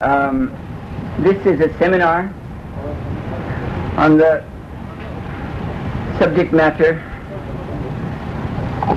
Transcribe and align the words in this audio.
Um, 0.00 0.54
this 1.24 1.44
is 1.44 1.58
a 1.58 1.76
seminar 1.76 2.32
on 3.96 4.16
the 4.16 4.44
subject 6.20 6.52
matter 6.52 7.00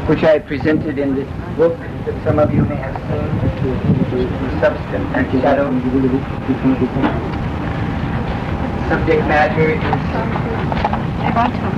which 0.05 0.21
I 0.23 0.37
presented 0.37 0.99
in 0.99 1.15
this 1.15 1.27
book 1.57 1.75
that 2.05 2.23
some 2.23 2.37
of 2.37 2.53
you 2.53 2.61
may 2.65 2.75
have 2.75 2.93
seen, 2.93 4.61
Substance 4.61 5.09
and 5.15 5.41
Shadow. 5.41 5.71
Subject 8.87 9.27
matter 9.27 9.73
is 9.73 9.81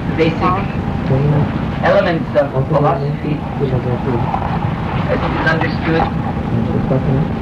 the 0.03 0.15
basic 0.19 0.51
elements 1.87 2.27
of 2.41 2.67
philosophy 2.67 3.39
as 3.39 3.71
it 5.07 5.23
is 5.23 5.47
understood 5.47 6.03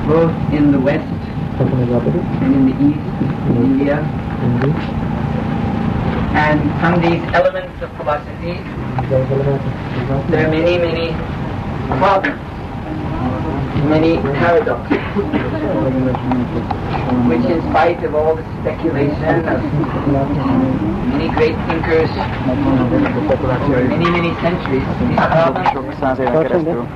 both 0.08 0.54
in 0.54 0.72
the 0.72 0.80
West 0.80 1.31
and 1.62 2.56
in 2.56 2.66
the 2.66 2.76
East, 2.90 3.06
in 3.50 3.58
India. 3.58 3.98
And 6.34 6.60
from 6.80 7.02
these 7.02 7.22
elements 7.34 7.82
of 7.84 7.92
philosophy, 7.98 8.58
there 10.30 10.48
are 10.48 10.52
many, 10.52 10.78
many 10.78 11.14
problems, 12.00 12.42
many 13.90 14.18
paradoxes, 14.40 14.98
which 17.30 17.46
in 17.46 17.62
spite 17.70 18.04
of 18.04 18.16
all 18.16 18.36
the 18.36 18.44
speculation 18.62 19.46
of 19.48 19.62
many 21.14 21.30
great 21.30 21.56
thinkers 21.68 22.10
for 23.70 23.84
many, 23.88 24.10
many 24.10 24.34
centuries, 24.42 24.84
these 25.00 25.28
problems 25.28 25.70
Sok 25.74 25.94
száz 26.00 26.20
éven 26.20 26.42
keresztül 26.42 26.88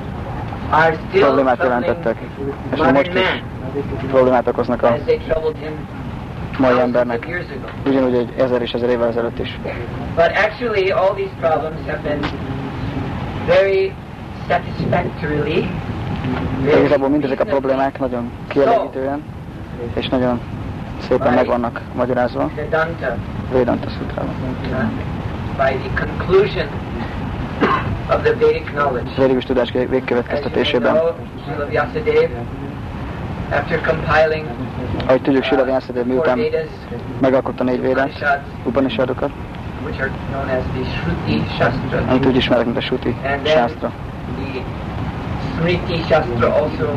are 0.70 0.98
still 1.08 1.20
problémát 1.20 1.58
troubling 1.58 1.84
jelentettek, 1.84 2.16
és 2.72 2.78
modern 2.78 3.12
man 3.12 3.55
problémát 4.08 4.48
okoznak 4.48 4.82
a 4.82 4.96
mai 6.58 6.78
embernek, 6.78 7.28
ugyanúgy 7.86 8.14
egy 8.14 8.32
ezer 8.38 8.62
és 8.62 8.72
ezer 8.72 8.88
évvel 8.88 9.08
ezelőtt 9.08 9.38
is. 9.38 9.58
But 10.14 10.30
actually, 10.46 10.90
all 10.90 11.14
these 11.14 11.34
problems 11.40 11.78
have 11.86 12.00
been 12.02 12.20
very 13.46 13.92
satisfactorily, 14.48 15.68
De 16.62 16.70
very 16.70 16.78
igazából 16.78 17.08
mindezek 17.08 17.40
a 17.40 17.44
problémák 17.44 17.98
nagyon 17.98 18.30
kielégítően 18.48 19.22
és 19.94 20.08
nagyon 20.08 20.40
szépen 21.08 21.34
meg 21.34 21.46
vannak 21.46 21.80
magyarázva 21.94 22.50
Vedanta, 23.52 23.88
Sutrában. 23.88 24.34
by 25.56 25.72
the 25.88 26.06
conclusion 26.06 26.68
of 28.10 28.22
the 28.22 28.34
Vedic 28.34 28.66
knowledge. 28.70 29.10
Védikus 29.16 29.44
tudás 29.44 29.70
végkövetkeztetésében, 29.70 30.94
know, 30.94 31.12
Srila 31.44 31.66
Vyasadeva, 31.66 31.86
after 31.94 32.02
compiling 32.02 33.35
ahogy 35.06 35.22
tudjuk, 35.22 35.44
Sila 35.44 35.64
Vyasadeva 35.64 36.04
four 36.04 36.14
miután 36.14 36.38
megalkotta 37.20 37.64
négy 37.64 37.80
védát, 37.80 38.40
Upanishadokat, 38.64 39.30
which 39.84 40.00
are 40.00 40.10
known 40.30 40.48
as 40.48 40.62
the 40.74 40.84
Shruti 40.84 41.42
Shastra, 41.58 42.10
amit 42.10 42.26
úgy 42.26 42.36
ismerek, 42.36 42.64
mint 42.64 42.76
a 42.76 42.80
then 43.22 43.40
Shastra, 43.44 43.92
the 44.36 44.62
Smriti 45.56 46.02
Shastra 46.08 46.54
also, 46.54 46.90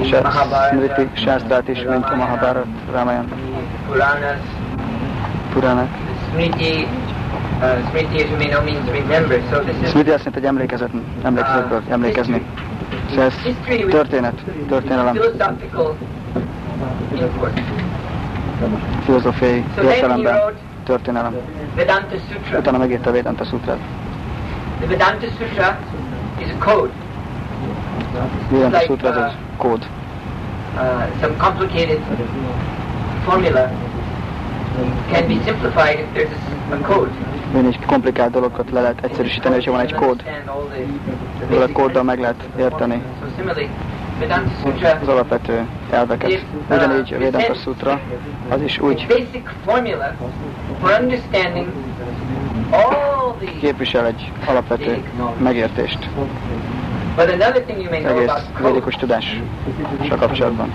és 0.00 0.12
a 0.12 0.30
Smriti 0.70 1.08
Shastrát 1.12 1.68
is, 1.68 1.82
mint 1.82 2.04
a 2.04 2.16
Mahabharat, 2.16 2.66
Ramayan, 2.92 3.28
Puranas, 3.86 4.38
Puranak. 5.52 5.88
Smriti, 6.32 6.86
uh, 7.60 7.88
Smriti 7.88 8.22
as 8.22 8.28
you 8.30 8.36
may 8.36 8.48
know 8.48 8.62
means 8.62 8.90
remember. 8.90 9.40
So 9.50 9.58
this 9.58 9.74
is 9.82 9.88
Smriti 9.88 10.10
azt 10.10 10.24
jelenti, 10.24 10.32
hogy 10.32 10.44
emlékezet, 10.44 10.90
emlékezetből 11.22 11.82
emlékezni. 11.88 12.42
Ez 13.18 13.32
history 13.34 13.76
with 13.76 13.88
történet, 13.88 14.34
történelem, 14.68 15.14
philosophical 15.14 15.96
filozófiai 19.04 19.64
So 19.74 19.82
then 19.82 19.86
he 19.86 19.94
értelemben 19.94 20.38
történelem. 20.84 21.34
Vedanta 21.74 22.16
Sutra. 22.32 22.58
Utána 22.58 22.78
megírta 22.78 23.10
a 23.10 23.12
Vedanta 23.12 23.44
Sutrát. 23.44 23.78
The 24.78 24.86
Vedanta 24.86 25.26
Sutra 25.38 25.78
is 26.38 26.48
a 26.60 26.64
code, 26.64 26.92
Vedanta 28.50 28.80
Sutra 28.80 29.08
az 29.08 29.16
egy 29.16 29.32
kód. 29.56 29.86
uh, 30.76 31.20
some 31.20 31.36
complicated 31.36 32.00
formula 33.24 33.68
can 35.08 35.26
be 35.28 35.42
simplified 35.44 35.98
if 35.98 36.14
there's 36.14 36.32
a, 36.70 36.74
a 36.74 36.80
code. 36.82 37.39
Egy 37.56 37.78
komplikált 37.86 38.30
dolgokat 38.30 38.70
le 38.70 38.80
lehet 38.80 39.04
egyszerűsíteni, 39.04 39.54
hogyha 39.54 39.70
van 39.70 39.80
egy 39.80 39.94
kód. 39.94 40.24
Ezzel 41.50 41.62
a 41.62 41.72
kóddal 41.72 42.02
meg 42.02 42.20
lehet 42.20 42.48
érteni 42.58 43.02
az 45.00 45.08
alapvető 45.08 45.66
elveket. 45.90 46.44
Ugyanígy 46.70 47.14
a 47.14 47.18
Vedanta 47.18 47.54
Sutra 47.54 48.00
az 48.48 48.62
is 48.62 48.78
úgy 48.78 49.06
képvisel 53.60 54.06
egy 54.06 54.32
alapvető 54.46 55.02
megértést 55.38 56.08
az 57.16 57.26
egész 57.26 58.32
védikus 58.62 58.94
tudással 58.94 59.42
kapcsolatban. 60.18 60.72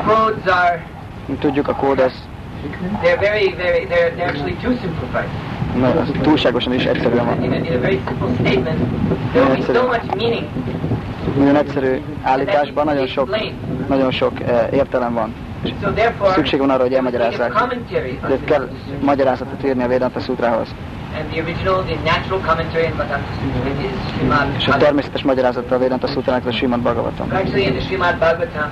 Mint 1.26 1.40
tudjuk, 1.40 1.68
a 1.68 1.76
kód 1.76 2.00
az, 2.00 2.28
na, 5.80 5.88
az 5.88 6.12
túlságosan 6.22 6.74
is 6.74 6.86
egyszerűen 6.86 7.26
van. 7.26 7.38
Much 9.86 10.16
meaning 10.16 10.48
Nagyon 11.38 11.56
egyszerű 11.56 12.02
állításban 12.24 12.86
nagyon 12.86 13.08
sok, 13.08 13.38
nagyon 13.88 14.12
sok 14.12 14.40
eh, 14.40 14.68
értelem 14.72 15.14
van. 15.14 15.34
Szükség 16.34 16.60
van 16.60 16.70
arra, 16.70 16.82
hogy 16.82 16.94
elmagyarázzák. 16.94 17.54
De 18.28 18.38
kell 18.46 18.70
magyarázatot 19.02 19.64
írni 19.64 19.84
a 19.84 19.88
Vedanta 19.88 20.20
Sutrához. 20.20 20.68
And 21.18 21.30
the 21.32 21.42
original, 21.42 21.84
the 21.84 21.96
natural 22.04 22.40
commentary 22.40 22.86
on 22.92 22.98
Vedanta 22.98 23.32
Sutra 23.40 23.70
is 23.70 23.96
Srimad 24.18 24.48
És 24.58 24.68
a 24.68 24.78
természetes 24.78 25.24
magyarázata 25.24 25.76
a 25.76 25.80
Vedanta 25.80 26.08
Sutrának 26.08 26.46
a 26.46 26.52
Bhagavatam. 26.52 27.28
Srimad 27.80 28.18
Bhagavatam, 28.18 28.72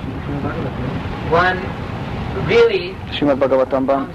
Simad 3.10 3.36
Bhagavatamban 3.36 4.08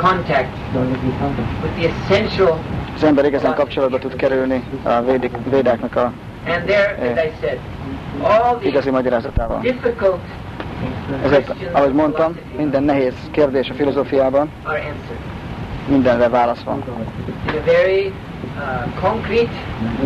contact 0.00 0.56
with 1.62 1.74
the 1.76 1.88
essential, 1.88 2.58
az 2.94 3.02
ember 3.04 3.24
igazán 3.24 3.54
kapcsolatba 3.54 3.98
tud 3.98 4.16
kerülni 4.16 4.62
a 4.82 5.00
védik, 5.00 5.30
védáknak 5.50 5.96
a 5.96 6.12
and 6.46 6.64
there, 6.66 6.96
as 7.12 7.24
I 7.24 7.32
said, 7.40 7.58
all 8.22 8.56
the 8.58 8.68
igazi 8.68 8.90
magyarázatával. 8.90 9.64
Ezért, 11.24 11.54
ahogy 11.72 11.92
mondtam, 11.92 12.36
minden 12.56 12.82
nehéz 12.82 13.14
kérdés 13.30 13.68
a 13.70 13.74
filozófiában, 13.74 14.50
mindenre 15.88 16.28
válasz 16.28 16.62
van. 16.62 16.82
very 17.64 18.06
uh, 18.06 19.00
concrete, 19.00 19.50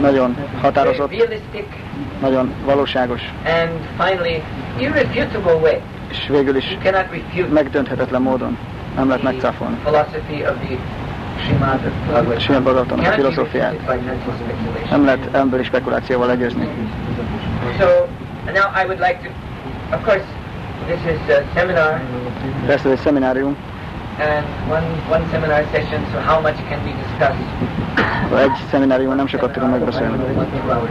Nagyon 0.00 0.36
határozott, 0.60 1.10
realistic, 1.10 1.66
nagyon 2.20 2.52
valóságos, 2.64 3.20
and 3.44 3.70
finally 3.98 4.42
irrefutable 4.78 5.54
way. 5.54 5.78
és 6.10 6.26
végül 6.28 6.56
is 6.56 6.78
megdönthetetlen 7.52 8.22
módon 8.22 8.58
nem 8.96 9.06
lehet 9.08 9.22
megcáfolni. 9.22 9.76
Srimad 12.38 12.62
Bhagavatam. 12.62 12.98
A 12.98 13.02
filozófiát. 13.02 13.74
Nem 14.90 15.04
lehet 15.04 15.28
emberi 15.32 15.62
spekulációval 15.62 16.26
legyőzni. 16.26 16.68
So 17.78 17.86
now 18.52 18.82
I 18.82 18.84
would 18.86 18.98
like 18.98 19.18
to, 19.22 19.28
of 19.96 20.04
course, 20.04 20.24
this 20.86 20.98
is 21.12 21.34
a 21.34 21.42
seminar 21.54 22.00
ez 22.68 22.86
egy 22.86 22.98
szeminárium, 22.98 23.56
and 24.18 24.44
one 24.70 24.86
one 25.10 25.24
seminar 25.30 25.64
session. 25.72 26.00
So 26.12 26.18
how 26.20 26.40
much 26.40 26.56
can 26.68 26.78
we 26.84 26.92
discuss? 27.02 27.36
egy 28.40 28.50
szemináriumon 28.70 29.16
nem 29.16 29.26
sokat 29.26 29.52
tudunk 29.52 29.70
megbeszélni. 29.70 30.12
One 30.12 30.46
two 30.46 30.72
hours. 30.72 30.90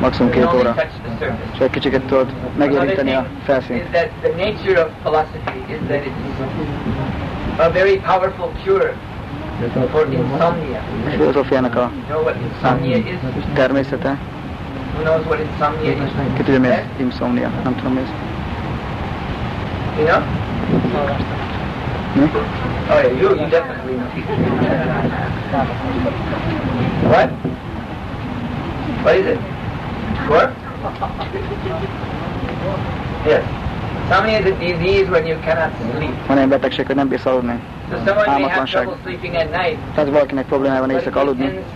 Maximum 0.00 0.28
We 0.30 0.34
can 0.34 0.42
két 0.42 0.52
only 0.52 0.60
óra. 0.60 0.74
touch 0.74 0.92
the 1.02 1.10
surface. 1.18 1.52
És 1.54 1.58
egy 1.58 1.70
kicsit 1.70 2.00
tudod 2.02 2.28
Another 2.28 2.56
megérinteni 2.56 3.12
a 3.14 3.22
thing 3.22 3.36
is 3.38 3.44
felszínt. 3.44 3.90
that 3.90 4.08
the 4.22 4.30
nature 4.44 4.80
of 4.84 4.88
philosophy 5.02 5.58
is 5.72 5.78
that 5.88 6.02
it's 6.04 7.66
a 7.66 7.70
very 7.70 7.96
powerful 7.96 8.50
cure 8.64 8.94
for 9.90 10.06
insomnia. 10.12 10.80
A 11.06 11.10
filozófiának 11.10 11.74
a 11.76 11.78
You 11.80 11.90
know 12.08 12.22
what 12.22 12.36
insomnia 12.52 12.96
is? 12.96 13.18
természete. 13.54 14.18
Who 14.96 15.02
knows 15.02 15.24
what 15.26 15.38
insomnia 15.40 15.90
is? 15.90 16.10
Ki 16.36 16.42
tudja, 16.42 16.60
mi 16.60 16.68
ez? 16.68 16.78
Insomnia. 16.96 17.50
Nem 17.64 17.74
tudom, 17.76 17.92
mi 17.92 18.00
ez. 18.00 18.08
You 19.98 20.06
know? 20.06 20.22
Mi? 22.14 22.24
Oh 22.24 23.00
yeah, 23.00 23.06
you, 23.20 23.28
you 23.40 23.48
definitely 23.48 23.94
know. 23.96 24.06
what? 27.08 27.30
What 29.04 29.16
is 29.16 29.26
it? 29.26 29.38
What? 30.28 30.52
Yes. 33.26 33.44
Insomnia 34.02 34.38
is 34.40 34.46
a 34.46 34.58
disease 34.58 35.08
when 35.08 35.26
you 35.26 35.36
cannot 35.36 35.72
sleep. 35.96 36.26
Van 36.26 36.36
ilyen 36.36 36.48
betegség, 36.48 36.86
hogy 36.86 36.96
nem 36.96 37.08
bírsz 37.08 37.26
aludni. 37.26 37.60
So 38.06 38.12
Álmatlanság. 38.26 38.88
Tehát 39.94 40.10
valakinek 40.10 40.44
problémája 40.44 40.80
van 40.80 40.90
éjszaka 40.90 41.20
aludni, 41.20 41.44
tends 41.44 41.66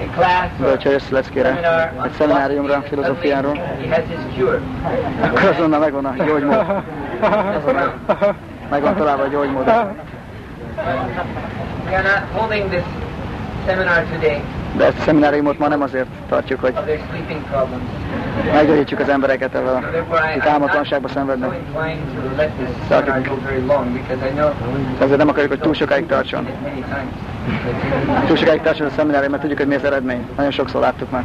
a 0.00 0.12
class 0.14 0.50
or 0.60 0.66
bölcsőjössz 0.66 1.08
leckére, 1.08 1.48
egy 2.04 2.12
szemináriumra, 2.18 2.82
filozófiáról, 2.88 3.58
akkor 5.20 5.44
azonnal 5.44 5.78
megvan 5.80 6.04
a 6.04 6.24
gyógymód. 6.24 6.82
Megvan 8.70 8.96
találva 8.96 9.22
a 9.22 9.26
gyógymód. 9.26 9.66
We 9.66 9.72
are 11.96 12.02
not 12.02 12.22
holding 12.32 12.70
this 12.70 12.82
seminar 13.66 14.02
today 14.12 14.42
De 14.76 14.84
ezt 14.84 14.98
a 14.98 15.02
szemináriumot 15.02 15.58
ma 15.58 15.68
nem 15.68 15.82
azért 15.82 16.06
tartjuk, 16.28 16.60
hogy 16.60 16.74
meggyógyítsuk 18.52 19.00
az 19.00 19.08
embereket 19.08 19.50
I'm 19.54 19.82
not 20.32 20.46
álmatlanságba 20.46 21.08
szenvednek. 21.08 21.50
know 24.34 24.50
Ezért 25.00 25.18
nem 25.18 25.28
akarjuk, 25.28 25.50
hogy 25.50 25.60
túl 25.60 25.74
sokáig 25.74 26.06
tartson. 26.06 26.48
Túl 28.26 28.36
sokáig 28.36 28.60
tartson 28.60 28.86
a 28.86 28.90
szeminárium, 28.90 29.30
mert 29.30 29.42
tudjuk, 29.42 29.58
hogy 29.58 29.68
mi 29.68 29.74
az 29.74 29.84
eredmény. 29.84 30.28
Nagyon 30.36 30.50
sokszor 30.50 30.80
láttuk 30.80 31.10
már. 31.10 31.24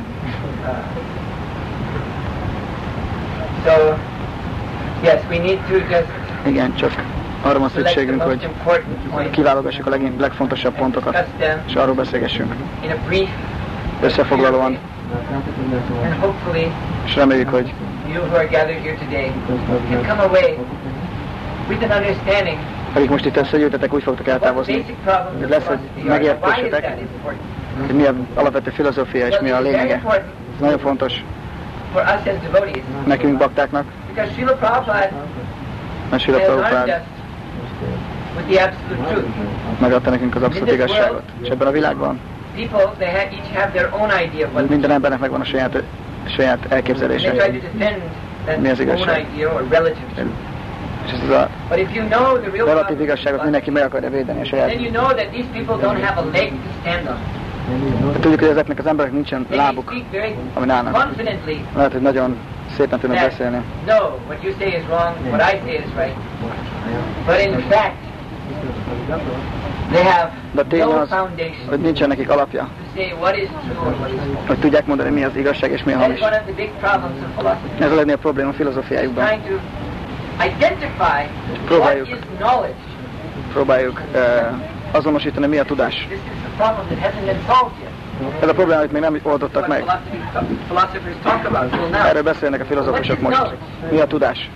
So 3.65 3.93
yes, 5.03 5.21
we 5.29 5.38
need 5.38 5.59
to 5.69 5.75
just 5.77 6.05
Igen, 6.45 6.75
csak 6.75 6.91
arra 7.41 7.59
van 7.59 7.69
szükségünk, 7.69 8.21
hogy 8.21 8.49
kiválogassuk 9.29 9.85
a 9.85 9.89
leg, 9.89 10.19
legfontosabb 10.19 10.75
pontokat, 10.75 11.25
és 11.67 11.75
arról 11.75 11.95
beszélgessünk. 11.95 12.55
a 12.81 14.05
Összefoglalóan, 14.05 14.77
és 17.05 17.15
reméljük, 17.15 17.49
hogy 17.49 17.73
akik 22.93 23.09
most 23.09 23.25
itt 23.25 23.38
összegyűjtetek, 23.38 23.93
úgy 23.93 24.03
fogtok 24.03 24.27
eltávozni, 24.27 24.73
hogy 24.73 25.49
lesz 25.49 25.67
egy 25.67 26.03
megértésetek, 26.03 26.97
hogy 27.85 27.95
mi 27.95 28.05
az 28.05 28.13
alapvető 28.33 28.69
filozófia 28.69 29.27
és 29.27 29.39
mi 29.41 29.49
a 29.49 29.59
lényege. 29.59 30.01
Ez 30.05 30.59
nagyon 30.59 30.79
fontos 30.79 31.23
nekünk, 33.05 33.38
baktáknak, 33.38 33.85
because 34.11 34.33
Srila 36.23 36.39
Prabhupada 36.39 37.01
megadta 39.79 40.09
nekünk 40.09 40.35
az 40.35 40.41
abszolút 40.43 40.71
igazságot. 40.71 41.23
És 41.41 41.47
ebben 41.47 41.67
a 41.67 41.71
világban 41.71 42.19
People, 42.55 42.91
they 42.97 43.11
ha- 43.11 43.17
each 43.17 43.53
have 43.53 43.71
their 43.71 43.89
own 43.91 44.09
idea 44.25 44.47
of 44.47 44.53
what 44.53 44.69
minden 44.69 44.91
embernek 44.91 45.19
megvan 45.19 45.41
a 45.41 45.43
saját, 45.43 45.83
saját 46.35 46.65
elképzelése. 46.69 47.33
Mi 48.59 48.69
az 48.69 48.79
igazság? 48.79 49.25
És 51.05 51.11
ez 51.11 51.29
a 51.29 51.49
But 51.69 51.77
if 51.77 51.95
you 51.95 52.07
know 52.07 52.37
the 52.39 52.49
real 52.51 52.65
relatív 52.65 53.01
igazságot 53.01 53.43
mindenki 53.43 53.69
meg 53.71 53.83
akarja 53.83 54.09
védeni 54.09 54.41
a 54.41 54.45
saját. 54.45 54.67
then 54.67 54.79
you 54.79 54.91
know 54.91 55.05
that 55.05 55.27
these 55.31 55.47
people 55.53 55.75
don't 55.75 56.03
have 56.03 56.21
a 56.21 56.25
leg 56.33 56.49
to 56.49 56.89
stand 56.89 57.07
on. 57.07 57.17
De 58.11 58.19
tudjuk, 58.19 58.39
hogy 58.39 58.49
ezeknek 58.49 58.79
az 58.79 58.85
embereknek 58.85 59.21
nincsen 59.21 59.45
lábuk, 59.57 59.93
amin 60.53 60.69
állnak. 60.69 61.07
Lehet, 61.75 61.91
hogy 61.91 62.01
nagyon 62.01 62.37
szépen 62.81 62.99
tudnak 62.99 63.19
beszélni. 63.19 63.61
no, 63.85 63.97
what 64.27 64.43
you 64.43 64.53
say 64.59 64.67
is 64.67 64.83
wrong, 64.87 65.15
what 65.29 65.41
I 65.53 65.59
say 65.65 65.75
is 65.75 65.89
right. 65.95 66.15
But 67.25 67.39
in 67.39 67.69
fact, 67.69 67.95
they 69.91 70.03
have 70.03 70.31
De 70.51 70.63
tény 70.63 70.81
az, 70.81 71.09
foundation 71.09 71.67
hogy 71.69 71.79
nincsen 71.79 72.07
nekik 72.07 72.29
alapja, 72.29 72.69
hogy 74.47 74.59
tudják 74.59 74.85
mondani, 74.85 75.09
mi 75.09 75.23
az 75.23 75.35
igazság 75.35 75.71
és 75.71 75.83
mi 75.83 75.93
a 75.93 75.97
hamis. 75.97 76.19
Ez 77.79 77.91
a 77.91 77.95
legnagyobb 77.95 78.19
probléma 78.19 78.49
a 78.49 78.53
filozófiájukban. 78.53 79.27
Próbáljuk. 81.65 82.07
Próbáljuk 83.53 84.01
uh, 84.13 84.21
azonosítani, 84.91 85.47
mi 85.47 85.57
a 85.57 85.63
tudás. 85.63 86.07
Ez 88.39 88.47
a 88.50 88.53
probléma, 88.53 88.79
amit 88.79 88.91
még 88.91 89.01
nem 89.01 89.19
oldottak 89.23 89.68
meg. 89.68 89.83
Erről 92.06 92.23
beszélnek 92.23 92.62
a 92.62 92.65
filozófusok 92.65 93.19
most. 93.19 93.41
Mi 93.91 94.00
a 94.00 94.07
tudás? 94.07 94.50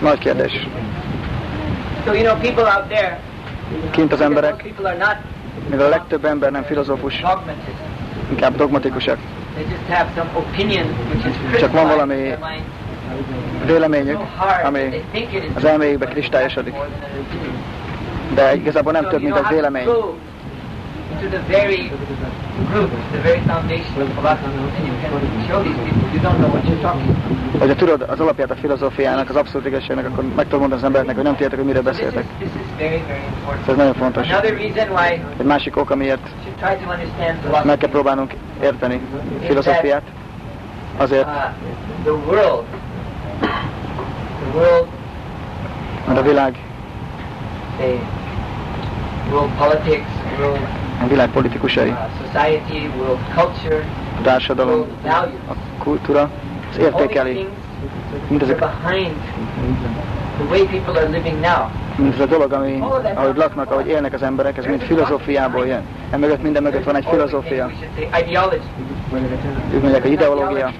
Nagy 0.00 0.18
kérdés. 0.18 0.68
Kint 3.90 4.12
az 4.12 4.20
emberek, 4.20 4.64
mivel 5.68 5.86
a 5.86 5.88
legtöbb 5.88 6.24
ember 6.24 6.50
nem 6.50 6.62
filozófus, 6.62 7.22
inkább 8.30 8.56
dogmatikusak. 8.56 9.18
Csak 11.58 11.72
van 11.72 11.86
valami 11.86 12.34
Véleményük, 13.66 14.20
ami 14.64 15.04
az 15.54 15.64
elméjükbe 15.64 16.06
kristályosodik. 16.06 16.74
De 18.34 18.54
igazából 18.54 18.92
nem 18.92 19.08
több, 19.08 19.22
mint 19.22 19.38
az 19.38 19.44
have 19.44 19.84
to 21.20 21.28
the 21.28 21.40
very 21.40 21.90
root, 22.72 22.90
the 23.12 23.20
very 23.20 23.40
foundation 23.40 24.02
of 24.02 24.08
philosophy, 24.14 24.58
and 24.76 24.86
you 24.86 24.94
can 25.02 25.46
show 25.48 25.62
these 25.62 25.76
people 25.84 26.08
you 26.14 26.20
don't 26.20 26.38
know 26.40 26.48
what 26.48 26.64
you're 26.64 26.80
talking 26.80 27.08
about. 27.10 27.58
Hogyha 27.58 27.74
tudod 27.74 28.00
az 28.02 28.20
alapját 28.20 28.50
a 28.50 28.54
filozófiának, 28.54 29.28
az 29.28 29.36
abszolút 29.36 29.66
igazságnak, 29.66 30.06
akkor 30.06 30.24
meg 30.24 30.44
tudod 30.44 30.60
mondani 30.60 30.80
az 30.80 30.86
embereknek, 30.86 31.14
hogy 31.14 31.24
nem 31.24 31.32
tudjátok, 31.32 31.58
hogy 31.58 31.66
miről 31.66 31.82
beszéltek. 31.82 32.24
this 32.38 32.48
is 32.48 32.68
very, 32.78 33.02
very 33.06 33.24
important. 33.36 33.68
Ez 33.68 33.76
nagyon 33.76 33.94
fontos. 33.94 34.28
Another 34.28 34.56
reason 34.56 34.88
why 34.96 35.22
Egy 35.38 35.46
másik 35.46 35.76
ok, 35.76 35.90
amiért 35.90 36.20
you 36.20 36.40
should 36.42 36.76
try 36.76 36.84
to 36.84 36.92
understand 36.92 37.64
meg 37.64 37.78
kell 37.78 37.90
próbálnunk 37.90 38.34
érteni 38.62 39.00
filozófiát, 39.46 40.02
azért, 40.96 41.26
uh, 41.26 41.32
the 42.02 42.12
world, 42.12 42.64
mert 46.06 46.18
a 46.18 46.22
világ, 46.22 46.58
world 49.30 49.50
politics, 49.58 50.08
world 50.38 50.83
a 51.02 51.06
világ 51.06 51.30
politikusai, 51.30 51.88
a 54.18 54.22
társadalom, 54.22 54.86
a 55.48 55.54
kultúra, 55.78 56.30
az 56.70 56.78
értékeli 56.78 57.48
mindezek, 58.28 58.64
mindez 61.96 62.20
a 62.20 62.26
dolog, 62.26 62.52
ami, 62.52 62.82
ahogy 63.14 63.36
laknak, 63.36 63.70
ahogy 63.70 63.86
élnek 63.86 64.12
az 64.12 64.22
emberek, 64.22 64.56
ez 64.56 64.64
mind 64.64 64.82
filozófiából 64.82 65.66
jön. 65.66 65.82
Emögött 66.10 66.42
minden 66.42 66.62
mögött 66.62 66.84
van 66.84 66.96
egy 66.96 67.06
filozófia. 67.10 67.70
Ők 69.72 69.80
mondják, 69.80 70.02
hogy 70.02 70.12
ideológia, 70.12 70.72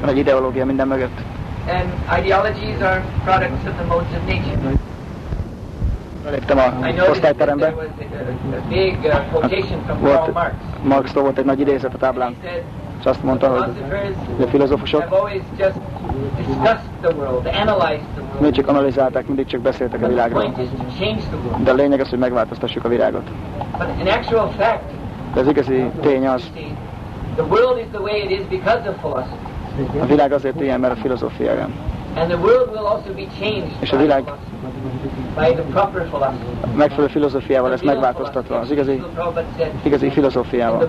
van 0.00 0.08
egy 0.08 0.18
ideológia 0.18 0.64
minden 0.64 0.88
mögött. 0.88 1.18
And 1.68 2.18
ideologies 2.18 2.80
are 2.80 3.02
products 3.24 3.66
of 3.66 3.74
the 3.76 3.84
modes 3.88 4.12
of 4.12 4.26
nature. 4.26 4.76
Léptem 6.30 6.58
I 6.58 6.98
a 6.98 7.10
osztályterembe, 7.10 7.68
uh, 7.68 7.84
quotation 9.30 9.82
from 9.86 10.00
What? 10.00 10.18
Karl 10.18 10.32
Marx. 10.32 10.54
Marxtól 10.82 11.22
volt 11.22 11.38
egy 11.38 11.44
nagy 11.44 11.60
idézet 11.60 11.94
a 11.94 11.98
táblán, 11.98 12.36
és 13.00 13.04
azt 13.04 13.22
mondta, 13.22 13.48
hogy 13.48 13.70
a 14.40 14.46
filozófusok 14.46 15.04
mindig 18.38 18.54
csak 18.54 18.68
analizálták, 18.68 19.26
mindig 19.26 19.46
csak 19.46 19.60
beszéltek 19.60 20.02
a 20.02 20.06
világról. 20.06 20.54
De 21.64 21.70
a 21.70 21.74
lényeg 21.74 22.00
az, 22.00 22.08
hogy 22.08 22.18
megváltoztassuk 22.18 22.84
a 22.84 22.88
világot. 22.88 23.30
De 25.34 25.40
az 25.40 25.46
igazi 25.46 25.90
tény 26.00 26.28
az, 26.28 26.50
a 30.00 30.06
világ 30.06 30.32
azért 30.32 30.60
ilyen, 30.60 30.80
mert 30.80 30.92
a 30.92 30.96
filozófia 30.96 31.52
changed 33.38 33.70
És 33.80 33.92
a 33.92 33.96
világ 33.96 34.24
a 36.60 36.66
megfelelő 36.76 37.06
filozófiával 37.08 37.70
lesz 37.70 37.80
real 37.80 37.94
megváltoztatva. 37.94 38.58
Az 38.58 38.70
igazi, 38.70 39.02
igazi 39.82 40.10
filozófiával. 40.10 40.88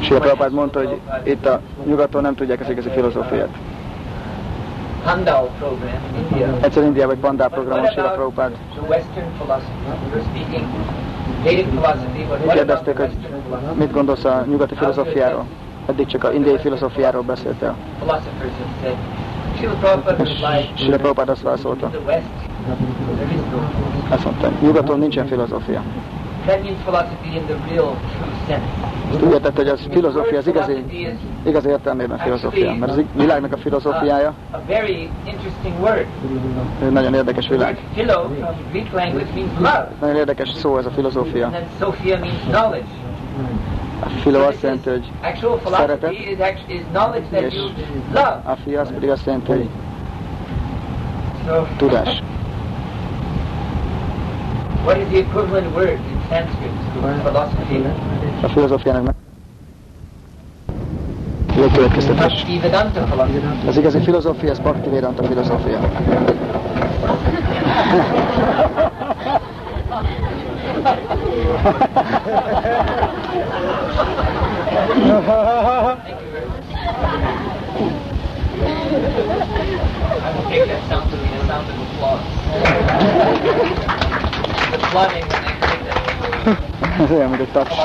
Sila 0.00 0.18
Prabhupád 0.18 0.52
mondta, 0.52 0.78
hogy 0.78 1.00
itt 1.22 1.46
a 1.46 1.60
nyugaton 1.86 2.22
nem 2.22 2.34
tudják 2.34 2.60
az 2.60 2.70
igazi 2.70 2.88
filozófiát. 2.88 3.48
Egyszer 6.60 6.82
Indiában 6.82 7.14
egy 7.14 7.20
pandál 7.20 7.48
programon 7.48 7.86
about 7.86 8.12
Prabhupád 8.12 8.52
kérdezték, 12.52 12.96
hogy 12.96 13.16
mit 13.74 13.92
gondolsz 13.92 14.24
a 14.24 14.44
nyugati 14.48 14.74
filozófiáról. 14.74 15.44
Eddig 15.86 16.06
csak 16.06 16.24
a 16.24 16.32
indiai 16.32 16.58
filozófiáról 16.58 17.22
beszéltél. 17.22 17.74
Srila 20.74 20.96
Prabhupád 20.96 21.28
azt 21.28 21.42
válaszolta. 21.42 21.90
Azt 24.08 24.24
mondta, 24.24 24.50
nyugaton 24.60 24.98
nincsen 24.98 25.26
filozófia. 25.26 25.82
Ezt 29.12 29.22
úgy 29.22 29.32
értette, 29.32 29.56
hogy 29.56 29.68
az 29.68 29.86
filozófia, 29.90 30.38
az 30.38 30.46
igazi, 30.46 30.84
igazi 31.46 31.68
értelmében 31.68 32.18
filozófia. 32.18 32.74
Mert 32.74 32.92
az 32.92 33.02
világnak 33.14 33.52
a 33.52 33.56
filozófiája 33.56 34.34
egy 36.82 36.92
nagyon 36.92 37.14
érdekes 37.14 37.48
világ. 37.48 37.78
Nagyon 40.00 40.16
érdekes 40.16 40.48
szó 40.52 40.78
ez 40.78 40.86
a 40.86 40.90
filozófia. 40.90 41.50
A 44.00 44.08
filo 44.08 44.38
So 44.38 44.44
azt 44.46 44.62
jelenti, 44.62 44.88
hogy 44.88 45.10
szeretet. 45.70 46.10
love. 48.12 48.40
a 48.44 48.56
fia 48.64 48.80
az 48.80 48.90
pedig 48.92 49.10
azt 49.10 49.26
jelenti, 49.26 49.50
hogy 49.50 49.68
So 51.46 51.62
tudás. 51.76 52.22
what 54.84 54.96
is 54.98 55.06
the 55.08 55.18
equivalent 55.18 55.74
word 55.74 55.88
in 55.90 56.20
Sanskrit 56.28 56.70
to 56.94 57.00
philosophy. 57.22 57.84
A 58.42 58.48
filozófiának 58.48 59.02
meg... 59.02 59.14
Bhaktivedanta 62.14 63.00
philosophy. 63.00 63.68
Az 63.68 63.76
igazi 63.76 64.00
filozófia, 64.00 64.50
az 64.50 64.58
Bhakti 64.58 64.88
Vedanta 64.88 65.24
filozófia. 65.24 65.78
I 70.86 70.90
will 80.32 80.46
take 80.48 80.66
that 80.68 80.88
sound 80.88 81.10
to 81.10 81.16
be 81.16 81.26
the 81.26 81.46
sound 81.46 81.66
of 81.68 81.76
applause. 81.80 82.22
the 84.70 84.78
flooding 84.90 85.26
when 85.26 85.42
they 85.42 85.54
take 85.60 85.82
that 85.84 86.06
Ez 87.00 87.10
olyan, 87.10 87.28
mint 87.30 87.40
egy 87.40 87.48
taps. 87.48 87.76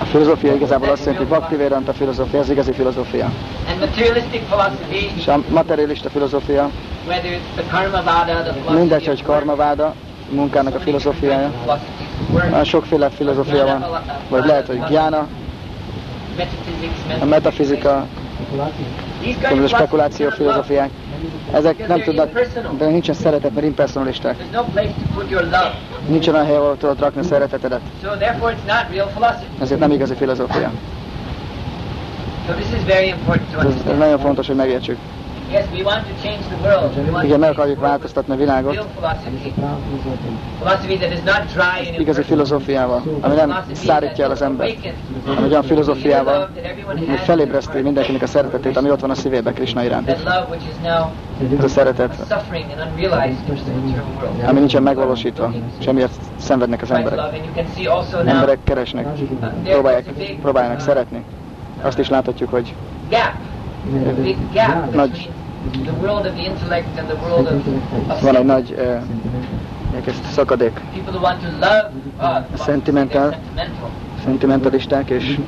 A 0.00 0.04
filozófia 0.04 0.54
igazából 0.54 0.88
azt 0.88 1.04
jelenti, 1.04 1.24
hogy 1.24 1.32
Bhakti 1.36 1.56
Vedanta 1.56 1.92
filozófia, 1.92 2.40
az 2.40 2.50
igazi 2.50 2.72
filozófia. 2.72 3.30
And 3.68 3.78
materialistic 3.80 4.42
philosophy, 4.42 5.10
És 5.16 5.28
a 5.28 5.40
materialista 5.48 6.08
filozófia, 6.10 6.70
whether 7.06 7.30
it's 7.30 7.54
the 7.54 7.64
karma 7.70 8.02
vada, 8.02 8.42
the 8.42 8.52
philosophy 8.52 8.78
mindegy, 8.78 9.06
hogy 9.06 9.22
karmaváda, 9.22 9.94
munkának 10.30 10.74
a 10.74 10.78
filozófiája, 10.78 11.52
Olyan 12.34 12.64
sokféle 12.64 13.10
filozófia 13.10 13.64
van, 13.64 13.84
vagy 14.28 14.44
lehet, 14.44 14.66
hogy 14.66 14.82
gyána, 14.90 15.26
a 17.20 17.24
metafizika, 17.24 18.06
of 19.52 19.68
spekuláció 19.68 20.28
filozófiák. 20.28 20.90
Ezek 21.52 21.88
nem 21.88 22.02
tudnak, 22.02 22.40
de 22.78 22.86
nincsen 22.86 23.14
szeretet, 23.14 23.54
mert 23.54 23.66
impersonalisták. 23.66 24.36
Nincsen 26.06 26.34
olyan 26.34 26.46
hely, 26.46 26.56
ahol 26.56 26.76
tudod 26.76 27.00
rakni 27.00 27.20
a 27.20 27.24
szeretetedet. 27.24 27.80
Ezért 29.60 29.80
nem 29.80 29.90
igazi 29.90 30.14
filozófia. 30.14 30.70
Ez, 33.58 33.90
ez 33.90 33.98
nagyon 33.98 34.18
fontos, 34.18 34.46
hogy 34.46 34.56
megértsük. 34.56 34.98
Igen, 37.22 37.38
meg 37.38 37.50
akarjuk 37.50 37.80
változtatni 37.80 38.32
a 38.34 38.36
világot. 38.36 38.88
Igazi 41.98 42.22
filozófiával, 42.22 43.02
ami 43.20 43.34
nem 43.34 43.56
szárítja 43.72 44.24
el 44.24 44.30
az 44.30 44.42
embert, 44.42 44.76
hanem 45.26 45.44
egy 45.44 45.50
olyan 45.50 45.62
filozófiával, 45.62 46.48
ami 46.86 47.16
felébreszti 47.16 47.80
mindenkinek 47.80 48.22
a 48.22 48.26
szeretetét, 48.26 48.76
ami 48.76 48.90
ott 48.90 49.00
van 49.00 49.10
a 49.10 49.14
szívébe 49.14 49.52
Krishna 49.52 49.82
iránt. 49.84 50.08
Ez 51.58 51.64
a 51.64 51.68
szeretet, 51.68 52.14
ami 54.46 54.58
nincsen 54.58 54.82
megvalósítva, 54.82 55.52
és 55.78 55.86
emiatt 55.86 56.12
szenvednek 56.36 56.82
az 56.82 56.90
emberek. 56.90 57.18
Emberek 58.26 58.58
keresnek, 58.64 59.06
próbálják, 59.62 60.04
próbálnak 60.42 60.80
szeretni. 60.80 61.24
Azt 61.82 61.98
is 61.98 62.08
láthatjuk, 62.08 62.50
hogy 62.50 62.74
Nagy- 64.92 65.30
the 65.84 65.92
world 66.00 66.26
of 66.26 66.32
the 66.34 66.44
intellect 66.44 66.98
and 66.98 67.08
the 67.08 67.16
world 67.16 67.46
of, 67.46 67.66
of 68.10 68.22
van 68.22 68.36
egy 68.36 68.44
nagy 68.44 68.74
eh, 68.78 69.02
elkezd 69.94 70.24
szakadék. 70.24 70.80
people 70.94 71.12
who 71.12 71.22
want 71.22 71.40
to 71.40 71.48
love 71.50 71.90
God, 71.90 72.20
who 72.20 72.28
want 72.28 72.50
to 72.50 72.56
say 72.56 72.66
Sentimental. 72.66 73.30
sentimental, 73.30 73.88
Szentimentalisták, 74.24 75.10
és 75.10 75.38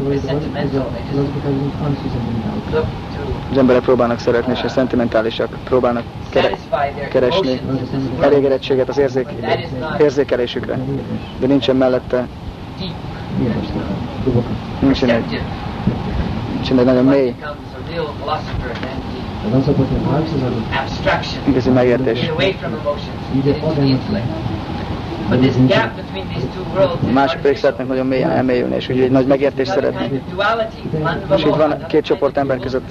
az 3.50 3.56
emberek 3.58 3.82
próbálnak 3.82 4.18
szeretni, 4.18 4.52
és 4.52 4.62
a 4.62 4.68
szentimentálisak 4.68 5.56
próbálnak 5.64 6.02
kere- 6.28 6.56
keresni 7.10 7.60
elégedettséget 8.20 8.88
az 8.88 8.98
érzék, 8.98 9.28
érzékelésükre, 10.00 10.78
de 11.40 11.46
nincsen 11.46 11.76
mellette, 11.76 12.26
nincsen 14.80 15.08
egy, 15.08 15.40
nincsen 16.54 16.78
egy 16.78 16.84
nagyon 16.84 17.06
One 18.26 18.99
mély, 19.42 19.52
becomes 19.52 19.68
a 19.68 19.72
than 19.72 20.68
the 20.70 20.80
abstraction. 20.80 21.42
igazi 21.48 21.70
megértés. 21.70 22.20
Get 22.20 22.30
away 22.30 22.52
from 22.52 22.72
emotions, 22.74 23.44
get 23.44 23.56
into 23.56 23.74
the 23.74 23.82
intellect. 23.82 24.26
But 25.28 25.40
this 25.40 25.56
gap 25.56 25.94
between 25.96 26.28
these 26.28 26.46
two 26.54 26.64
worlds 26.74 27.02
A 27.02 27.06
is 27.06 27.12
mások 27.12 27.40
pedig 27.40 27.56
szeretnek 27.56 27.86
nagyon 27.86 28.06
mélyen 28.06 28.30
elmélyülni, 28.30 28.74
és 28.74 28.88
úgy 28.88 29.00
egy 29.00 29.10
nagy 29.10 29.26
megértést 29.26 29.80
duality, 30.30 30.82
És 31.36 31.42
itt 31.44 31.54
van 31.54 31.84
két 31.88 32.04
csoport 32.04 32.36
ember 32.36 32.58
között 32.58 32.88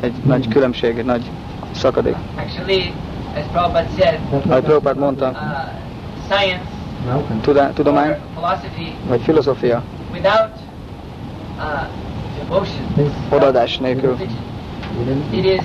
egy 0.00 0.12
nagy 0.24 0.48
különbség, 0.48 0.98
egy 0.98 1.04
nagy 1.04 1.30
szakadék. 1.74 2.16
Actually, 2.36 2.92
as 3.36 3.44
Prabhupada 3.52 3.88
said, 3.98 4.18
Ahogy 4.48 4.62
Prabhupád 4.62 4.98
mondta, 4.98 5.28
uh, 5.28 5.38
science 6.28 6.64
tudá, 7.40 7.70
tudomány 7.72 8.16
vagy 9.08 9.20
filozófia 9.20 9.82
without 10.12 10.50
uh, 12.50 12.62
odaadás 13.30 13.78
nélkül, 13.78 14.16
it 15.30 15.44
is 15.44 15.50
uh, 15.50 15.64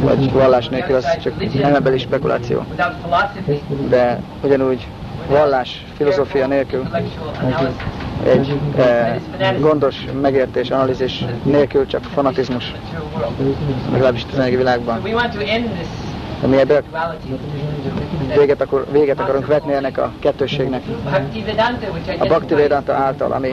Vagy 0.00 0.32
vallás 0.32 0.68
nélkül, 0.68 0.94
az 0.96 1.16
csak 1.22 1.32
elmebeli 1.62 1.98
spekuláció. 1.98 2.64
De 3.88 4.20
ugyanúgy 4.42 4.86
vallás, 5.28 5.84
filozófia 5.96 6.46
nélkül, 6.46 6.88
egy 8.24 8.58
eh, 8.76 9.16
gondos 9.60 9.96
megértés, 10.20 10.70
analízis 10.70 11.24
nélkül 11.42 11.86
csak 11.86 12.02
fanatizmus, 12.02 12.74
legalábbis 13.92 14.26
a 14.38 14.42
világban. 14.42 15.02
De 16.40 16.46
mi 16.46 16.56
ebből. 16.56 16.82
Véget, 18.36 18.60
akar, 18.60 18.86
véget 18.92 19.20
akarunk 19.20 19.46
vetni 19.46 19.72
ennek 19.72 19.98
a 19.98 20.12
kettősségnek. 20.18 20.82
Bhaktivedanta, 20.82 21.86
A 22.18 22.26
Bhakti 22.26 22.54
identifies 22.54 22.60
Vedanta 22.68 22.92
által, 22.92 23.32
ami 23.32 23.50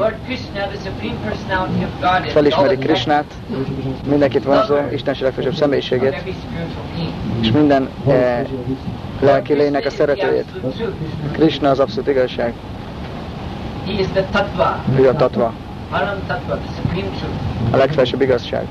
felismeri 2.28 2.78
Krishnát, 2.78 3.25
mindenkit 4.08 4.44
vonzó, 4.44 4.75
Istenség 4.92 5.24
legfelsőbb 5.24 5.51
of 5.51 5.58
személyiségét, 5.60 6.24
és 7.42 7.51
minden 7.51 7.90
eh, 8.08 8.42
lelki 9.20 9.54
lénynek 9.54 9.86
a 9.86 9.90
szeretőjét. 9.90 10.46
Krishna 11.32 11.70
az 11.70 11.80
abszolút 11.80 12.08
igazság, 12.10 12.54
ő 15.00 15.08
a 15.08 15.13
tatva, 15.16 15.54
a 17.72 17.78
legfelsőbb 17.78 18.22
igazság. 18.22 18.66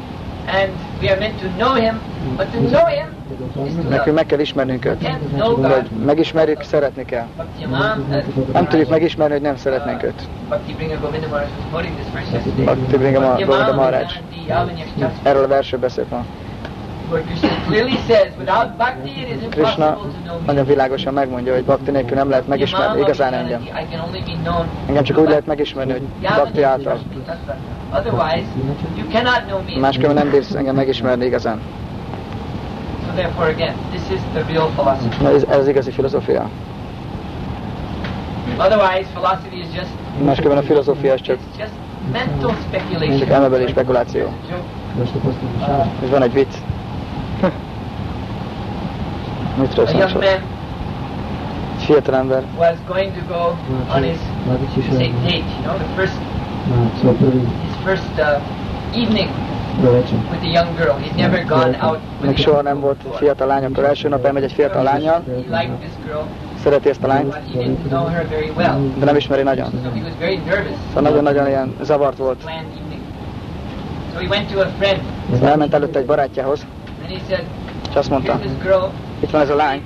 We 1.01 1.09
are 1.09 1.19
meant 1.19 1.41
to 1.41 1.49
know 1.57 1.75
him, 1.75 2.01
but 2.37 2.53
to 2.53 2.61
know 2.61 2.87
him 2.87 3.21
is 3.67 3.75
to 3.75 3.89
Nekünk 3.89 4.17
meg 4.17 4.27
kell 4.27 4.39
ismernünk 4.39 4.85
őt. 4.85 5.09
God. 5.39 6.05
megismerjük, 6.05 6.63
szeretni 6.63 7.05
kell. 7.05 7.27
Uh, 7.37 7.79
Nem 8.53 8.69
tudjuk 8.69 8.89
megismerni, 8.89 9.33
hogy 9.33 9.43
nem 9.43 9.57
szeretnénk 9.57 10.03
őt. 10.03 10.29
Bhakti 10.49 10.73
Bringer 10.73 11.01
Govinda 13.47 13.75
Maharaj. 13.75 14.07
Erről 15.23 15.45
a 15.45 15.49
versről 15.49 15.81
beszélt 15.81 16.11
ma. 16.11 16.25
Krishna 19.51 19.99
nagyon 20.47 20.67
világosan 20.67 21.13
megmondja, 21.13 21.55
hogy 21.55 21.65
bhakti 21.65 21.91
nélkül 21.91 22.17
nem 22.17 22.31
lehet 22.31 22.47
megismerni 22.47 23.01
igazán 23.01 23.33
engem. 23.33 23.69
Engem 24.87 25.05
csak 25.05 25.19
úgy 25.19 25.29
lehet 25.29 25.47
megismerni, 25.47 25.93
hogy 25.93 26.03
bhakti 26.21 26.63
által. 26.63 26.99
Otherwise, 27.93 28.45
you 28.97 29.05
cannot 29.11 29.47
know 29.47 29.63
me. 29.67 29.81
Másképpen 29.81 30.15
nem 30.15 30.31
bírsz 30.31 30.55
engem 30.55 30.75
megismerni 30.75 31.25
igazán. 31.25 31.61
So 33.07 33.15
therefore, 33.15 33.49
again, 33.49 33.75
this 33.91 34.03
is 34.11 34.21
the 34.33 34.43
real 34.53 34.69
philosophy. 34.77 35.23
Na, 35.23 35.29
ez, 35.31 35.43
ez 35.49 35.69
igazi 35.69 35.91
filozófia. 35.91 36.49
Otherwise, 38.59 39.07
philosophy 39.13 39.59
is 39.59 39.67
just 39.75 39.91
Másképpen 40.25 40.57
a 40.57 40.63
filozófia 40.63 41.13
az 41.13 41.21
csak, 41.21 41.39
just 41.59 41.71
mental 42.13 42.51
csak 42.51 42.59
speculation. 42.69 43.31
elmebeli 43.31 43.67
spekuláció. 43.67 44.21
Joke. 44.51 44.63
És 46.05 46.11
van 46.11 46.23
egy 46.23 46.33
vicc. 46.33 46.55
Mit 49.59 49.79
A 49.79 49.83
young 49.91 50.09
szól? 50.11 50.21
man 50.23 50.29
Egy 50.31 51.87
fiatal 51.87 52.15
ember 52.15 52.43
was 52.59 52.77
going 52.89 53.13
to 53.13 53.21
go 53.35 53.57
on 53.95 54.03
his 54.03 54.19
say 54.97 55.13
date, 55.23 55.37
you 55.37 55.63
know, 55.63 55.77
the 55.77 55.87
first 55.97 56.13
his 57.63 57.70
first 57.85 58.03
uh, 58.19 58.41
evening 58.95 59.31
with 60.31 60.43
a 60.43 60.47
young 60.47 60.77
girl. 60.77 60.97
He'd 60.99 61.17
never 61.17 61.45
gone 61.45 61.77
out 61.81 61.99
with 62.21 62.27
még 62.27 62.37
soha 62.37 62.63
nem 62.63 62.81
volt 62.81 62.97
fiatal 63.17 63.47
lány, 63.47 63.65
akkor 63.65 63.85
első 63.85 64.09
nap 64.09 64.25
elmegy 64.25 64.43
egy 64.43 64.53
fiatal 64.53 64.83
lányjal, 64.83 65.23
He 65.27 65.33
liked 65.37 65.79
this 65.79 65.91
girl, 66.05 66.21
szereti 66.63 66.89
ezt 66.89 67.03
a 67.03 67.07
lányt, 67.07 67.25
but 67.25 67.39
he 67.55 67.61
didn't 67.61 67.89
know 67.89 68.07
her 68.07 68.29
very 68.29 68.53
well. 68.57 68.79
de 68.99 69.05
nem 69.05 69.17
ismeri 69.17 69.43
nagyon. 69.43 69.71
Szóval 70.89 71.03
nagyon-nagyon 71.03 71.47
ilyen 71.47 71.75
zavart 71.83 72.17
volt. 72.17 72.45
Szóval 75.33 75.49
elment 75.49 75.75
előtte 75.75 75.99
egy 75.99 76.07
barátjához, 76.07 76.67
és 77.91 77.97
azt 77.97 78.11
mondta, 78.11 78.33
"Here's 78.33 78.41
this 78.41 78.53
girl. 78.63 78.85
itt 79.21 79.31
van 79.31 79.41
ez 79.41 79.51
a 79.51 79.55
lány, 79.55 79.83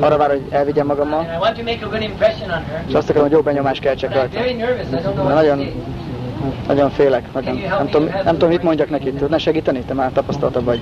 arra 0.00 0.16
vár, 0.16 0.28
hogy 0.28 0.42
elvigyem 0.50 0.86
magammal, 0.86 1.18
and 1.18 1.28
I 1.28 1.36
want 1.40 1.56
to 1.56 1.62
make 1.62 1.78
a 1.84 1.88
good 1.88 2.02
impression 2.02 2.50
on 2.50 2.64
her. 2.70 2.84
és 2.86 2.94
azt 2.94 3.08
akarom, 3.08 3.26
hogy 3.28 3.36
jó 3.36 3.42
benyomást 3.42 3.80
keltsek 3.80 4.14
rajta. 4.14 4.40
De 4.90 5.32
nagyon. 5.34 5.58
Nagyon 6.66 6.90
félek, 6.90 7.32
nagyon, 7.32 7.56
nem, 7.68 7.88
tudom, 7.88 8.08
nem 8.24 8.32
tudom, 8.32 8.48
mit 8.48 8.62
mondjak 8.62 8.90
neki, 8.90 9.12
tudná 9.12 9.36
segíteni? 9.38 9.80
Te 9.80 9.94
már 9.94 10.12
tapasztaltabb 10.12 10.64
vagy. 10.64 10.80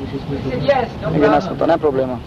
Igen, 1.15 1.33
azt 1.33 1.47
mondta, 1.47 1.65
nem 1.65 1.79
probléma. 1.79 2.19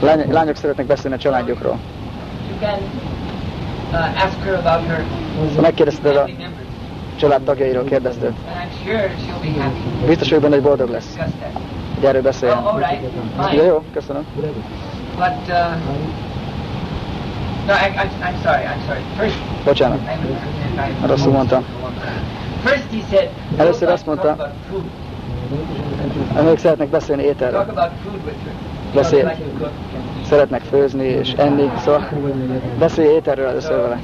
Lány, 0.00 0.32
lányok 0.32 0.56
szeretnek 0.56 0.86
beszélni 0.86 1.16
a 1.16 1.20
családjukról. 1.20 1.78
Uh, 3.92 3.98
Ha 5.54 5.60
megkérdezted 5.60 6.16
a 6.16 6.28
család 7.16 7.42
tagjairól, 7.42 7.84
kérdezted. 7.84 8.32
Biztos 10.06 10.28
vagyok 10.28 10.42
benne, 10.42 10.54
hogy 10.54 10.64
boldog 10.64 10.88
lesz, 10.90 11.16
hogy 11.94 12.04
erről 12.04 12.22
beszéljen. 12.22 12.58
Jó, 13.66 13.82
köszönöm. 13.92 14.26
No, 17.66 17.72
I, 17.72 17.88
I'm, 17.96 18.10
I'm 18.22 18.36
sorry. 18.42 18.64
I'm 18.66 18.80
sorry. 18.86 19.00
First, 19.18 19.38
Bocsánat. 19.64 19.98
I, 20.00 21.04
I, 21.04 21.06
Rosszul 21.06 21.32
mondtam. 21.32 21.64
First 22.64 22.84
he 22.90 23.00
said, 23.10 23.28
Először 23.56 23.88
"Don't 23.88 23.92
azt 23.92 24.06
mondta-. 24.06 24.52
Önök 26.38 26.58
szeretnek 26.58 26.88
beszélni 26.88 27.22
Talk 27.22 27.34
ételről. 27.34 27.90
Beszél. 28.94 29.32
Szeretnek 30.34 30.62
főzni 30.62 31.04
és 31.04 31.32
enni, 31.32 31.70
szóval 31.84 32.08
beszélj 32.78 33.08
ételről 33.14 33.46
először 33.46 33.76
vele. 33.80 33.98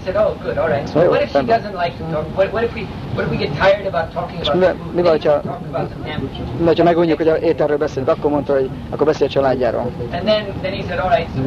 about 3.87 4.13
talking 4.13 4.41
És 4.41 4.51
mi- 4.53 4.59
the 4.59 4.69
food? 4.69 4.95
mi 4.95 5.01
Then 5.03 5.13
vagy, 5.13 5.25
you 5.25 5.33
ha- 5.35 5.41
talk 5.41 5.61
about 5.73 5.89
the 5.89 5.97
family. 6.13 6.65
Na, 6.65 6.73
ha 6.77 6.83
megunjuk, 6.83 7.17
hogy 7.17 7.29
a 7.29 7.37
ételről 7.37 7.77
beszélünk, 7.77 8.09
akkor 8.11 8.31
mondta, 8.31 8.53
hogy 8.53 8.71
akkor 8.91 9.07
beszélj 9.07 9.31
a 9.31 9.33
családjáról. 9.33 9.91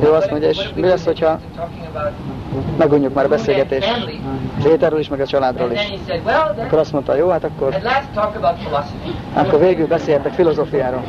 Jó, 0.04 0.13
azt 0.13 0.30
mondja, 0.32 0.50
és 0.50 0.70
mi 0.75 0.88
lesz, 0.88 1.06
hogyha 1.06 1.40
megunjuk 2.78 3.13
már 3.13 3.25
a 3.25 3.28
beszélgetést 3.28 4.08
az 4.60 4.66
ételről 4.66 5.00
is, 5.00 5.08
meg 5.08 5.20
a 5.20 5.25
családról 5.25 5.72
is. 5.72 5.80
Akkor 6.66 6.80
azt 6.80 6.92
mondta, 6.92 7.16
jó, 7.16 7.30
hát 7.30 7.44
akkor, 7.44 7.75
akkor 9.34 9.60
végül 9.60 9.88
beszéltek 9.88 10.34
filozófiáról. 10.34 11.04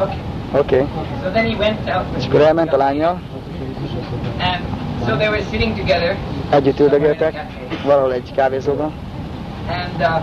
Okay. 0.00 0.16
Oké. 0.52 0.74
Okay. 0.74 0.86
So 1.22 1.30
then 1.30 1.44
he 1.44 1.56
went 1.56 1.88
out. 1.88 2.04
És 2.18 2.26
akkor 2.26 2.40
elment 2.40 2.72
a 2.72 2.76
lányjal, 2.76 3.20
And 4.38 4.60
so 5.06 5.16
they 5.16 5.28
were 5.28 5.42
sitting 5.50 5.76
together, 5.76 6.16
együtt 6.50 6.80
üldögéltek, 6.80 7.46
valahol 7.84 8.12
egy 8.12 8.32
kávézóban. 8.36 8.92
and 9.68 10.00
uh, 10.00 10.20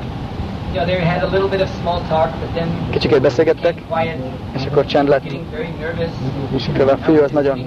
you 0.74 0.74
know 0.74 0.86
they 0.86 1.00
had 1.06 1.24
a 1.24 1.28
little 1.32 1.50
bit 1.50 1.62
of 1.62 1.70
small 1.82 2.02
talk, 2.08 2.30
but 2.40 2.50
then 2.54 2.68
Kicsikét 2.90 3.22
beszélgettek, 3.22 3.82
quiet, 3.90 4.18
és 4.56 4.66
akkor 4.66 4.86
csend 4.86 5.08
lett. 5.08 5.24
very 5.52 5.74
nervous. 5.80 6.10
És 6.56 6.68
akkor 6.68 6.94
a 6.94 6.98
fiú 6.98 7.24
az 7.24 7.32
nagyon, 7.32 7.60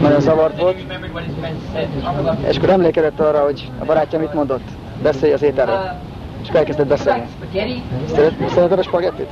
nagyon 0.00 0.20
zavart 0.20 0.60
volt, 0.60 0.76
és 2.48 2.56
akkor 2.56 2.70
emlékezett 2.70 3.20
arra, 3.20 3.38
hogy 3.38 3.70
a 3.78 3.84
barátja 3.84 4.18
mit 4.18 4.34
mondott. 4.34 4.68
Beszélj 5.02 5.32
az 5.32 5.42
ételről. 5.42 5.74
Uh, 5.74 5.90
És 6.42 6.48
akkor 6.48 6.60
elkezdett 6.60 6.86
beszélni. 6.86 7.24
Szereted 8.48 8.78
a 8.78 8.82
spagettit? 8.82 9.30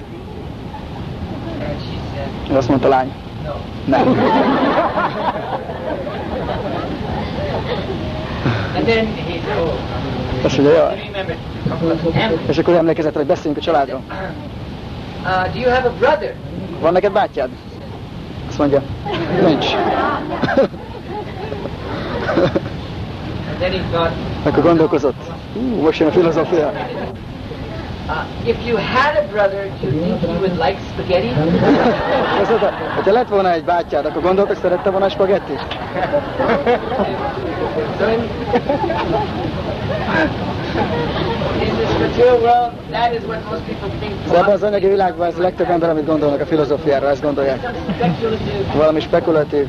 És 2.49 2.55
azt 2.55 2.69
mondta 2.69 2.87
a 2.87 2.91
lány, 2.91 3.13
nem. 3.85 4.17
Azt 10.45 10.59
mondja, 10.59 11.97
family. 11.97 12.39
És 12.49 12.59
akkor 12.59 12.75
emlékezett, 12.75 13.15
hogy 13.15 13.27
beszéljünk 13.27 13.57
a 13.57 13.61
családról. 13.65 14.01
Uh, 15.23 15.53
do 15.53 15.59
you 15.61 15.71
have 15.71 15.89
a 15.89 15.93
brother? 15.99 16.35
Van 16.81 16.93
neked 16.93 17.13
bátyád? 17.13 17.49
Azt 18.49 18.59
mondja, 18.59 18.83
nincs. 19.47 19.67
Thought, 23.91 24.13
Akkor 24.43 24.63
gondolkozott. 24.63 25.23
Hú, 25.55 25.81
most 25.83 25.99
jön 25.99 26.09
a 26.09 26.13
filozófia. 26.13 26.73
Uh, 28.09 28.25
if 28.47 28.57
you 28.67 28.77
had 28.77 29.17
a 29.17 29.29
brother, 29.29 29.71
do 29.81 29.87
you 29.87 29.93
think 30.03 30.21
he 30.21 30.27
would 30.39 30.57
like 30.59 30.79
spaghetti? 30.93 31.29
Hogyha 32.97 33.13
lett 33.13 33.29
volna 33.29 33.53
egy 33.53 33.65
bátyád, 33.65 34.05
akkor 34.07 34.23
gondolt, 34.23 34.49
hogy 34.49 34.59
szerette 34.59 34.91
volna 34.91 35.07
a 35.07 35.09
spagettit? 35.09 35.61
De 44.31 44.39
ebben 44.39 44.53
az 44.53 44.63
anyagi 44.63 44.89
világban 44.89 45.27
ez 45.27 45.39
a 45.39 45.41
legtöbb 45.43 45.71
ember, 45.71 45.91
amit 45.91 46.07
gondolnak 46.07 46.41
a 46.41 46.47
filozófiára, 46.47 47.09
ezt 47.09 47.23
gondolják. 47.23 47.71
Valami 48.75 49.01
spekulatív. 49.01 49.67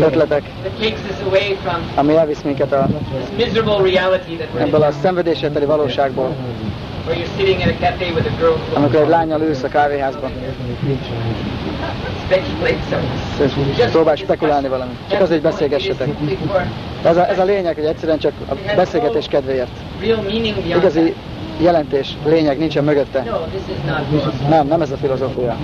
ötletek, 0.00 0.42
ami 1.94 2.16
elvisz 2.16 2.42
minket 2.42 2.72
a, 2.72 2.86
this 2.86 3.46
miserable 3.46 3.90
reality 3.90 4.36
that 4.36 4.48
we're 4.54 4.60
ebből 4.60 4.82
a 4.82 4.90
szenvedéssel 4.90 5.52
teli 5.52 5.64
valóságból, 5.64 6.34
amikor 8.74 9.00
egy 9.00 9.08
lányjal 9.08 9.40
ülsz 9.40 9.62
a 9.62 9.68
kávéházban, 9.68 10.30
speculates 12.28 12.80
something. 12.90 13.78
és 13.78 13.84
próbál 13.90 14.14
spekulálni 14.14 14.68
valamit. 14.68 14.96
Csak 15.10 15.20
azért 15.20 15.42
beszélgessetek. 15.42 16.08
Ez 17.04 17.16
a, 17.16 17.28
ez 17.28 17.38
a 17.38 17.44
lényeg, 17.44 17.74
hogy 17.74 17.84
egyszerűen 17.84 18.18
csak 18.18 18.32
a 18.48 18.54
beszélgetés 18.76 19.26
kedvéért. 19.26 19.70
Igazi 20.76 21.14
jelentés, 21.60 22.16
lényeg 22.24 22.58
nincsen 22.58 22.84
mögötte. 22.84 23.24
Nem, 24.48 24.66
nem 24.66 24.80
ez 24.82 24.90
a 24.90 24.96
filozófia. 24.96 25.56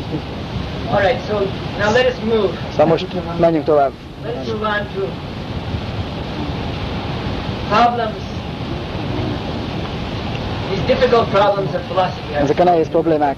Szóval 2.70 2.87
most 2.87 3.07
menjünk 3.38 3.64
tovább. 3.64 3.90
Ezek 12.42 12.59
a 12.59 12.64
nehéz 12.64 12.88
problémák 12.88 13.37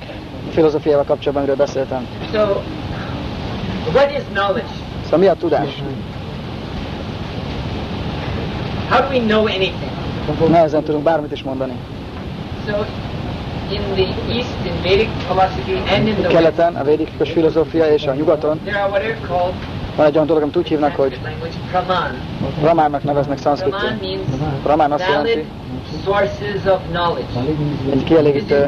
a 0.48 0.52
filozófiával 0.52 1.04
kapcsolatban, 1.04 1.36
amiről 1.36 1.56
beszéltem. 1.56 2.06
What 3.92 4.10
is 4.10 4.22
knowledge? 4.32 4.72
Szóval 5.04 5.18
mi 5.18 5.26
a 5.26 5.34
tudás? 5.34 5.82
How 8.90 9.00
do 9.00 9.08
we 9.08 9.18
know 9.18 9.46
anything? 9.46 9.90
Nehezen 10.48 10.82
tudunk 10.82 11.02
bármit 11.04 11.32
is 11.32 11.42
mondani. 11.42 11.72
So, 12.66 12.84
in 13.70 13.80
the 13.94 14.32
East, 14.32 14.56
in 14.64 14.82
Vedic 14.82 15.08
philosophy, 15.26 15.94
and 15.96 16.08
in 16.08 16.14
the 16.14 16.28
Keleten, 16.28 16.74
a 16.74 16.84
védikus 16.84 17.30
filozófia 17.30 17.92
és 17.92 18.06
a 18.06 18.14
nyugaton 18.14 18.60
there 18.64 18.78
are 18.78 18.90
what 18.90 19.02
are 19.02 19.16
called 19.26 19.54
van 19.96 20.06
egy 20.06 20.14
olyan 20.14 20.26
dolog, 20.26 20.42
amit 20.42 20.56
úgy 20.56 20.68
hívnak, 20.68 20.94
hogy 20.96 21.12
Sanskrit 21.12 21.32
language 21.32 21.56
praman. 21.70 22.10
Ramánnak 22.62 23.02
neveznek 23.02 23.38
Praman 23.38 23.56
szanszkritul. 23.56 23.98
means 24.00 24.20
Ramán 24.64 24.92
azt 24.92 25.08
jelenti, 25.08 25.46
egy 27.92 28.04
kielégítő, 28.04 28.64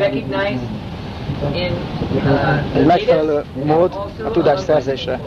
egy 2.74 2.87
megfelelő 2.87 3.44
Vedas 3.55 3.77
mód 3.77 3.92
also 3.94 4.27
a 4.27 4.31
tudás 4.31 4.61
szerzésre. 4.61 5.20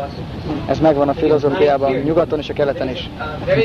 Ez 0.68 0.80
megvan 0.80 1.10
a 1.10 1.14
filozófiában, 1.14 1.92
nyugaton 1.92 2.40
és 2.40 2.50
a 2.50 2.54
keleten 2.54 2.90
is. 2.90 3.10
Uh. 3.18 3.60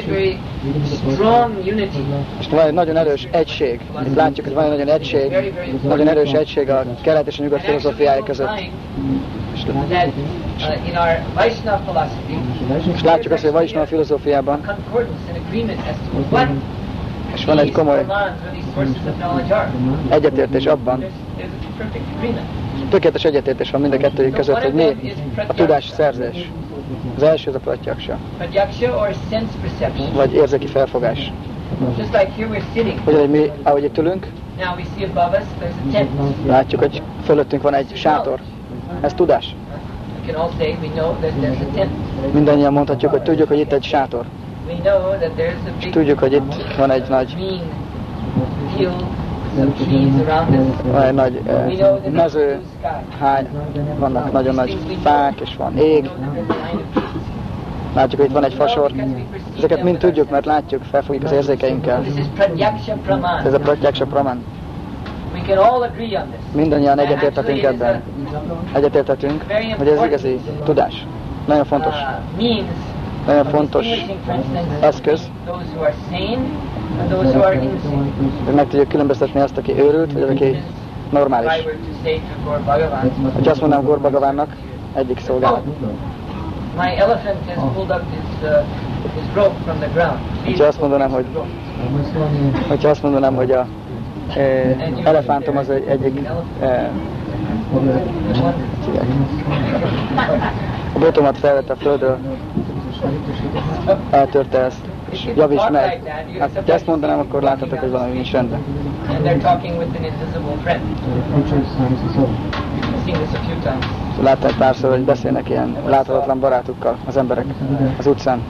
És 2.39 2.49
van 2.51 2.61
egy 2.67 2.73
nagyon 2.73 2.97
erős 2.97 3.29
egység. 3.31 3.81
Itt 4.07 4.15
látjuk, 4.15 4.47
hogy 4.47 4.55
van 4.55 4.65
egy 4.65 4.71
nagyon 4.71 4.89
egység, 4.89 5.55
nagyon 5.83 6.09
erős 6.09 6.33
egység 6.33 6.71
a 6.71 6.85
kelet 7.01 7.27
és 7.27 7.39
a 7.39 7.43
nyugat 7.43 7.61
filozófiája 7.61 8.23
között. 8.23 8.49
uh, 8.49 8.61
És 12.95 13.03
látjuk 13.03 13.33
azt, 13.33 13.43
hogy 13.43 13.51
a 13.51 13.53
Vaisnava 13.53 13.87
filozófiában, 13.87 14.61
és 17.35 17.45
van 17.45 17.59
egy 17.59 17.73
komoly 17.73 18.07
egyetértés 20.09 20.67
abban, 20.67 21.05
tökéletes 22.91 23.25
egyetértés 23.25 23.71
van 23.71 23.81
mind 23.81 23.93
a 23.93 23.97
kettőjük 23.97 24.35
között, 24.35 24.63
hogy 24.63 24.75
mi 24.75 25.15
a 25.47 25.55
tudás 25.55 25.89
szerzés. 25.89 26.51
Az 27.17 27.23
első 27.23 27.51
az 27.51 27.57
a 27.57 27.59
pratyaksha, 27.59 28.19
vagy 30.15 30.33
érzéki 30.33 30.67
felfogás. 30.67 31.33
Just 31.99 32.13
like 32.13 32.31
here 32.37 32.49
we're 32.49 32.63
sitting. 32.75 33.01
Ugyanúgy 33.07 33.31
mi, 33.31 33.51
ahogy 33.63 33.85
itt 33.85 33.99
ülünk, 33.99 34.27
Now 34.59 34.75
we 34.75 34.85
see 34.97 35.05
above 35.05 35.39
us 35.39 35.45
there's 35.61 35.89
a 35.89 35.93
tent. 35.93 36.47
látjuk, 36.47 36.81
hogy 36.81 37.03
fölöttünk 37.25 37.63
van 37.63 37.75
egy 37.75 37.93
sátor. 37.95 38.41
Ez 39.01 39.15
tudás. 39.15 39.55
Mindannyian 42.33 42.73
mondhatjuk, 42.73 43.11
hogy 43.11 43.23
tudjuk, 43.23 43.49
hogy 43.49 43.59
itt 43.59 43.73
egy 43.73 43.85
sátor. 43.85 44.25
És 45.79 45.89
tudjuk, 45.91 46.19
hogy 46.19 46.33
itt 46.33 46.55
van 46.77 46.91
egy 46.91 47.09
nagy, 47.09 47.37
van 50.93 51.03
egy 51.03 51.15
nagy 51.15 51.43
mező, 52.13 52.61
hány, 53.21 53.49
vannak 53.99 54.33
nagyon 54.33 54.55
nagy 54.55 54.79
fák, 55.03 55.41
és 55.41 55.57
van 55.57 55.77
ég. 55.77 56.11
Látjuk, 57.95 58.21
hogy 58.21 58.31
itt 58.31 58.35
van 58.35 58.45
egy 58.45 58.55
fasor. 58.55 58.91
Ezeket 59.57 59.83
mind 59.83 59.99
tudjuk, 59.99 60.31
mert 60.31 60.45
látjuk, 60.45 60.83
felfogjuk 60.83 61.25
az 61.25 61.33
érzékeinkkel. 61.33 62.05
Ez 63.45 63.53
a 63.53 63.59
pratyaksha 63.59 64.05
praman. 64.07 64.45
Mindannyian 66.53 66.99
egyetértetünk 66.99 67.63
ebben. 67.63 68.03
Egyetértetünk, 68.73 69.45
hogy 69.79 69.89
ez 69.89 70.05
igazi 70.05 70.41
tudás. 70.65 71.07
Nagyon 71.47 71.65
fontos. 71.65 71.95
Uh, 71.95 72.47
Nagyon 73.27 73.45
fontos 73.45 73.87
eszköz, 74.81 75.31
Hogy 78.45 78.55
meg 78.55 78.69
tudjuk 78.69 78.89
különböztetni 78.89 79.41
azt, 79.41 79.57
aki 79.57 79.79
őrült, 79.79 80.13
vagy 80.13 80.23
az, 80.23 80.29
aki 80.29 80.63
normális. 81.11 81.53
I 81.53 81.65
were 81.65 81.77
to 81.77 81.93
say 82.05 82.21
to 82.21 82.51
Gaur 82.51 82.61
Bhagavan, 82.61 83.11
Ha 83.45 83.51
azt 83.51 83.61
mondanám 83.61 83.85
Gorbagavánnak, 83.85 84.57
egyik 84.95 85.21
szolgálat. 85.21 85.63
my 86.77 86.97
elephant 86.99 87.39
has 87.47 87.73
pulled 87.75 87.91
up 87.91 88.03
his, 88.11 88.49
uh, 88.49 88.65
his 89.15 89.35
rope 89.35 89.55
from 89.65 89.79
the 89.79 89.89
ground. 89.89 90.19
Please 90.43 90.63
Ha 90.63 90.69
azt 90.69 90.81
mondanám, 90.81 91.11
hogy, 91.11 91.25
hogyha 92.69 92.89
azt 92.89 93.03
mondanám, 93.03 93.35
hogy 93.35 93.51
a 93.51 93.67
e, 94.37 94.41
elefántom 95.05 95.57
az 95.57 95.71
egy, 95.71 95.85
egyik 95.87 96.29
e, 96.61 96.91
a 100.95 100.99
botomat 100.99 101.39
felvette 101.39 101.73
a 101.73 101.77
földről, 101.77 102.19
eltörte 104.11 104.59
ezt, 104.59 104.81
javíts 105.37 105.69
meg. 105.71 106.03
Hát, 106.39 106.51
ha 106.67 106.73
ezt 106.73 106.87
mondanám, 106.87 107.19
akkor 107.19 107.43
láthatok, 107.43 107.79
hogy 107.79 107.91
valami 107.91 108.13
nincs 108.13 108.33
rendben. 108.33 108.61
Láttam 114.23 114.49
egy 114.49 114.57
párszor, 114.57 114.91
hogy 114.91 115.05
beszélnek 115.05 115.49
ilyen 115.49 115.77
láthatatlan 115.87 116.41
barátukkal 116.41 116.97
az 117.07 117.17
emberek 117.17 117.45
az 117.99 118.07
utcán. 118.07 118.43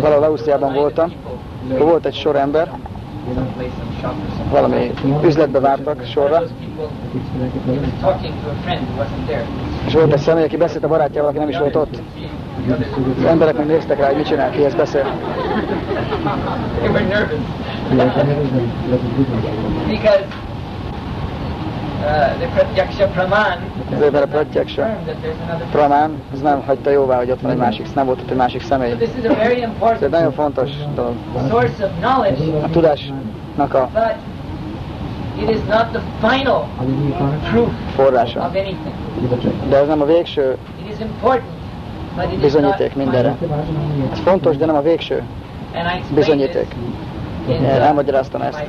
Valahol 0.00 0.22
Ausztriában 0.22 0.72
voltam, 0.74 1.12
volt 1.78 2.06
egy 2.06 2.14
sor 2.14 2.36
ember, 2.36 2.70
valami 4.50 4.90
üzletbe 5.24 5.60
vártak 5.60 6.04
sorra, 6.04 6.42
és 9.86 9.92
volt 9.92 10.12
egy 10.12 10.18
személy, 10.18 10.44
aki 10.44 10.56
beszélt 10.56 10.84
a 10.84 10.88
barátjával, 10.88 11.30
aki 11.30 11.38
nem 11.38 11.48
is 11.48 11.58
volt 11.58 11.76
ott. 11.76 12.00
Az 13.18 13.24
emberek 13.24 13.56
meg 13.56 13.66
néztek 13.66 13.98
rá, 13.98 14.06
hogy 14.06 14.16
mit 14.16 14.26
csinál, 14.26 14.50
kihez 14.50 14.74
beszél. 14.74 15.04
because 19.86 20.24
uh, 22.00 22.38
the 22.38 22.48
Pratyaksha 22.54 23.06
Praman 23.06 23.58
Az 23.96 24.02
ember 24.02 24.22
a 24.22 24.26
Pratyaksha 24.26 24.96
Pramán, 25.70 26.22
az 26.32 26.40
nem 26.40 26.62
hagyta 26.66 26.90
jóvá, 26.90 27.16
hogy 27.16 27.30
ott 27.30 27.40
van 27.40 27.50
egy 27.50 27.56
másik, 27.56 27.94
nem 27.94 28.06
volt 28.06 28.20
ott 28.20 28.30
egy 28.30 28.36
másik 28.36 28.62
személy. 28.62 28.96
So 28.98 29.86
Ez 29.86 30.02
egy 30.02 30.10
nagyon 30.10 30.32
fontos 30.32 30.70
dolog. 30.94 31.14
A 32.62 32.70
tudásnak 32.70 33.74
a 33.74 33.88
but 33.92 34.14
it 35.42 35.50
is 35.50 35.60
not 35.68 35.92
the 35.92 36.00
final 36.20 36.66
proof 37.50 37.70
forrása. 37.94 38.40
of 38.40 38.54
anything. 38.54 38.94
De 39.68 39.76
ez 39.76 39.86
nem 39.86 40.00
a 40.00 40.04
végső 40.04 40.56
It 40.84 40.92
is 40.92 41.00
important, 41.00 41.42
but 41.42 41.46
it 41.46 41.56
is 41.62 41.98
not 41.98 42.07
bizonyíték 42.40 42.94
mindenre. 42.94 43.36
Ez 44.12 44.18
fontos, 44.18 44.56
de 44.56 44.66
nem 44.66 44.76
a 44.76 44.82
végső 44.82 45.22
bizonyíték. 46.14 46.74
Én 47.48 47.64
elmagyaráztam 47.64 48.40
ezt 48.42 48.64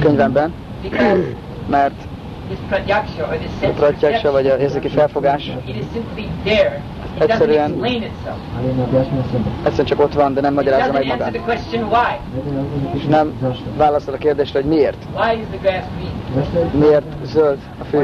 könyvemben, 0.00 0.52
mert 1.66 1.94
a 3.62 3.66
pratyaksha 3.76 4.30
vagy 4.30 4.46
a 4.46 4.56
érzéki 4.58 4.88
felfogás 4.88 5.50
Egyszerűen- 7.18 7.70
egyszerűen 9.62 9.86
csak 9.86 10.00
ott 10.00 10.14
van, 10.14 10.34
de 10.34 10.40
nem 10.40 10.54
magyarázza 10.54 10.92
meg 10.92 11.06
magát. 11.06 11.30
És 12.94 13.04
nem 13.04 13.32
válaszol 13.76 14.14
a 14.14 14.16
kérdésre, 14.16 14.60
hogy 14.60 14.68
miért. 14.68 14.96
Miért 16.72 17.04
zöld 17.24 17.58
a 17.80 17.84
fű? 17.84 17.96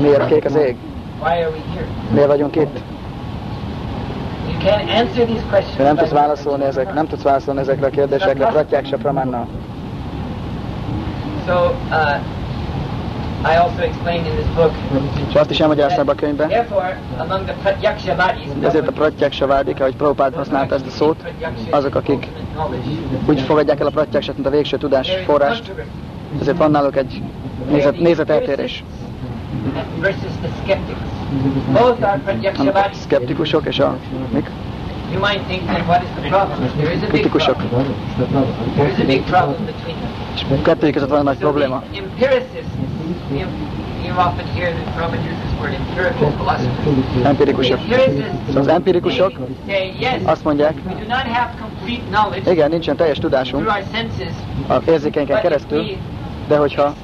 Miért 0.00 0.26
kék 0.26 0.44
az 0.44 0.54
ég? 0.56 0.76
Miért 2.12 2.26
vagyunk 2.28 2.56
itt? 2.56 2.62
You 2.62 2.78
can't 2.78 2.78
answer 2.78 2.88
these 4.40 4.46
questions. 4.46 4.49
De 5.76 5.82
nem 5.82 5.96
tudsz 5.96 6.10
válaszolni 6.10 6.64
ezek, 6.64 6.94
nem 6.94 7.06
tudsz 7.06 7.22
válaszolni 7.22 7.60
ezekre 7.60 7.86
a 7.86 7.90
kérdésekre 7.90 8.46
Pratyák 8.46 8.86
se 8.86 8.96
Pramánnal. 8.96 9.46
So, 11.46 11.54
uh, 11.90 12.20
I 13.42 13.56
also 13.56 13.82
explained 13.82 14.26
in 14.26 14.32
this 14.32 14.54
book. 14.54 14.72
És 15.28 15.34
azt 15.34 15.50
is 15.50 15.60
elmagyaráztam 15.60 16.08
a 16.08 16.14
könyvben, 16.14 16.50
ezért 18.62 18.88
a 18.88 18.92
Pratyák 18.92 19.32
se 19.32 19.46
vádik, 19.46 19.80
ahogy 19.80 19.96
Prabhupád 19.96 20.34
használta 20.34 20.74
ezt 20.74 20.86
a 20.86 20.90
szót, 20.90 21.32
azok, 21.70 21.94
akik 21.94 22.28
úgy 23.26 23.40
fogadják 23.40 23.80
el 23.80 23.86
a 23.86 23.90
Pratyák 23.90 24.34
mint 24.34 24.46
a 24.46 24.50
végső 24.50 24.76
tudás 24.76 25.10
forrást, 25.24 25.72
ezért 26.40 26.56
van 26.56 26.70
náluk 26.70 26.96
egy 26.96 27.22
nézet, 27.70 27.98
nézeteltérés. 27.98 28.84
A 32.72 32.88
szkeptikusok 32.92 33.66
és 33.66 33.78
a 33.78 33.96
mik? 34.32 34.50
You 35.12 35.20
might 35.20 35.42
think 35.48 35.66
that 35.66 35.86
what 35.86 36.02
is 36.02 36.08
the 36.20 36.28
problem? 36.28 36.70
There 36.76 36.92
is 36.92 36.96
a 36.96 37.00
big 37.00 37.08
kritikusok. 37.10 37.56
problem. 37.56 37.94
There 38.74 38.88
is 38.88 38.98
a 38.98 39.04
big 39.04 39.22
problem 39.22 39.64
between 39.64 39.96
them. 39.96 40.10
És 40.34 40.44
kettőjük 40.62 40.94
között 40.94 41.08
van 41.08 41.18
egy 41.18 41.24
nagy 41.24 41.36
probléma. 41.36 41.82
Empirikusok. 47.22 47.78
Szóval 48.46 48.60
az 48.60 48.68
empirikusok 48.68 49.32
azt 50.24 50.44
mondják, 50.44 50.74
we 50.86 50.92
do 50.92 51.06
not 51.08 51.18
have 51.18 51.50
complete 51.60 52.02
knowledge 52.10 52.52
igen, 52.52 52.70
nincsen 52.70 52.96
teljes 52.96 53.18
tudásunk 53.18 53.68
az 54.68 55.02
but 55.02 55.26
if 55.26 55.40
keresztül, 55.40 55.84
de 56.48 56.56
hogyha, 56.56 56.94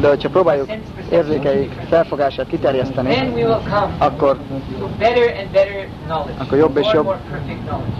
de 0.00 0.08
hogyha 0.08 0.28
próbáljuk 0.28 0.68
érzékeik 1.10 1.72
felfogását 1.88 2.46
kiterjeszteni, 2.46 3.32
akkor 3.98 4.38
Akkor 6.38 6.58
jobb 6.58 6.76
és 6.76 6.92
jobb, 6.92 7.14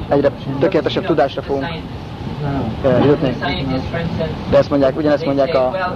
egyre 0.08 0.30
tökéletesebb 0.58 1.06
tudásra 1.06 1.42
fogunk 1.42 1.66
eh, 2.84 3.04
jutni. 3.04 3.36
De 4.50 4.58
ezt 4.58 4.70
mondják, 4.70 4.96
ugyanezt 4.96 5.24
mondják 5.24 5.54
a 5.54 5.94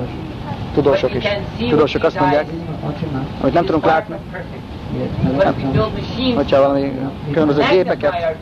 tudósok 0.75 1.15
is. 1.15 1.25
Tudósok 1.69 2.05
azt 2.05 2.21
mondják, 2.21 2.47
hogy 3.41 3.53
nem 3.53 3.65
tudunk 3.65 3.85
látni, 3.85 4.15
machines 5.35 6.35
hogyha 6.35 6.61
valami 6.61 6.93
különböző 7.33 7.63
gépeket 7.71 8.37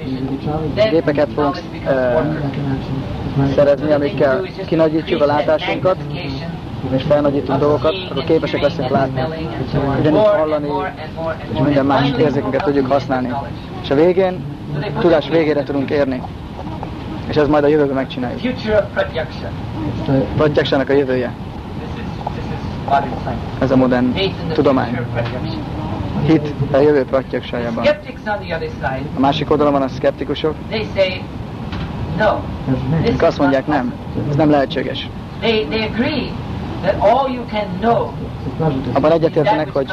gépeket 0.91 1.29
fogunk 1.35 1.59
eh, 1.87 2.19
szerezni, 3.55 3.93
amikkel 3.93 4.41
kinagyítjuk 4.67 5.23
a 5.23 5.27
látásunkat, 5.27 5.97
és 6.97 7.03
felnagyítunk 7.03 7.59
dolgokat, 7.59 7.95
akkor 8.11 8.25
képesek 8.25 8.61
leszünk 8.61 8.89
látni, 8.89 9.23
ugyanígy 9.99 10.27
hallani, 10.37 10.69
és 11.53 11.59
minden 11.59 11.87
más 11.87 12.11
érzékünket 12.19 12.65
tudjuk 12.65 12.87
használni. 12.87 13.33
És 13.83 13.91
a 13.91 13.95
végén, 13.95 14.45
tudás 14.99 15.29
végére 15.29 15.63
tudunk 15.63 15.91
érni. 15.91 16.23
És 17.29 17.37
ez 17.37 17.49
majd 17.49 17.65
a 17.65 17.67
jövőben 17.67 17.95
megcsináljuk. 17.95 18.41
Pratyaksának 20.37 20.89
a 20.89 20.93
jövője. 20.93 21.33
Ez 23.59 23.71
a 23.71 23.77
modern 23.77 24.15
tudomány. 24.53 24.99
Hit 26.27 26.55
a 26.73 26.77
jövő 26.77 27.05
pratyaksájában. 27.05 27.87
A 29.17 29.21
másik 29.21 29.51
oldalon 29.51 29.73
van 29.73 29.83
a 29.83 29.89
szkeptikusok, 29.89 30.55
they 30.69 30.87
say, 30.95 31.23
no. 32.19 32.41
This 32.65 33.01
akik 33.01 33.15
is 33.15 33.21
azt 33.21 33.39
mondják, 33.39 33.67
nem, 33.67 33.95
ez 34.29 34.37
nem 34.37 34.51
lehetséges. 34.51 35.09
Abban 38.93 39.13
egyetértenek, 39.13 39.73
hogy 39.73 39.93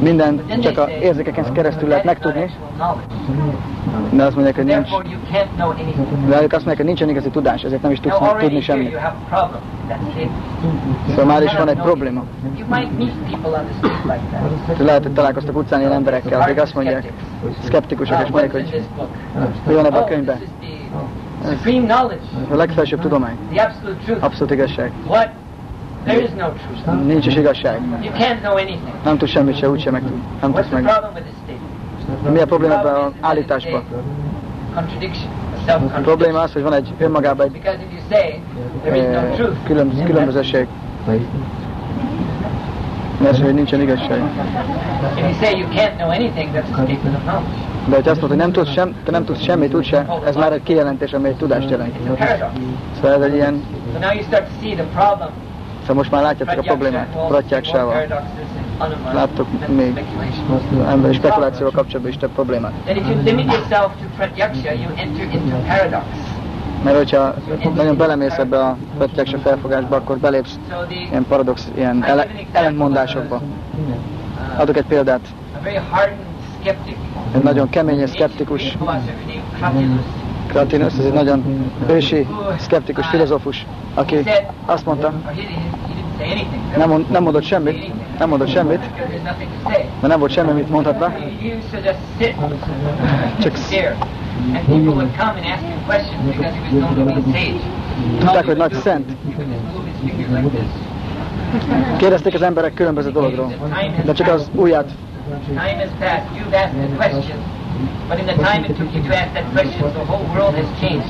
minden 0.00 0.42
csak 0.60 0.78
a 0.78 0.90
érzékeken 0.90 1.52
keresztül 1.52 1.88
lehet 1.88 2.04
"That's 2.04 2.06
not 2.06 2.22
megtudni, 2.22 2.50
de 4.10 4.22
azt 4.24 4.34
mondják, 4.34 4.56
hogy 4.56 4.64
nincs. 4.64 4.88
De 6.28 6.42
ők 6.42 6.52
azt 6.52 6.64
mondják, 6.64 6.76
hogy 6.76 6.84
nincsen 6.84 7.08
igazi 7.08 7.28
tudás, 7.28 7.62
ezért 7.62 7.82
nem 7.82 7.90
is 7.90 8.00
tudsz 8.00 8.18
tudni 8.38 8.60
semmit. 8.60 8.98
Szóval 11.08 11.24
már 11.24 11.42
is 11.42 11.56
van 11.56 11.68
egy 11.68 11.80
probléma. 11.80 12.24
Hogy 14.66 14.86
lehet, 14.86 15.02
hogy 15.02 15.12
találkoztak 15.12 15.56
utcán 15.56 15.80
ilyen 15.80 15.92
emberekkel, 15.92 16.40
akik 16.40 16.60
azt 16.60 16.74
mondják, 16.74 17.12
szkeptikusok, 17.64 18.18
és 18.18 18.24
Uh, 18.24 18.30
mondják, 18.30 18.52
hogy 18.52 18.82
mi 19.66 19.74
van 19.74 19.84
ebben 19.86 19.98
a 19.98 20.02
Oh, 20.02 20.08
könyvben. 20.08 20.40
A 22.50 22.54
legfelsőbb 22.54 23.00
tudomány, 23.00 23.36
abszolút 24.20 24.52
igazság. 24.52 24.92
Nincs 27.06 27.26
is 27.26 27.36
igazság. 27.36 27.80
You 28.02 28.12
can't 28.12 28.40
know 28.40 28.52
anything. 28.52 28.94
Nem 29.04 29.18
tudsz 29.18 29.30
semmit 29.30 29.56
se, 29.56 29.68
úgysem 29.68 29.92
meg 29.92 30.02
tud. 30.02 30.20
Nem 30.40 30.52
tudsz 30.52 30.68
meg. 30.68 30.82
with? 30.82 32.32
Mi 32.32 32.40
a 32.40 32.46
probléma 32.46 32.74
ebben 32.78 32.94
az 32.94 33.12
állításban? 33.20 33.82
A 34.74 34.80
A 35.66 36.00
probléma 36.02 36.40
az, 36.40 36.52
hogy 36.52 36.62
van 36.62 36.72
egy 36.72 36.92
önmagában 36.98 37.46
egy 37.46 37.52
Because 37.52 37.78
if 37.82 37.92
you 37.92 38.00
say 38.10 38.40
no 38.84 39.16
eh, 39.16 39.34
truth, 39.34 39.56
külön, 39.64 40.04
különbözőség. 40.04 40.66
Mert 43.22 43.38
hogy 43.42 43.54
nincsen 43.54 43.80
igazság. 43.80 44.20
De 47.86 47.94
ha 47.94 47.96
azt 47.96 48.20
mondod, 48.20 48.28
hogy 48.28 48.36
nem 48.38 48.52
tudsz 48.52 48.72
sem, 48.72 48.94
te 49.04 49.10
nem 49.10 49.24
tudsz 49.24 49.42
semmit 49.42 49.74
úgyse, 49.74 50.06
ez 50.26 50.34
már 50.36 50.52
egy 50.52 50.62
kijelentés, 50.62 51.12
ami 51.12 51.28
egy 51.28 51.36
tudást 51.36 51.70
jelent. 51.70 51.94
Szóval 52.94 53.12
ez 53.14 53.20
egy 53.22 53.34
ilyen, 53.34 53.62
szóval 55.80 55.96
most 55.96 56.10
már 56.10 56.22
látjátok 56.22 56.58
a 56.58 56.62
problémát 56.66 57.06
Anumana 58.78 59.12
láttok 59.14 59.46
még 59.68 60.04
emberi 60.88 61.14
spekulációval 61.14 61.70
kapcsolatban 61.74 62.10
is 62.12 62.16
több 62.18 62.30
problémát. 62.30 62.72
Mert 66.84 66.96
hogyha 66.96 67.34
nagyon 67.74 67.96
belemész 67.96 68.38
ebbe 68.38 68.58
a 68.58 68.76
pratyaksa 68.98 69.38
felfogásba, 69.38 69.96
akkor 69.96 70.18
belépsz 70.18 70.58
ilyen 71.10 71.26
paradox, 71.28 71.68
ilyen 71.76 72.04
ele- 72.04 72.28
ellentmondásokba. 72.52 73.36
uh, 74.54 74.60
Adok 74.60 74.76
egy 74.76 74.84
példát. 74.86 75.20
Nagyon 77.42 77.68
kemény 77.68 77.98
és 78.00 78.10
szkeptikus 78.10 78.76
Kratinus, 80.46 80.92
ez 80.98 81.04
egy 81.04 81.12
nagyon 81.12 81.70
ősi, 81.88 82.26
szkeptikus 82.58 83.06
filozófus, 83.06 83.66
aki 83.94 84.16
azt 84.66 84.86
mondta, 84.86 85.12
nem, 86.76 86.88
mond, 86.88 87.10
nem 87.10 87.22
mondott 87.22 87.42
semmit, 87.42 87.92
nem 88.18 88.28
mondott 88.28 88.48
semmit, 88.48 88.80
mert 89.64 90.00
nem 90.00 90.18
volt 90.18 90.32
semmi, 90.32 90.50
amit 90.50 90.70
mondhatna, 90.70 91.14
Csak- 93.40 93.58
tudták, 98.18 98.44
hogy 98.44 98.56
nagy 98.56 98.72
szent. 98.72 99.10
Kérdezték 101.96 102.34
az 102.34 102.42
emberek 102.42 102.74
különböző 102.74 103.10
dologról, 103.10 103.52
de 104.04 104.12
csak 104.12 104.28
az 104.28 104.50
ujját 104.54 104.90
Time 105.46 105.78
has 105.78 105.90
passed. 105.98 106.28
You've 106.36 106.54
asked 106.54 106.76
the 106.76 106.96
question. 106.96 107.38
But 108.08 108.18
in 108.18 108.26
the 108.26 108.34
time 108.34 108.64
it 108.64 108.76
took 108.76 108.94
you 108.94 109.02
to 109.02 109.16
ask 109.16 109.32
that 109.32 109.44
question, 109.52 109.80
the 109.80 110.04
whole 110.04 110.24
world 110.34 110.54
has 110.54 110.66
changed. 110.80 111.08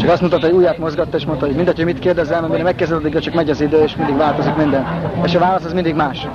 Csak 0.00 0.10
azt 0.10 0.20
mutatta, 0.20 0.46
hogy 0.46 0.54
ujját 0.54 0.78
mozgatta, 0.78 1.16
és 1.16 1.24
mondta, 1.24 1.46
hogy 1.46 1.54
mindegy, 1.54 1.76
hogy 1.76 1.84
mit 1.84 1.98
kérdezel, 1.98 2.40
mert 2.40 2.52
mire 2.52 2.64
megkezded, 2.64 2.96
addigra 2.96 3.20
csak 3.20 3.34
megy 3.34 3.50
az 3.50 3.60
idő, 3.60 3.82
és 3.82 3.96
mindig 3.96 4.16
változik 4.16 4.54
minden. 4.54 4.86
És 5.24 5.34
a 5.34 5.38
válasz 5.38 5.64
az 5.64 5.72
mindig 5.72 5.94
más. 5.94 6.28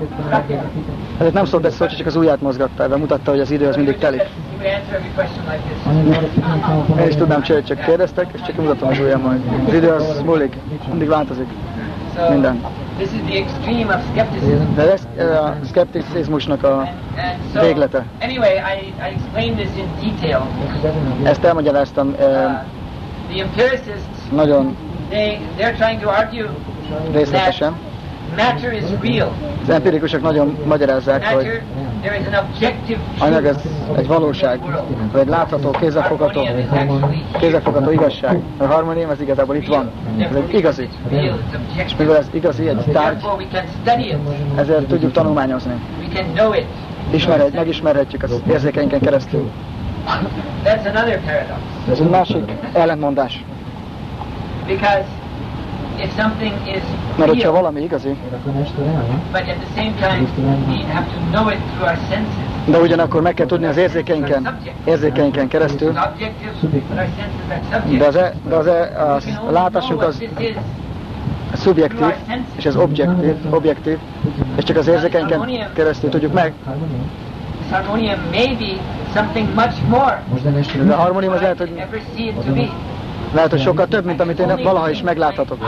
Ezért 1.18 1.34
nem 1.34 1.46
szólt 1.46 1.72
szó, 1.72 1.86
csak 1.86 2.08
az 2.08 2.16
ujját 2.16 2.42
mozgatta, 2.42 2.84
ebben 2.84 3.00
mutatta, 3.00 3.32
hogy 3.32 3.40
az 3.40 3.52
idő 3.52 3.68
az 3.68 3.76
mindig 3.76 3.98
telik. 3.98 4.24
Én 7.00 7.08
is 7.08 7.16
tudnám 7.16 7.42
csinálni, 7.42 7.68
csak 7.68 7.80
kérdeztek, 7.80 8.30
és 8.34 8.42
csak 8.46 8.56
mutatom 8.56 8.90
az 8.90 9.00
ujjam, 9.00 9.22
hogy 9.22 9.42
az 9.68 9.74
idő 9.74 9.90
az 9.90 10.22
múlik, 10.26 10.58
mindig 10.90 11.08
változik. 11.08 11.48
Minden. 12.30 12.62
This 12.98 13.12
is 13.12 13.22
the 13.30 13.38
extreme 13.38 13.90
of 13.96 14.02
skepticism. 14.12 14.76
De 14.76 14.92
ez, 14.92 15.08
a 15.42 15.58
szkepticizmusnak 15.64 16.64
a 16.64 16.90
Véglete. 17.62 18.06
anyway, 18.22 18.54
I, 18.56 18.94
I 19.00 19.14
explained 19.14 19.58
this 19.58 19.70
in 19.76 20.12
detail. 20.12 20.48
Ezt 21.24 21.44
elmagyaráztam 21.44 22.08
Uh, 22.08 22.16
the 23.30 23.42
empiricists, 23.42 24.30
nagyon 24.32 24.76
they, 25.10 25.40
they're 25.58 25.76
trying 25.76 26.02
to 26.02 26.10
argue 26.10 26.50
részletesen. 27.12 27.76
Matter 28.36 28.74
is 28.74 28.84
real. 29.02 29.32
Az 29.62 29.70
empirikusok 29.70 30.22
nagyon 30.22 30.58
magyarázzák, 30.66 31.26
hogy 31.26 31.62
anyag 33.20 33.46
ez 33.46 33.58
egy 33.98 34.08
valóság, 34.08 34.60
vagy 35.12 35.22
egy 35.22 35.28
látható, 35.28 35.70
kézzelfogható, 35.72 36.48
kézzelfogható 37.40 37.92
igazság. 37.92 38.42
A 38.58 38.66
harmónium 38.66 39.10
az 39.10 39.22
igazából 39.22 39.56
itt 39.56 39.68
van. 39.68 39.92
Ez 40.20 40.36
egy 40.36 40.54
igazi. 40.54 40.90
És 41.86 41.96
mivel 41.98 42.18
ez 42.18 42.28
igazi, 42.32 42.68
egy 42.68 42.86
tárgy, 42.92 43.26
ezért 44.56 44.88
tudjuk 44.88 45.12
tanulmányozni. 45.12 45.74
We 46.00 46.08
can 46.14 46.34
know 46.34 46.54
it. 46.54 46.66
Ismerhet, 47.12 47.54
megismerhetjük 47.54 48.24
az 48.24 48.42
érzékeinken 48.50 49.00
keresztül. 49.00 49.52
Ez 50.64 52.00
egy 52.00 52.10
másik 52.10 52.52
ellentmondás. 52.74 53.44
Because 54.68 55.06
if 56.00 56.12
something 56.16 56.54
is 56.68 56.84
Mert 57.18 57.30
hogyha 57.30 57.52
valami 57.52 57.82
igazi, 57.82 58.18
but 59.32 59.42
at 59.42 59.58
the 59.60 59.70
same 59.76 59.94
time 60.00 60.22
we 60.68 60.84
have 60.94 61.06
to 61.14 61.20
know 61.32 61.50
it 61.50 61.58
through 61.58 61.90
our 61.90 61.98
senses. 62.10 62.48
de 62.66 62.80
ugyanakkor 62.80 63.22
meg 63.22 63.34
kell 63.34 63.46
tudni 63.46 63.66
az 63.66 63.78
érzékeinken, 63.78 64.58
érzékeinken 64.86 65.48
keresztül, 65.48 65.92
de 67.98 68.06
az, 68.06 68.16
e, 68.16 68.34
de 68.48 68.56
az 68.56 68.68
e, 68.68 68.82
a 68.98 69.14
We 69.14 69.20
can 69.20 69.44
only 69.44 69.54
látásunk 69.54 70.02
az 70.02 70.24
szubjektív, 71.54 72.14
és 72.56 72.66
ez 72.66 72.76
objektív, 72.76 73.36
objektív, 73.50 73.98
és 74.56 74.64
csak 74.64 74.78
az 74.78 74.88
érzékeinken 74.88 75.50
keresztül 75.74 76.10
tudjuk 76.10 76.34
meg. 76.34 76.54
De 80.86 80.94
a 80.94 80.98
harmónium 80.98 81.34
az 81.34 81.42
lehet, 81.42 81.58
hogy, 81.58 81.72
lehet, 83.34 83.52
hogy 83.52 83.62
sokkal 83.62 83.88
több, 83.88 84.06
mint 84.06 84.20
amit 84.20 84.40
én 84.40 84.64
valaha 84.64 84.90
is 84.90 85.02
megláthatok. 85.02 85.64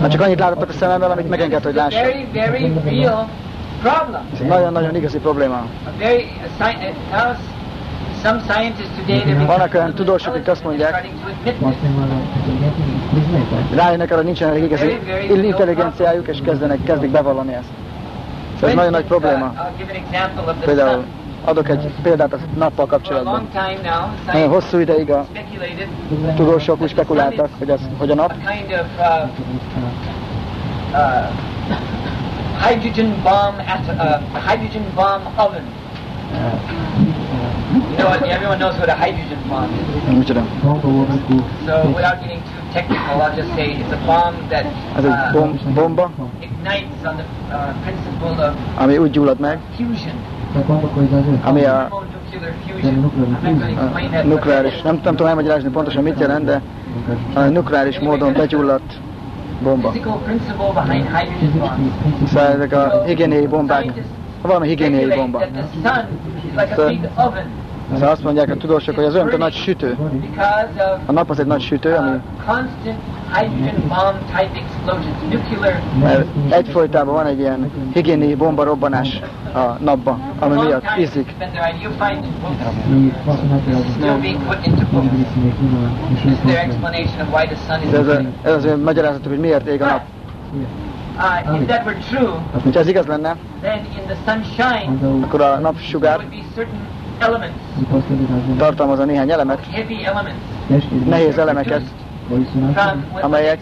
Ha 0.00 0.08
csak 0.08 0.20
annyit 0.20 0.38
láthatok 0.38 0.68
a 0.68 0.72
szememmel, 0.72 1.10
amit 1.10 1.28
megenged, 1.28 1.62
hogy 1.62 1.74
problem. 3.82 4.22
Ez 4.32 4.40
egy 4.40 4.46
nagyon-nagyon 4.46 4.96
igazi 4.96 5.18
probléma. 5.18 5.66
Vannak 9.46 9.74
olyan 9.74 9.94
tudósok, 9.94 10.34
akik 10.34 10.48
azt 10.48 10.64
mondják. 10.64 11.06
Rájönnek 13.74 14.10
arra, 14.10 14.20
nincsen 14.20 14.48
elég 14.48 14.62
igazi 14.62 14.98
intelligenciájuk, 15.28 16.28
és 16.28 16.38
kezdenek, 16.44 16.84
kezdik 16.84 17.10
bevallani 17.10 17.54
ezt. 17.54 17.68
Ez 18.62 18.74
nagyon 18.74 18.90
nagy 18.90 19.04
probléma. 19.04 19.46
Uh, 19.46 20.54
the 20.56 20.64
Például. 20.64 21.04
Adok 21.44 21.68
egy 21.68 21.92
példát 22.02 22.32
a 22.32 22.36
nappal 22.56 22.84
a 22.84 22.88
kapcsolatban. 22.88 23.48
Nagyon 24.32 24.48
hosszú 24.48 24.78
ideig 24.78 25.10
a 25.10 25.26
tudósok 26.36 26.82
úgy 26.82 26.88
spekuláltak, 26.88 27.48
hogy, 27.58 27.70
az, 27.70 27.80
hogy 27.98 28.10
a 28.10 28.14
nap 28.14 28.30
a 28.30 29.30
uh, 30.92 30.98
uh, 30.98 31.28
hydrogen 32.66 33.22
bomb 33.22 33.58
at 33.58 33.86
uh, 33.88 34.42
hydrogen 34.48 34.84
bomb 34.94 35.22
oven. 35.36 35.64
You 37.72 37.96
know, 37.96 38.12
everyone 38.12 38.58
knows 38.58 38.76
what 38.76 38.88
a 38.88 38.94
hydrogen 38.94 39.38
bomb 39.48 39.70
is. 39.72 40.26
So 41.66 41.92
without 41.94 42.20
getting 42.20 42.40
too 42.40 42.72
technical, 42.72 43.22
I'll 43.22 43.36
just 43.36 43.48
say 43.54 43.72
it's 43.72 43.92
a 43.92 44.00
bomb 44.06 44.48
that 44.48 44.64
Ez 44.96 45.04
egy 45.04 45.32
bom, 45.32 45.58
bomba, 45.74 46.10
ignites 46.40 47.04
on 47.04 47.16
the 47.16 47.24
uh, 47.50 47.74
principle 47.82 48.46
of 48.46 48.54
ami 48.76 48.96
úgy 48.96 49.10
gyullad 49.10 49.38
meg, 49.38 49.58
fusion. 49.76 50.41
Ami 51.42 51.64
a, 51.64 51.88
Thermonuclear 52.32 52.54
fusion. 52.66 52.94
I'm 52.94 53.02
not 53.02 53.14
going 53.14 53.26
to 53.26 53.80
a 53.80 53.84
explain 53.84 54.10
that. 54.10 54.24
but 54.24 54.32
nukleáris, 54.32 54.82
nem, 54.82 55.00
nem 55.04 55.14
tudom 55.14 55.26
elmagyarázni 55.26 55.70
pontosan 55.70 56.02
mit 56.02 56.18
jelent, 56.18 56.44
de 56.44 56.62
a 57.34 57.40
nukleáris 57.40 57.98
módon 57.98 58.32
begyulladt 58.32 59.00
bomba. 59.62 59.92
Szóval 62.26 62.46
ezek 62.46 62.72
a 62.72 63.02
higiéniai 63.06 63.46
bombák, 63.46 63.92
valami 64.42 64.68
higiéniai 64.68 65.16
bomba. 65.16 65.38
that 65.82 67.61
Szóval 67.92 68.08
azt 68.08 68.22
mondják 68.22 68.50
a 68.50 68.56
tudósok, 68.56 68.94
hogy 68.94 69.04
az 69.04 69.14
olyan, 69.14 69.28
a 69.28 69.36
nagy 69.36 69.52
sütő. 69.52 69.96
A 71.06 71.12
nap 71.12 71.30
az 71.30 71.38
egy 71.38 71.46
nagy 71.46 71.60
sütő, 71.60 71.94
ami 71.94 72.20
mert 76.00 76.26
egyfolytában 76.48 77.14
van 77.14 77.26
egy 77.26 77.38
ilyen 77.38 77.70
higiéniai 77.92 78.34
bomba 78.34 78.64
robbanás 78.64 79.20
a 79.54 79.76
napba, 79.78 80.18
ami 80.38 80.54
miatt 80.54 80.84
ízik. 80.98 81.34
ez, 87.92 88.06
a, 88.06 88.20
ez 88.42 88.52
az 88.52 88.64
ő 88.64 88.82
magyarázatuk, 88.82 89.28
hogy 89.28 89.40
miért 89.40 89.66
ég 89.66 89.82
a 89.82 89.86
nap. 89.86 90.02
Uh, 91.18 91.60
if 91.60 91.66
that 91.66 91.84
were 91.84 91.98
true, 92.10 92.40
Ha 92.72 92.78
ez 92.78 92.86
igaz 92.86 93.06
lenne, 93.06 93.36
akkor 95.22 95.40
a 95.40 95.58
napsugár 95.58 96.20
elements, 97.18 97.56
tartalmazza 98.56 99.04
néhány 99.04 99.30
elemet, 99.30 99.58
heavy 99.70 100.04
elements, 100.04 100.38
nehéz 101.08 101.38
elemeket, 101.38 101.82
amelyek 103.20 103.58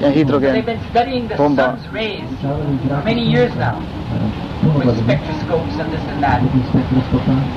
They've 0.00 0.12
hidrogén. 0.14 0.64
been 0.64 0.78
studying 0.90 1.28
the 1.28 1.36
Bomba. 1.36 1.62
sun's 1.62 1.92
rays 1.92 2.20
for 2.40 2.56
many 3.04 3.20
years 3.30 3.52
now 3.54 3.74
with 4.84 4.96
spectroscopes 4.98 5.78
and 5.78 5.90
this 5.90 6.00
and 6.12 6.20
that, 6.22 6.40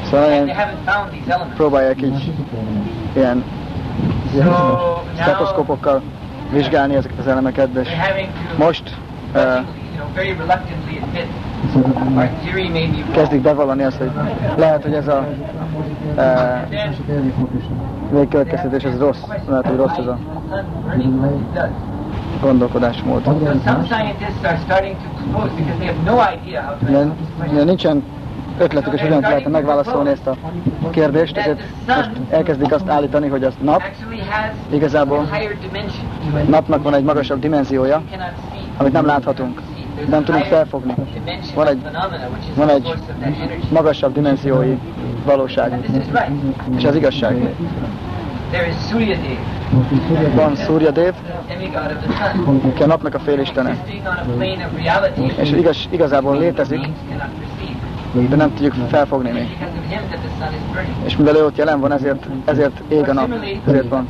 Szóval 0.09 0.29
and 0.29 0.31
they 0.31 0.39
nagyon 0.39 0.55
haven't 0.55 0.83
found 0.85 1.11
these 1.11 1.31
elements. 1.33 1.55
próbálják 1.57 2.01
így 2.01 2.31
ilyen 3.15 3.43
So 4.33 4.43
now 4.43 5.01
stetoszkópokkal 5.21 6.01
vizsgálni 6.51 6.95
ezeket 6.95 7.19
az 7.19 7.27
elemeket, 7.27 7.71
de 7.71 7.81
they're 7.81 8.07
having 8.07 8.27
to 8.57 8.63
most 8.63 8.97
uh, 9.35 9.41
kezdik 13.13 13.41
bevallani 13.41 13.83
azt, 13.83 13.97
hogy 13.97 14.11
lehet, 14.57 14.83
hogy 14.83 14.93
ez 14.93 15.07
a 15.07 15.27
Then 16.15 17.33
végkövetkeztetés 18.11 18.83
ez 18.83 18.99
rossz, 18.99 19.21
lehet, 19.47 19.67
hogy 19.67 19.77
rossz 19.77 19.97
ez 19.97 20.05
a 20.05 20.17
gondolkodásmód. 22.41 23.21
De, 27.51 27.63
nincsen 27.63 28.03
ötletük, 28.57 28.93
és 28.93 29.01
hogyan 29.01 29.19
lehetne 29.21 29.49
megválaszolni 29.49 30.09
ezt 30.09 30.27
a 30.27 30.35
kérdést, 30.89 31.37
ezért 31.37 31.61
most 31.87 32.11
elkezdik 32.29 32.73
azt 32.73 32.89
állítani, 32.89 33.27
hogy 33.27 33.43
az 33.43 33.53
nap 33.61 33.81
Igazából 34.69 35.27
napnak 36.47 36.83
van 36.83 36.93
egy 36.93 37.03
magasabb 37.03 37.39
dimenziója, 37.39 38.01
amit 38.77 38.91
nem 38.91 39.05
láthatunk. 39.05 39.61
Nem 40.09 40.23
tudunk 40.23 40.43
felfogni. 40.43 40.93
Van 41.55 41.67
egy, 41.67 41.81
van 42.55 42.69
egy 42.69 42.97
magasabb 43.71 44.13
dimenziói 44.13 44.77
valóság, 45.25 45.89
és 46.77 46.83
az 46.83 46.95
igazság. 46.95 47.55
Van 50.35 50.55
Surya 50.55 50.91
Dev, 50.91 51.13
aki 52.71 52.83
a 52.83 52.85
napnak 52.85 53.15
a 53.15 53.19
félistene, 53.19 53.77
és 55.41 55.51
igaz, 55.51 55.87
igazából 55.89 56.37
létezik, 56.37 56.87
de 58.29 58.35
nem 58.35 58.53
tudjuk 58.53 58.73
felfogni 58.89 59.31
még. 59.31 59.57
És 61.05 61.17
mivel 61.17 61.35
ő 61.35 61.45
ott 61.45 61.57
jelen 61.57 61.79
van, 61.79 61.91
ezért, 61.91 62.25
ezért 62.45 62.81
ég 62.87 63.09
a 63.09 63.13
nap, 63.13 63.29
ezért 63.67 63.89
van. 63.89 64.09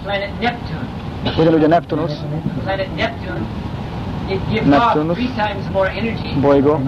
Ugyanúgy 1.37 1.63
a 1.63 1.67
Neptunus, 1.67 2.11
Neptunus 4.65 5.19
bolygó? 6.41 6.81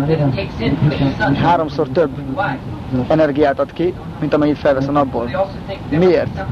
háromszor 1.41 1.87
több 1.89 2.09
energiát 3.07 3.59
ad 3.59 3.73
ki, 3.73 3.93
mint 4.19 4.33
amennyit 4.33 4.57
felvesz 4.57 4.87
a 4.87 4.91
napból. 4.91 5.29
Miért? 5.89 6.43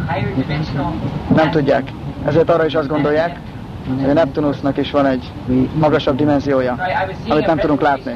Nem 1.35 1.49
tudják. 1.49 1.91
Ezért 2.25 2.49
arra 2.49 2.65
is 2.65 2.75
azt 2.75 2.87
gondolják, 2.87 3.39
hogy 3.99 4.09
a 4.09 4.13
Neptunusnak 4.13 4.77
is 4.77 4.91
van 4.91 5.05
egy 5.05 5.31
magasabb 5.79 6.15
dimenziója, 6.15 6.75
amit 7.29 7.45
nem 7.45 7.57
tudunk 7.57 7.81
látni. 7.81 8.15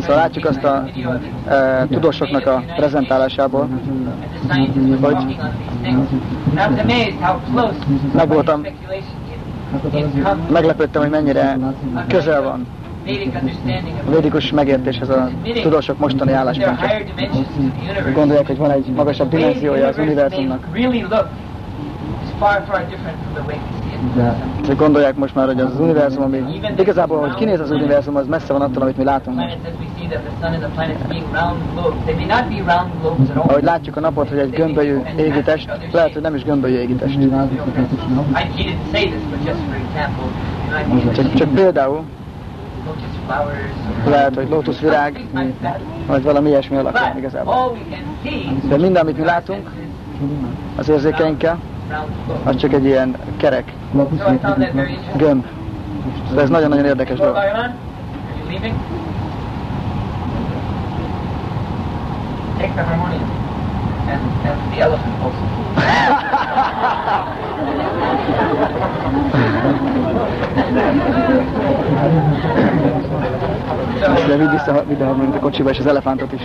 Szóval 0.00 0.16
látjuk 0.16 0.44
azt 0.44 0.64
a 0.64 0.84
e, 1.48 1.86
tudósoknak 1.90 2.46
a 2.46 2.62
prezentálásából, 2.76 3.68
hogy 5.00 5.36
meg 8.12 8.28
voltam, 8.28 8.66
meglepődtem, 10.50 11.02
hogy 11.02 11.10
mennyire 11.10 11.56
közel 12.08 12.42
van 12.42 12.66
a 14.06 14.10
védikus 14.10 14.50
megértéshez 14.50 15.08
a 15.08 15.30
tudósok 15.62 15.98
mostani 15.98 16.32
álláspontja. 16.32 16.88
Gondolják, 18.14 18.46
hogy 18.46 18.56
van 18.56 18.70
egy 18.70 18.86
magasabb 18.86 19.28
dimenziója 19.30 19.86
az 19.86 19.98
univerzumnak. 19.98 20.66
Csak 24.66 24.76
gondolják 24.76 25.16
most 25.16 25.34
már, 25.34 25.46
hogy 25.46 25.60
az, 25.60 25.80
univerzum, 25.80 26.22
ami 26.22 26.60
igazából, 26.78 27.20
hogy 27.20 27.34
kinéz 27.34 27.60
az 27.60 27.70
univerzum, 27.70 28.16
az 28.16 28.26
messze 28.26 28.52
van 28.52 28.62
attól, 28.62 28.82
amit 28.82 28.96
mi 28.96 29.04
látunk. 29.04 29.40
Ahogy 33.34 33.62
látjuk 33.62 33.96
a 33.96 34.00
napot, 34.00 34.28
hogy 34.28 34.38
egy 34.38 34.50
gömbölyű 34.50 34.98
égitest, 35.16 35.70
lehet, 35.92 36.12
hogy 36.12 36.22
nem 36.22 36.34
is 36.34 36.44
gömbölyű 36.44 36.76
égitest. 36.76 37.18
Csak, 41.14 41.34
csak 41.34 41.48
például, 41.48 42.02
lehet, 44.06 44.34
hogy 44.34 44.48
lótuszvirág, 44.48 45.24
vagy 46.06 46.22
valami 46.22 46.48
ilyesmi 46.48 46.76
alakja 46.76 47.14
igazából. 47.16 47.76
De 48.68 48.76
minden, 48.76 49.02
amit 49.02 49.18
mi 49.18 49.24
látunk, 49.24 49.70
az 50.76 50.88
érzékeinkkel, 50.88 51.58
az 52.44 52.56
csak 52.56 52.72
egy 52.72 52.84
ilyen 52.84 53.16
kerek 53.36 53.72
gömb. 55.16 55.44
De 56.34 56.40
ez 56.40 56.48
nagyon-nagyon 56.48 56.84
érdekes 56.84 57.18
dolog. 57.18 57.34
Take 62.58 62.72
the 62.72 62.82
harmonium 62.82 63.30
and, 64.08 64.20
and 64.46 64.72
the 64.72 64.80
elephant 64.80 65.22
also. 65.22 65.56
De 74.26 74.36
vidd 74.36 74.50
vissza, 74.50 74.84
vidd 74.88 75.02
a 75.02 75.38
kocsiba 75.40 75.70
és 75.70 75.78
az 75.78 75.86
elefántot 75.86 76.32
is. 76.32 76.42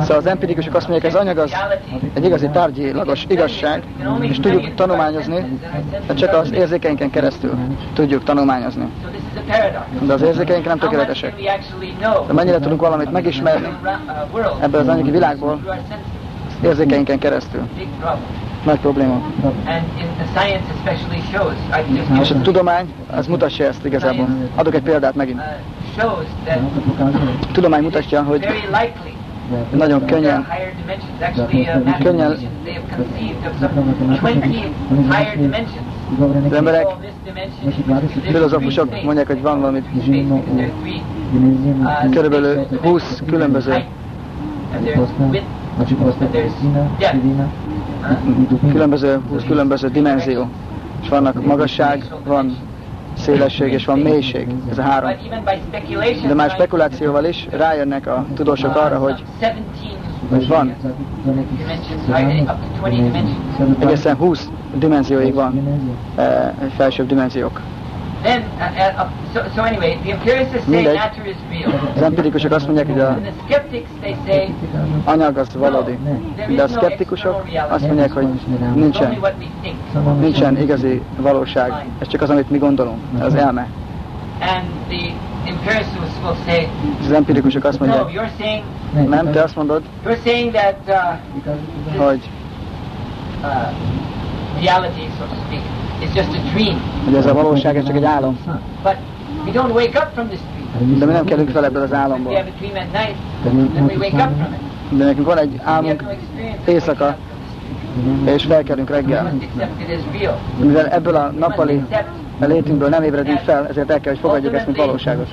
Szóval 0.00 0.16
az 0.16 0.26
empirikusok 0.26 0.74
azt 0.74 0.88
mondják, 0.88 1.12
az 1.12 1.20
anyag 1.20 1.38
az 1.38 1.52
egy 2.14 2.24
igazi 2.24 2.48
tárgyilagos 2.48 3.24
igazság, 3.28 3.82
és 4.20 4.40
tudjuk 4.40 4.74
tanulmányozni, 4.74 5.58
de 6.06 6.14
csak 6.14 6.32
az 6.34 6.52
érzékeinken 6.52 7.10
keresztül 7.10 7.54
tudjuk 7.92 8.24
tanulmányozni. 8.24 8.88
De 10.00 10.12
az 10.12 10.22
érzékeink 10.22 10.64
nem 10.64 10.78
tökéletesek. 10.78 11.34
De 12.26 12.32
mennyire 12.32 12.58
tudunk 12.58 12.80
valamit 12.80 13.10
megismerni 13.10 13.68
ebből 14.60 14.80
az 14.80 14.88
anyagi 14.88 15.10
világból 15.10 15.78
érzékeinken 16.62 17.18
keresztül? 17.18 17.68
Nagy 18.66 18.78
probléma. 18.78 19.12
And 19.12 19.82
in 19.98 20.06
the 20.18 20.26
science 20.34 20.66
especially 20.76 21.22
shows, 21.32 21.54
I 21.70 21.94
just 21.96 22.08
give 22.08 22.20
És 22.20 22.30
a 22.30 22.40
tudomány, 22.40 22.92
az 23.16 23.26
mutatja 23.26 23.66
ezt 23.66 23.84
igazából. 23.84 24.28
Adok 24.54 24.74
egy 24.74 24.82
példát 24.82 25.14
megint. 25.14 25.38
uh, 25.38 25.44
shows 25.98 26.26
that 26.44 26.58
A 27.42 27.52
tudomány 27.52 27.82
mutatja, 27.82 28.22
hogy 28.22 28.40
very 28.40 28.60
likely 28.66 29.14
nagyon 29.70 30.04
könnyen, 30.04 30.46
higher 30.50 30.72
dimensions. 30.80 31.20
Actually, 31.20 31.60
uh, 31.60 31.98
Könnyen- 31.98 32.28
mathematicians, 32.28 32.52
they 32.64 32.74
have 32.74 32.96
conceived 32.96 33.46
of 33.46 33.58
some 33.58 33.72
20 34.88 35.16
higher 35.16 35.36
dimensions. 35.36 35.86
az 36.46 36.52
emberek, 36.52 36.86
filozófusok 38.22 39.02
mondják, 39.04 39.26
hogy 39.26 39.42
van 39.42 39.60
valami 39.60 39.82
uh, 41.78 42.10
körülbelül 42.10 42.66
20 42.82 43.22
különböző, 43.26 43.84
különböző, 48.72 49.20
20 49.30 49.42
különböző 49.46 49.88
dimenzió. 49.88 50.48
És 51.02 51.08
vannak 51.08 51.46
magasság, 51.46 52.04
van 52.24 52.56
szélesség 53.18 53.72
és 53.72 53.84
van 53.84 53.98
mélység. 53.98 54.48
Ez 54.70 54.78
a 54.78 54.82
három. 54.82 55.10
De 56.26 56.34
már 56.34 56.50
spekulációval 56.50 57.24
is 57.24 57.46
rájönnek 57.50 58.06
a 58.06 58.26
tudósok 58.34 58.76
arra, 58.76 58.98
hogy 58.98 59.24
17 59.38 59.96
hogy 60.30 60.48
van 60.48 60.74
dimensions, 61.24 62.02
higher, 62.06 62.40
up 62.40 62.46
to 62.46 62.80
20 62.80 62.90
dimensions. 62.90 63.76
egészen 63.78 64.16
20 64.16 64.48
dimenzióig 64.74 65.34
van 65.34 65.68
eh, 66.16 66.52
felsőbb 66.76 67.06
dimenziók. 67.06 67.60
Then, 68.26 68.42
uh, 68.42 68.64
uh, 68.64 69.06
uh, 69.06 69.32
so, 69.32 69.38
so 69.54 69.62
anyway, 69.62 69.94
the 70.02 70.10
empiricists 70.10 70.66
say 70.66 70.82
Mindegy. 70.82 70.94
matter 70.96 71.26
is 71.26 71.36
real. 71.48 71.92
Az 71.96 72.02
empirikusok 72.02 72.52
azt 72.52 72.66
mondják, 72.66 72.86
hogy 72.86 73.00
a 73.00 73.08
And 73.08 73.22
the 73.22 73.32
skeptics, 73.46 73.86
they 74.00 74.16
say, 74.26 74.54
anyag 75.04 75.36
az 75.36 75.54
valódi. 75.54 75.98
De 76.56 76.62
a 76.62 76.68
szkeptikusok 76.68 77.44
azt 77.68 77.86
mondják, 77.86 78.12
hogy 78.12 78.26
nincsen, 78.74 79.18
think. 79.62 80.20
nincsen 80.20 80.60
igazi 80.60 81.02
valóság. 81.16 81.72
Ez 81.98 82.08
csak 82.08 82.22
az, 82.22 82.30
amit 82.30 82.50
mi 82.50 82.58
gondolunk, 82.58 82.98
az 83.20 83.34
elme. 83.34 83.66
And 84.40 84.66
the 84.88 85.12
empiricists 85.44 86.18
will 86.22 86.36
say, 86.46 86.68
És 87.00 87.06
az 87.06 87.12
empirikusok 87.12 87.64
azt 87.64 87.78
no, 87.80 87.86
mondják, 87.86 88.10
you're 88.12 88.38
saying, 88.38 88.62
nem, 89.08 89.30
te 89.30 89.42
azt 89.42 89.56
mondod, 89.56 89.82
you're 90.06 90.22
saying 90.24 90.52
that 90.52 90.76
uh, 90.86 92.04
hogy, 92.06 92.30
uh, 93.42 93.72
reality, 94.60 95.08
so 95.18 95.24
to 95.24 95.34
speak, 95.46 95.62
is 96.02 96.14
just 96.14 96.28
a 96.28 96.40
dream. 96.54 96.80
hogy 97.04 97.14
ez 97.14 97.26
a 97.26 97.32
valóság, 97.34 97.76
ez 97.76 97.84
csak 97.84 97.96
egy 97.96 98.04
álom. 98.04 98.38
But 98.82 98.96
we 99.44 99.52
don't 99.52 99.72
wake 99.74 99.98
up 99.98 100.08
from 100.14 100.26
this 100.26 100.40
dream. 100.54 100.98
De 100.98 101.04
mi 101.06 101.12
nem 101.12 101.24
kelünk 101.24 101.50
fel 101.50 101.64
ebből 101.64 101.82
az 101.82 101.90
We 101.90 101.96
álomból. 101.96 102.34
have 102.34 102.48
a 102.48 102.58
dream 102.58 102.86
at 102.86 102.92
night, 102.92 103.16
then 103.42 103.84
we 103.86 103.96
wake 103.96 104.24
up 104.24 104.36
from 104.36 104.52
it. 104.52 104.98
De 104.98 105.04
nekünk 105.04 105.26
van 105.26 105.38
egy 105.38 105.60
álmunk 105.64 106.04
éjszaka, 106.66 107.16
és 108.24 108.44
felkelünk 108.44 108.90
reggel. 108.90 109.32
Mivel 110.58 110.86
ebből 110.86 111.14
a 111.14 111.32
nappali 111.38 111.82
accept 111.90 112.08
létünkből 112.40 112.88
nem 112.88 113.02
ébredünk 113.02 113.38
fel, 113.38 113.66
ezért 113.68 113.90
el 113.90 114.00
kell, 114.00 114.12
hogy 114.12 114.20
fogadjuk 114.22 114.54
ezt, 114.54 114.66
mint 114.66 114.78
valóságos. 114.78 115.28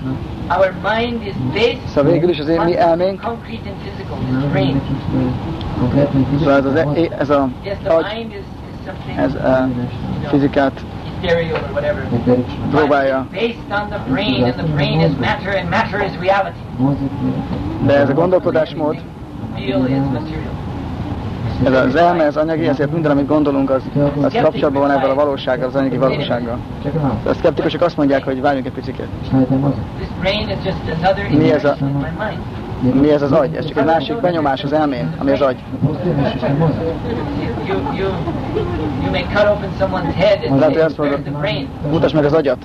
Szóval 1.87 2.11
végül 2.11 2.29
is 2.29 2.39
az 2.39 2.47
én 2.47 2.61
mi 2.61 2.77
elménk, 2.77 3.21
szóval 6.39 6.57
ez, 6.57 6.65
az, 6.65 6.75
e- 6.75 6.87
ez 7.17 7.29
a 7.29 7.49
agy, 7.83 8.43
ez 9.17 9.33
a 9.35 9.67
fizikát 10.27 10.71
próbálja, 12.71 13.27
But 13.31 13.41
it's 13.41 13.47
based 13.47 13.81
on 13.81 13.89
the 13.89 13.99
brain, 14.09 14.43
and 14.43 14.53
the 14.53 14.65
brain 14.75 14.99
is 14.99 15.11
matter, 15.19 15.55
and 15.55 15.69
matter 15.69 16.01
is 16.05 16.11
reality. 16.19 16.57
de 17.85 17.93
ez 17.99 18.09
a 18.09 18.13
gondolkodásmód, 18.13 18.95
ez 21.63 21.73
az 21.73 21.95
elme, 21.95 22.23
ez 22.23 22.37
anyagi, 22.37 22.67
ezért 22.67 22.91
minden, 22.91 23.11
amit 23.11 23.27
gondolunk, 23.27 23.69
az, 23.69 23.81
az 24.21 24.33
kapcsolatban 24.41 24.81
van 24.81 24.91
ezzel 24.91 25.09
a 25.09 25.13
valósággal, 25.13 25.67
az 25.67 25.75
anyagi 25.75 25.97
valósággal. 25.97 26.57
A 27.25 27.33
szkeptikusok 27.33 27.81
azt 27.81 27.97
mondják, 27.97 28.23
hogy 28.23 28.41
várjunk 28.41 28.65
egy 28.65 28.71
picit. 28.71 28.95
This 28.95 30.09
brain 30.19 30.49
is 30.49 30.55
just 30.65 30.77
another 31.01 31.29
Mi 31.29 31.51
ez 31.51 31.65
a- 31.65 31.75
Mi 32.91 33.09
ez 33.11 33.21
az 33.21 33.31
agy? 33.31 33.55
Ez 33.55 33.65
csak 33.67 33.77
egy 33.77 33.85
másik 33.85 34.21
benyomás 34.21 34.63
az 34.63 34.73
elmén, 34.73 35.13
ami 35.17 35.31
az 35.31 35.41
agy. 35.41 35.57
Lehet, 40.59 40.73
hogy 40.73 40.77
azt 40.81 40.97
mondod, 40.97 41.19
"There's 41.19 41.23
the 41.23 41.39
brain. 41.39 41.67
mutasd 41.91 42.15
meg 42.15 42.25
az 42.25 42.33
agyat. 42.33 42.57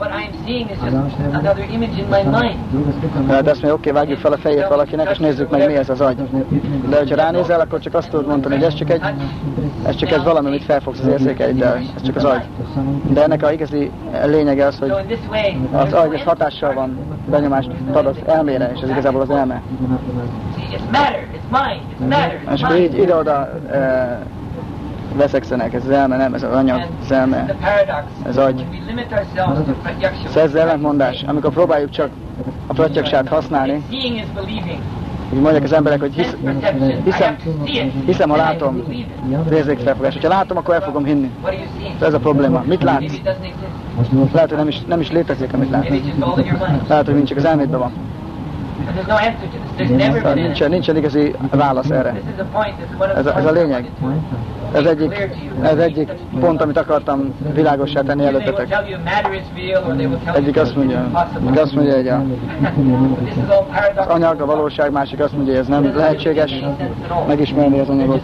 Tehát 3.27 3.47
azt 3.47 3.55
mondja, 3.63 3.73
oké, 3.75 3.91
vágjuk 3.91 4.19
fel 4.19 4.33
a 4.33 4.37
fejét 4.37 4.69
valakinek, 4.69 5.11
és 5.11 5.19
nézzük 5.19 5.51
meg, 5.51 5.67
mi 5.67 5.77
ez 5.77 5.89
az 5.89 6.01
agy. 6.01 6.17
De 6.89 6.97
hogyha 6.99 7.17
ránézel, 7.17 7.61
akkor 7.61 7.79
csak 7.81 7.95
azt 7.95 8.11
tudod 8.11 8.27
mondani, 8.27 8.55
hogy 8.55 8.65
ez 8.65 8.75
csak 8.75 8.91
egy, 8.91 9.01
ez 9.87 9.95
csak 9.97 10.11
egy 10.11 10.23
valami, 10.23 10.47
amit 10.47 10.65
felfogsz 10.65 11.01
az 11.01 11.07
érzékeiddel, 11.07 11.77
ez 11.97 12.03
csak 12.03 12.17
az 12.17 12.25
agy. 12.25 12.43
De 13.03 13.23
ennek 13.23 13.43
a 13.43 13.53
igazi 13.53 13.91
lényege 14.27 14.67
az, 14.67 14.79
hogy 14.79 14.89
az 15.73 15.93
agy 15.93 16.23
hatással 16.23 16.73
van, 16.75 16.99
benyomást 17.31 17.71
ad 17.93 18.07
az 18.07 18.17
elmére, 18.27 18.71
és 18.75 18.81
ez 18.81 18.89
igazából 18.89 19.21
az 19.21 19.31
elme. 19.31 19.63
See, 20.57 20.77
it's 20.77 20.91
matter, 20.91 21.29
it's 21.35 21.51
mind, 21.51 21.83
it's 21.93 22.09
matter, 22.09 22.41
És 22.55 22.61
it's 22.61 22.65
akkor 22.65 22.77
így 22.77 22.99
ide-oda 22.99 23.61
e, 23.71 24.27
veszekszenek, 25.17 25.75
ez 25.75 25.85
az 25.85 25.91
elme, 25.91 26.17
nem, 26.17 26.35
ez 26.35 26.43
az 26.43 26.55
anyag, 26.55 26.87
az 27.03 27.13
elme. 27.13 27.55
Ez 28.27 28.37
agy. 28.37 28.65
ez 30.27 30.37
az 30.37 30.55
ellentmondás, 30.55 31.23
amikor 31.27 31.53
próbáljuk 31.53 31.91
csak 31.91 32.11
a 32.67 32.73
pratyaksát 32.73 33.29
használni, 33.29 33.83
így 35.33 35.41
mondják 35.41 35.63
az 35.63 35.73
emberek, 35.73 36.01
hogy 36.01 36.15
hisz, 36.15 36.37
hiszem, 37.05 37.37
hiszem, 38.07 38.29
ha 38.29 38.37
látom, 38.37 38.83
érzékfelfogás. 39.51 40.19
Ha 40.23 40.29
látom, 40.29 40.57
akkor 40.57 40.75
el 40.75 40.81
fogom 40.81 41.05
hinni. 41.05 41.31
What 41.43 41.53
are 41.53 41.63
you 41.63 41.67
seeing? 41.79 42.03
Ez 42.03 42.15
a 42.15 42.19
probléma. 42.19 42.63
Mit 42.67 42.83
látsz? 42.83 43.21
Lehet, 44.33 44.49
hogy 44.49 44.59
nem 44.59 44.69
is, 44.69 44.81
nem 44.87 45.01
is 45.01 45.11
létezik, 45.11 45.53
amit 45.53 45.71
látsz. 45.71 45.87
it's. 45.89 46.89
Lehet, 46.89 47.05
hogy 47.05 47.15
mind 47.15 47.27
csak 47.27 47.37
az 47.37 47.45
elmédben 47.45 47.79
van. 47.79 47.93
Nincsen, 50.35 50.71
nincsen 50.71 50.97
igazi 50.97 51.35
válasz 51.51 51.91
erre. 51.91 52.11
This 52.11 52.23
is 52.35 52.41
a 52.41 52.45
point. 52.53 52.77
This 52.77 52.89
is 52.91 53.01
one 53.01 53.11
of 53.11 53.19
Ez 53.19 53.27
a, 53.27 53.39
ez 53.39 53.45
a 53.45 53.51
lényeg. 53.51 53.91
Ez 54.73 54.85
egyik, 54.85 55.31
ez 55.63 55.77
egyik 55.77 56.11
pont, 56.41 56.63
amit 56.63 56.77
akartam 56.77 57.35
világossá 57.55 58.01
tenni 58.01 58.25
előttetek. 58.27 58.77
Egyik 60.35 60.57
azt 60.57 60.77
mondja, 60.77 61.29
egyik 61.47 61.61
azt 61.61 61.75
mondja, 61.75 61.95
hogy 61.95 62.09
a, 62.09 62.23
az 63.95 64.07
anyag, 64.07 64.41
a 64.41 64.47
valóság, 64.47 64.93
másik 64.93 65.21
azt 65.21 65.33
mondja, 65.33 65.53
hogy 65.53 65.63
ez 65.63 65.69
nem 65.69 65.97
lehetséges 65.97 66.65
megismerni 67.27 67.79
az 67.79 67.89
anyagot. 67.89 68.21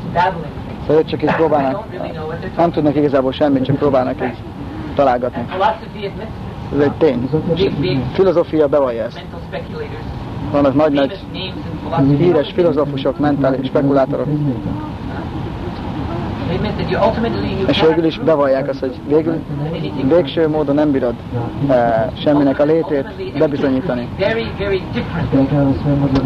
Szóval 0.87 1.03
ők 1.03 1.07
csak 1.07 1.23
így 1.23 1.35
próbálnak, 1.35 1.85
nem 2.57 2.71
tudnak 2.71 2.97
igazából 2.97 3.33
semmit, 3.33 3.65
csak 3.65 3.77
próbálnak 3.77 4.23
így 4.23 4.37
találgatni. 4.95 5.45
Ez 6.75 6.81
egy 6.81 6.93
tény. 6.93 7.29
Filozófia 8.13 8.69
bevallja 8.69 9.05
ezt. 9.05 9.25
Vannak 10.55 10.75
nagy-nagy 10.75 11.19
híres 12.19 12.53
filozófusok, 12.53 13.19
mentális 13.19 13.67
spekulátorok, 13.67 14.27
és 17.67 17.81
végül 17.81 18.05
is 18.05 18.19
bevallják 18.19 18.69
azt, 18.69 18.81
hogy 18.81 18.95
végül, 19.09 19.43
végső 20.09 20.49
módon 20.49 20.75
nem 20.75 20.91
bírod 20.91 21.15
e, 21.69 22.13
semminek 22.23 22.59
a 22.59 22.65
létét 22.65 23.39
bebizonyítani. 23.39 24.09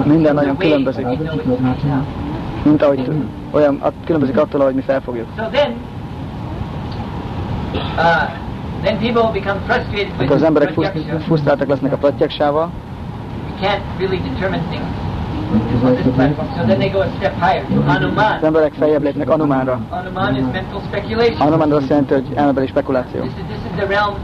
Minden 0.05 0.35
nagyon 0.35 0.57
különbözik, 0.57 1.07
mint 2.63 2.83
ahogy 2.83 3.11
olyan 3.51 3.83
különbözik 4.05 4.39
attól, 4.39 4.61
ahogy 4.61 4.75
mi 4.75 4.83
felfogjuk. 4.83 5.27
Uh, 5.37 5.45
Akkor 10.19 10.37
az 10.37 10.43
emberek 10.43 10.75
frusztráltak 11.19 11.69
lesznek 11.69 11.93
a 11.93 11.97
pratyaksával, 11.97 12.71
can't 13.61 13.83
really 13.99 14.19
determine 14.31 14.63
things. 14.71 14.87
So 16.57 16.67
then 16.67 16.79
they 16.79 16.91
go 16.91 17.01
a 17.01 17.17
step 17.17 17.35
higher 17.35 17.65
to 17.67 17.75
az 18.37 18.43
emberek 18.43 18.73
feljebb 18.73 19.03
lépnek 19.03 19.31
Anumánra. 19.31 19.81
Hanuman 19.91 20.37
is 20.37 20.45
mental 20.53 20.81
speculation. 20.87 21.37
Hanuman 21.37 21.73
az 21.73 21.77
azt 21.77 21.89
jelenti, 21.89 22.15
hogy 22.15 22.27
elmebeli 22.35 22.67
spekuláció. 22.67 23.21
This 23.21 23.33
is, 23.37 23.45
this 23.49 23.59
is 23.71 23.77
the 23.77 23.87
realm 23.87 24.15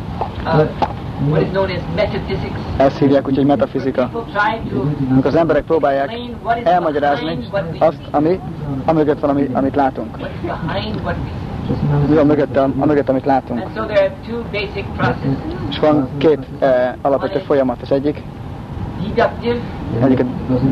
of 0.46 0.92
what 1.30 1.42
is 1.42 1.48
known 1.48 1.70
as 1.70 1.80
metaphysics. 1.96 2.52
Ezt 2.76 2.98
hívják 2.98 3.28
úgy, 3.28 3.36
hogy 3.36 3.46
metafizika. 3.46 4.10
Amikor 5.10 5.26
az 5.26 5.34
emberek 5.34 5.64
próbálják 5.64 6.12
elmagyarázni 6.62 7.38
azt, 7.78 8.00
ami 8.10 8.40
amögött 8.84 9.20
van, 9.20 9.30
ami, 9.30 9.48
amit 9.52 9.74
látunk. 9.74 10.18
Mi 12.08 12.14
van 12.14 12.26
mögött, 12.26 12.56
amögött, 12.56 13.08
amit 13.08 13.24
látunk. 13.24 13.62
És 15.70 15.78
van 15.78 16.08
két 16.18 16.38
eh, 16.58 16.92
alapvető 17.02 17.38
folyamat. 17.38 17.82
Az 17.82 17.92
egyik, 17.92 18.22
egyik 20.02 20.24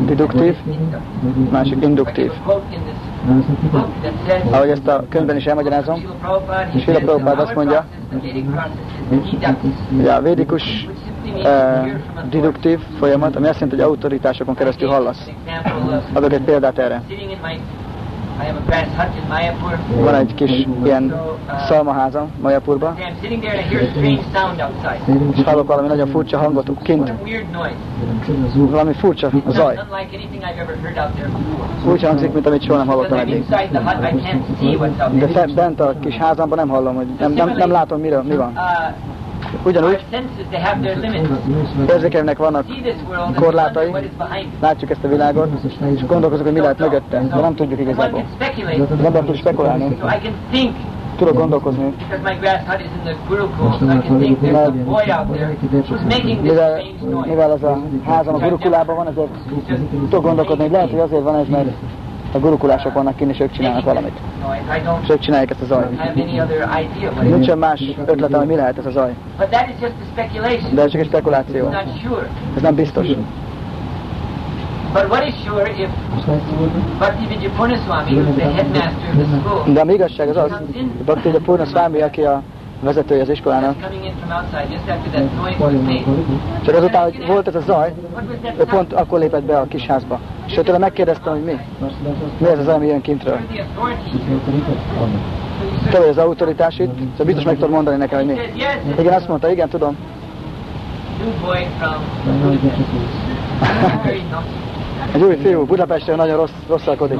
deduktív, 0.05 0.55
másik 1.51 1.83
induktív. 1.83 2.31
Ahogy 4.51 4.69
ezt 4.69 4.87
a 4.87 5.03
könyvben 5.09 5.35
is 5.35 5.45
elmagyarázom, 5.45 6.01
És 6.73 6.83
Prabhupada 6.83 7.29
our 7.29 7.39
azt 7.39 7.55
mondja, 7.55 7.85
hogy 9.97 10.07
a 10.07 10.21
védikus 10.21 10.87
authority. 11.25 12.29
deduktív 12.29 12.79
folyamat, 12.99 13.35
ami 13.35 13.47
azt 13.47 13.59
jelenti, 13.59 13.81
hogy 13.81 13.91
autoritásokon 13.91 14.55
keresztül 14.55 14.89
hallasz. 14.89 15.29
Adok 16.13 16.33
egy 16.33 16.41
példát 16.41 16.77
erre. 16.77 17.01
Van 20.03 20.15
egy 20.15 20.33
kis 20.33 20.67
ilyen 20.83 21.15
szalmaházam 21.67 22.31
Majapurban, 22.41 22.97
és 25.35 25.43
hallok 25.43 25.67
valami 25.67 25.87
nagyon 25.87 26.07
furcsa 26.07 26.37
hangot 26.37 26.69
kint. 26.81 27.13
Valami 28.55 28.93
furcsa 28.93 29.29
zaj. 29.47 29.79
Úgy 31.85 32.03
hangzik, 32.03 32.33
mint 32.33 32.47
amit 32.47 32.63
soha 32.63 32.77
nem 32.77 32.87
hallottam 32.87 33.17
eddig. 33.17 33.45
De 35.19 35.45
bent 35.55 35.79
a 35.79 35.93
kis 35.99 36.17
házamban 36.17 36.57
nem 36.57 36.69
hallom, 36.69 36.95
hogy 36.95 37.07
nem, 37.19 37.31
nem, 37.31 37.53
nem 37.55 37.71
látom, 37.71 37.99
miről, 37.99 38.21
mi 38.21 38.35
van. 38.35 38.57
Ugyanúgy. 39.65 40.05
Érzékeimnek 41.89 42.37
vannak 42.37 42.65
korlátai, 43.35 43.91
látjuk 44.61 44.89
ezt 44.89 45.03
a 45.03 45.07
világot, 45.07 45.49
és 45.95 46.05
gondolkozunk, 46.05 46.45
hogy 46.45 46.53
mi 46.53 46.59
lehet 46.59 46.79
mögötte, 46.79 47.19
de 47.19 47.35
nem 47.35 47.55
tudjuk 47.55 47.79
igazából. 47.79 48.23
Az 48.99 49.05
ember 49.05 49.23
tud 49.23 49.35
spekulálni, 49.35 49.97
So 49.99 50.07
I 50.07 50.19
can 50.23 50.33
think, 50.51 50.75
tudok 51.17 51.35
gondolkozni, 51.35 51.93
because 51.97 52.21
my 52.23 52.35
grass 52.39 52.61
hut 52.67 52.79
is 52.79 52.85
in 52.85 53.03
the 53.03 53.15
Gurukul, 53.27 53.71
so 53.79 53.85
I 53.85 53.99
can 54.07 54.19
think 54.19 54.39
there's 54.41 54.67
a 54.67 54.71
boy 54.71 55.11
out 55.11 55.33
there 55.33 55.55
who's 55.69 56.03
making 56.03 56.39
this 56.39 56.51
mivel, 56.51 56.79
strange 56.79 57.15
noise. 57.15 57.29
mivel 57.29 57.51
az 57.51 57.63
a 57.63 57.81
házam 58.05 58.35
a 58.35 58.37
gurukulában 58.37 58.95
van, 58.95 59.07
ezért 59.07 59.29
tudok 60.09 60.23
gondolkodni, 60.23 60.63
hogy 60.63 60.71
lehet, 60.71 60.89
hogy 60.89 60.99
azért 60.99 61.23
van 61.23 61.35
ez, 61.35 61.47
mert 61.47 61.67
a 62.33 62.39
gurukulások 62.39 62.93
vannak 62.93 63.15
kint, 63.15 63.31
és 63.31 63.39
ők 63.39 63.51
csinálnak 63.51 63.83
valamit. 63.83 64.19
És 65.01 65.09
ők 65.09 65.19
csinálják 65.19 65.49
ezt 65.49 65.61
a 65.61 65.65
zajt. 65.65 66.13
Nincsen 67.21 67.57
más 67.57 67.83
ötletem, 68.05 68.39
hogy 68.39 68.47
mi 68.47 68.55
lehet 68.55 68.77
ez 68.77 68.85
a 68.85 68.91
zaj. 68.91 69.15
A. 69.37 69.43
De 69.45 70.81
ez 70.81 70.91
csak 70.91 71.01
egy 71.01 71.05
spekuláció. 71.05 71.69
Ez 72.55 72.61
nem 72.61 72.75
biztos. 72.75 73.07
But 74.93 75.09
what 75.09 75.27
is 75.27 75.33
sure 75.43 75.71
if 75.71 75.89
Bhakti 76.99 77.25
Vijayapurna 77.25 77.77
Swami, 77.77 78.11
who's 78.11 78.35
the 78.35 78.45
headmaster 78.45 79.09
of 79.09 79.15
the 79.15 79.39
school, 79.39 79.73
De 79.73 79.81
ami 79.81 79.93
igazság 79.93 80.29
az 80.29 80.37
az, 80.37 80.51
hogy 80.51 80.85
Bhakti 81.05 81.29
a 81.29 81.39
Purna 81.45 81.65
Swami, 81.65 82.01
aki 82.01 82.21
a 82.21 82.41
vezetője 82.83 83.21
az 83.21 83.29
iskolának, 83.29 83.75
csak 86.65 86.75
azután, 86.75 87.03
hogy 87.03 87.25
volt 87.27 87.47
ez 87.47 87.55
a 87.55 87.59
zaj, 87.59 87.93
ő 88.59 88.63
pont 88.63 88.93
akkor 88.93 89.19
lépett 89.19 89.43
be 89.43 89.57
a 89.57 89.65
kis 89.67 89.85
házba. 89.85 90.19
És 90.47 90.59
tőle 90.63 90.77
megkérdeztem, 90.77 91.33
hogy 91.33 91.43
mi? 91.43 91.59
Mi 92.37 92.47
ez 92.47 92.59
az, 92.59 92.67
ami 92.67 92.85
jön 92.87 93.01
kintről? 93.01 93.37
Te 95.91 95.99
vagy 95.99 96.07
az 96.07 96.17
autoritás 96.17 96.79
itt, 96.79 96.93
szóval 97.11 97.25
biztos 97.25 97.43
meg 97.43 97.55
tudod 97.55 97.69
mondani 97.69 97.97
nekem, 97.97 98.17
hogy 98.17 98.27
mi. 98.27 98.35
Igen, 98.99 99.13
azt 99.13 99.27
mondta, 99.27 99.51
igen, 99.51 99.69
tudom. 99.69 99.97
Egy 105.13 105.21
új 105.21 105.35
fiú, 105.35 105.65
Budapestről 105.65 106.15
nagyon 106.15 106.35
rossz, 106.37 106.51
rosszalkodik. 106.67 107.19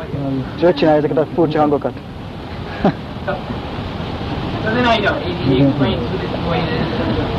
És 0.56 0.64
ő 0.64 0.74
csinálja 0.74 0.98
ezeket 1.00 1.18
a 1.18 1.26
furcsa 1.34 1.60
hangokat. 1.60 1.94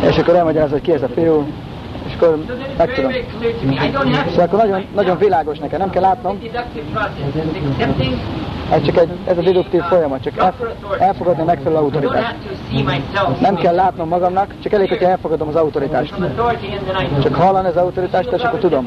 És 0.08 0.18
akkor 0.18 0.34
elmagyarázza, 0.34 0.72
hogy 0.72 0.82
ki 0.82 0.92
ez 0.92 1.02
a 1.02 1.08
fiú, 1.08 1.46
és 2.06 2.14
akkor 2.14 2.44
megtudom. 2.76 3.12
Szóval 4.28 4.44
akkor 4.44 4.58
nagyon, 4.58 4.86
nagyon 4.94 5.18
világos 5.18 5.58
nekem, 5.58 5.78
nem 5.78 5.90
kell 5.90 6.02
látnom, 6.02 6.38
ez 8.70 8.82
csak 8.84 8.96
egy, 8.96 9.08
ez 9.26 9.38
a 9.38 9.40
deduktív 9.40 9.80
folyamat, 9.80 10.22
csak 10.22 10.36
el, 10.38 10.54
elfogadni 10.98 11.42
megfelelő 11.42 11.76
autoritást. 11.76 12.34
Nem 13.40 13.54
kell 13.54 13.74
látnom 13.74 14.08
magamnak, 14.08 14.54
csak 14.62 14.72
elég, 14.72 14.88
hogyha 14.88 15.08
elfogadom 15.08 15.48
az 15.48 15.54
autoritást. 15.54 16.14
Csak 17.22 17.34
hallani 17.34 17.68
az 17.68 17.76
autoritást, 17.76 18.32
és 18.32 18.42
akkor 18.42 18.58
tudom. 18.58 18.86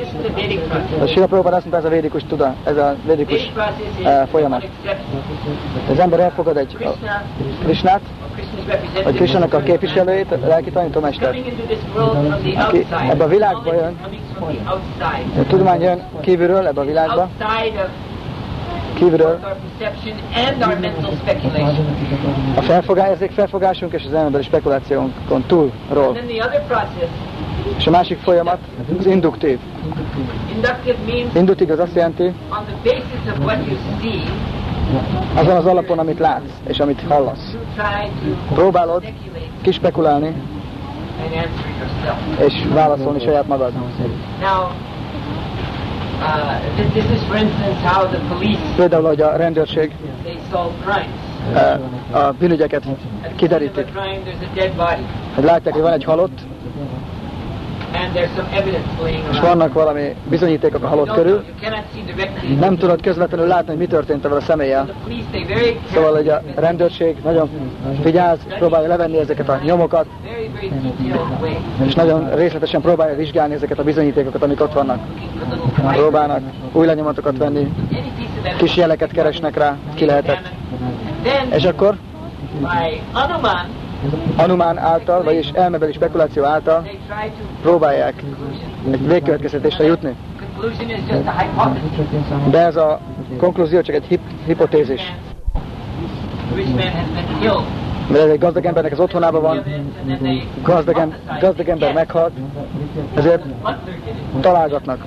A 1.01 1.05
Sila 1.05 1.25
Prabhupada 1.25 1.55
azt 1.55 1.65
mondta, 1.65 1.77
ez 1.77 1.85
a 1.85 1.95
védikus 1.95 2.23
tuda, 2.27 2.55
ez 2.63 2.77
a 2.77 2.95
védikus 3.05 3.51
eh, 4.03 4.27
folyamat. 4.31 4.67
Az 5.89 5.99
ember 5.99 6.19
elfogad 6.19 6.57
egy 6.57 6.77
Krishnát, 7.63 8.01
hogy 9.03 9.15
Krishnának 9.15 9.53
a 9.53 9.59
képviselőjét, 9.59 10.31
a 10.31 10.37
lelki 10.47 10.71
tanítómestert, 10.71 11.37
aki 12.57 12.85
ebbe 13.09 13.23
a 13.23 13.27
világba 13.27 13.73
jön, 13.73 13.97
a 15.39 15.43
tudomány 15.47 15.81
jön 15.81 16.03
kívülről 16.21 16.67
ebbe 16.67 16.81
a 16.81 16.85
világba, 16.85 17.29
kívülről 18.93 19.39
a 22.55 22.61
felfogás, 22.61 23.09
ezek 23.09 23.31
felfogásunk 23.31 23.93
és 23.93 24.03
az 24.05 24.13
emberi 24.13 24.43
spekulációnkon 24.43 25.43
túlról. 25.47 26.17
És 27.77 27.87
a 27.87 27.89
másik 27.89 28.19
folyamat 28.19 28.59
az 28.99 29.05
induktív. 29.05 29.59
Induktív 31.33 31.71
az 31.71 31.79
azt 31.79 31.95
jelenti, 31.95 32.33
azon 35.33 35.55
az 35.55 35.65
alapon, 35.65 35.99
amit 35.99 36.19
látsz 36.19 36.51
és 36.67 36.79
amit 36.79 37.03
hallasz. 37.07 37.55
Próbálod 38.53 39.03
kispekulálni 39.61 40.33
és 42.45 42.53
válaszolni 42.73 43.19
saját 43.19 43.47
magad. 43.47 43.71
Például, 48.75 49.07
hogy 49.07 49.21
a 49.21 49.35
rendőrség 49.35 49.95
a 52.11 52.31
bűnügyeket 52.39 52.83
kiderítik. 53.35 53.85
Hogy 55.35 55.43
látják, 55.43 55.73
hogy 55.73 55.83
van 55.83 55.93
egy 55.93 56.03
halott, 56.03 56.39
és 59.31 59.39
vannak 59.39 59.73
valami 59.73 60.15
bizonyítékok 60.29 60.83
a 60.83 60.87
halott 60.87 61.11
körül. 61.11 61.43
Nem 62.59 62.77
tudod 62.77 63.01
közvetlenül 63.01 63.47
látni, 63.47 63.67
hogy 63.67 63.77
mi 63.77 63.85
történt 63.85 64.23
vele 64.23 64.35
a 64.35 64.41
személlyel. 64.41 64.89
Szóval, 65.93 66.13
hogy 66.13 66.27
a 66.27 66.41
rendőrség 66.55 67.17
nagyon 67.23 67.49
figyelsz, 68.01 68.39
próbálja 68.57 68.87
levenni 68.87 69.17
ezeket 69.17 69.49
a 69.49 69.59
nyomokat, 69.63 70.05
és 71.85 71.93
nagyon 71.93 72.35
részletesen 72.35 72.81
próbálja 72.81 73.15
vizsgálni 73.15 73.53
ezeket 73.53 73.79
a 73.79 73.83
bizonyítékokat, 73.83 74.43
amik 74.43 74.61
ott 74.61 74.73
vannak. 74.73 74.99
Próbálnak 75.91 76.41
új 76.71 76.85
lenyomatokat 76.85 77.37
venni, 77.37 77.73
kis 78.57 78.75
jeleket 78.75 79.11
keresnek 79.11 79.57
rá, 79.57 79.77
ki 79.93 80.05
lehetett. 80.05 80.51
És 81.49 81.65
akkor 81.65 81.95
Anumán 84.37 84.77
által, 84.77 85.23
vagyis 85.23 85.49
elmebeli 85.49 85.93
spekuláció 85.93 86.43
által 86.43 86.89
próbálják 87.61 88.23
egy 88.91 89.07
végkövetkeztetésre 89.07 89.83
jutni. 89.83 90.15
De 92.49 92.59
ez 92.59 92.75
a 92.75 92.99
konklúzió 93.37 93.81
csak 93.81 93.95
egy 93.95 94.05
hip 94.05 94.21
hipotézis. 94.45 95.13
Mert 98.07 98.23
ez 98.23 98.29
egy 98.29 98.39
gazdag 98.39 98.65
embernek 98.65 98.91
az 98.91 98.99
otthonában 98.99 99.41
van, 99.41 99.63
gazdag, 100.61 100.97
em 100.97 101.13
gazdag 101.39 101.67
ember 101.67 101.93
meghalt, 101.93 102.31
ezért 103.15 103.43
találgatnak. 104.41 105.05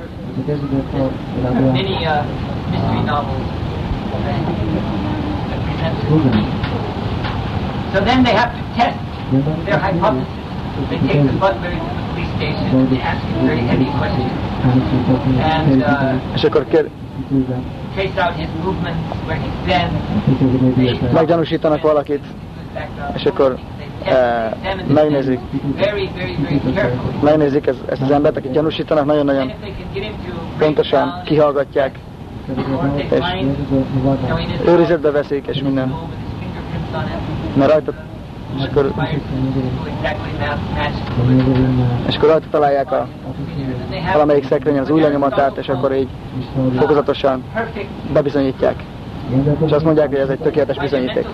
So 7.92 7.98
then 8.04 8.22
they 8.22 8.32
have 8.32 8.52
to 8.54 8.62
test 8.78 8.98
their 9.66 9.78
hypothesis. 9.78 10.28
They 10.88 10.98
take 10.98 11.22
the 11.26 11.32
to 11.32 11.38
the 11.38 12.04
police 12.14 12.30
station 12.38 12.66
and 12.70 12.88
they 12.90 13.00
ask 13.02 13.20
him 13.26 13.46
very 13.46 13.60
heavy 13.66 13.90
questions. 13.98 14.30
And 15.42 15.82
uh, 15.82 16.18
trace 17.94 18.16
out 18.16 18.34
his 18.36 18.48
movements, 18.64 19.02
where 19.26 19.36
he's 19.36 19.58
been. 19.66 19.90
Meggyanúsítanak 21.12 21.82
valakit, 21.82 22.24
és 23.14 23.24
akkor 23.24 23.58
eh, 24.04 24.50
megnézik, 24.86 25.40
very, 25.76 26.10
very, 26.14 26.36
very 26.42 26.60
carefully. 26.74 27.14
megnézik 27.22 27.66
ez, 27.66 27.76
ezt 27.88 28.02
az 28.02 28.10
embert, 28.10 28.36
akit 28.36 28.52
gyanúsítanak, 28.52 29.04
nagyon-nagyon 29.04 29.52
pontosan 30.58 31.22
kihallgatják, 31.24 31.98
és 33.08 33.24
őrizetbe 34.66 35.10
veszik, 35.10 35.46
és 35.46 35.62
minden. 35.62 35.94
Mert 37.54 37.70
rajta, 37.70 37.92
és 38.58 38.64
akkor, 38.64 38.92
és 42.06 42.16
akkor 42.16 42.28
rajta 42.28 42.46
találják 42.50 42.92
a 42.92 43.08
valamelyik 44.12 44.46
szekrényen 44.46 44.82
az 44.82 44.90
új 44.90 45.00
lenyomatát, 45.00 45.56
és 45.56 45.68
akkor 45.68 45.92
így 45.92 46.08
fokozatosan 46.78 47.44
bebizonyítják. 48.12 48.82
És 49.66 49.72
azt 49.72 49.84
mondják, 49.84 50.08
hogy 50.08 50.18
ez 50.18 50.28
egy 50.28 50.38
tökéletes 50.38 50.76
bizonyíték. 50.76 51.26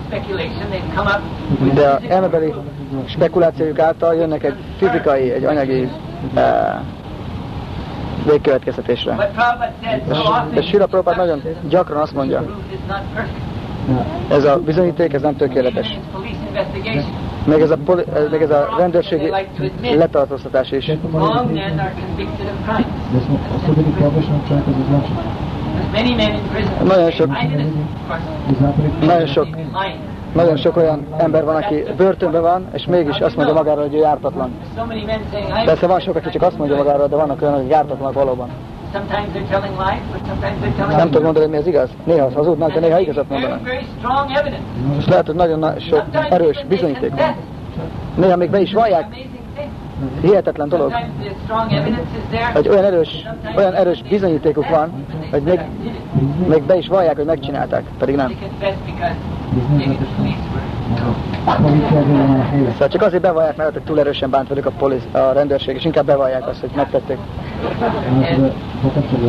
De 1.73 1.87
a 1.89 1.99
elmebeli 2.09 2.53
spekulációjuk 3.05 3.79
által 3.79 4.15
jönnek 4.15 4.43
egy 4.43 4.55
fizikai, 4.77 5.31
egy 5.31 5.43
anyagi 5.43 5.89
uh, 6.35 6.41
végkövetkeztetésre. 8.25 9.31
De 10.53 10.61
Sila 10.61 10.85
Prabhupada 10.85 11.17
nagyon 11.17 11.41
gyakran 11.69 12.01
azt 12.01 12.13
mondja, 12.13 12.43
ez 14.29 14.43
a 14.43 14.59
bizonyíték, 14.59 15.13
ez 15.13 15.21
nem 15.21 15.35
tökéletes. 15.35 15.99
Meg 17.45 17.61
ez 17.61 17.71
a, 17.71 17.77
poli, 17.85 18.03
meg 18.31 18.41
ez 18.41 18.49
a 18.49 18.75
rendőrségi 18.77 19.31
letartóztatás 19.95 20.71
is. 20.71 20.91
Nagyon 26.83 27.11
sok, 27.11 27.29
nagyon 29.01 29.27
sok, 29.27 29.47
nagyon 30.33 30.57
sok 30.57 30.77
olyan 30.77 31.07
ember 31.17 31.45
van, 31.45 31.55
aki 31.55 31.83
börtönben 31.97 32.41
van, 32.41 32.67
és 32.73 32.85
mégis 32.85 33.19
azt 33.19 33.35
mondja 33.35 33.53
magáról, 33.53 33.83
hogy 33.83 33.95
ő 33.95 34.03
ártatlan. 34.03 34.51
Persze 35.65 35.87
van 35.87 35.99
sok, 35.99 36.15
aki 36.15 36.29
csak 36.29 36.41
azt 36.41 36.57
mondja 36.57 36.75
magáról, 36.75 37.07
de 37.07 37.15
vannak 37.15 37.41
olyanok, 37.41 37.59
akik 37.59 37.73
ártatlanak 37.73 38.13
valóban. 38.13 38.49
Sometimes 38.93 39.33
they're 39.33 39.49
telling 39.49 39.75
lies, 39.77 40.01
but 40.11 40.21
sometimes 40.27 40.61
they're 40.61 40.75
telling 40.75 40.97
Nem 40.97 41.09
tudod 41.09 41.23
mondani, 41.23 41.45
mi 41.45 41.57
az 41.57 41.67
igaz? 41.67 41.89
Néha 42.03 42.25
az 42.25 42.33
hazudnak, 42.33 42.73
de 42.73 42.79
néha 42.79 42.99
igazat 42.99 43.29
mondanak. 43.29 43.59
És 44.97 45.05
lehet, 45.05 45.25
hogy 45.25 45.35
nagyon 45.35 45.59
na- 45.59 45.79
sok 45.79 45.97
Sometimes 45.99 46.29
erős 46.29 46.65
bizonyíték 46.67 47.15
van. 47.15 47.35
Néha 48.15 48.35
még 48.35 48.49
be 48.49 48.59
is 48.59 48.73
vallják, 48.73 49.05
hihetetlen 50.21 50.69
dolog, 50.69 50.93
hogy 52.53 52.67
olyan 52.67 52.83
erős, 52.83 53.27
olyan 53.55 53.73
erős 53.73 54.01
bizonyítékuk 54.01 54.69
van, 54.69 55.05
hogy 55.31 55.41
még, 55.41 55.59
még 56.47 56.63
be 56.63 56.77
is 56.77 56.87
vallják, 56.87 57.15
hogy 57.15 57.25
megcsinálták, 57.25 57.83
pedig 57.97 58.15
nem. 58.15 58.31
Szóval 61.47 62.87
csak 62.87 63.01
azért 63.01 63.21
bevallják, 63.21 63.55
mert 63.55 63.73
hogy 63.73 63.81
túl 63.81 63.99
erősen 63.99 64.29
bánt 64.29 64.47
velük 64.47 64.65
a, 64.65 64.71
polisz, 64.71 65.07
a 65.11 65.17
rendőrség, 65.17 65.75
és 65.75 65.85
inkább 65.85 66.05
bevallják 66.05 66.47
azt, 66.47 66.59
hogy 66.59 66.69
megtették. 66.75 67.17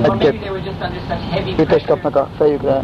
Egy-két 0.02 0.50
ütést 1.58 1.86
kapnak 1.86 2.16
a 2.16 2.28
fejükre, 2.36 2.80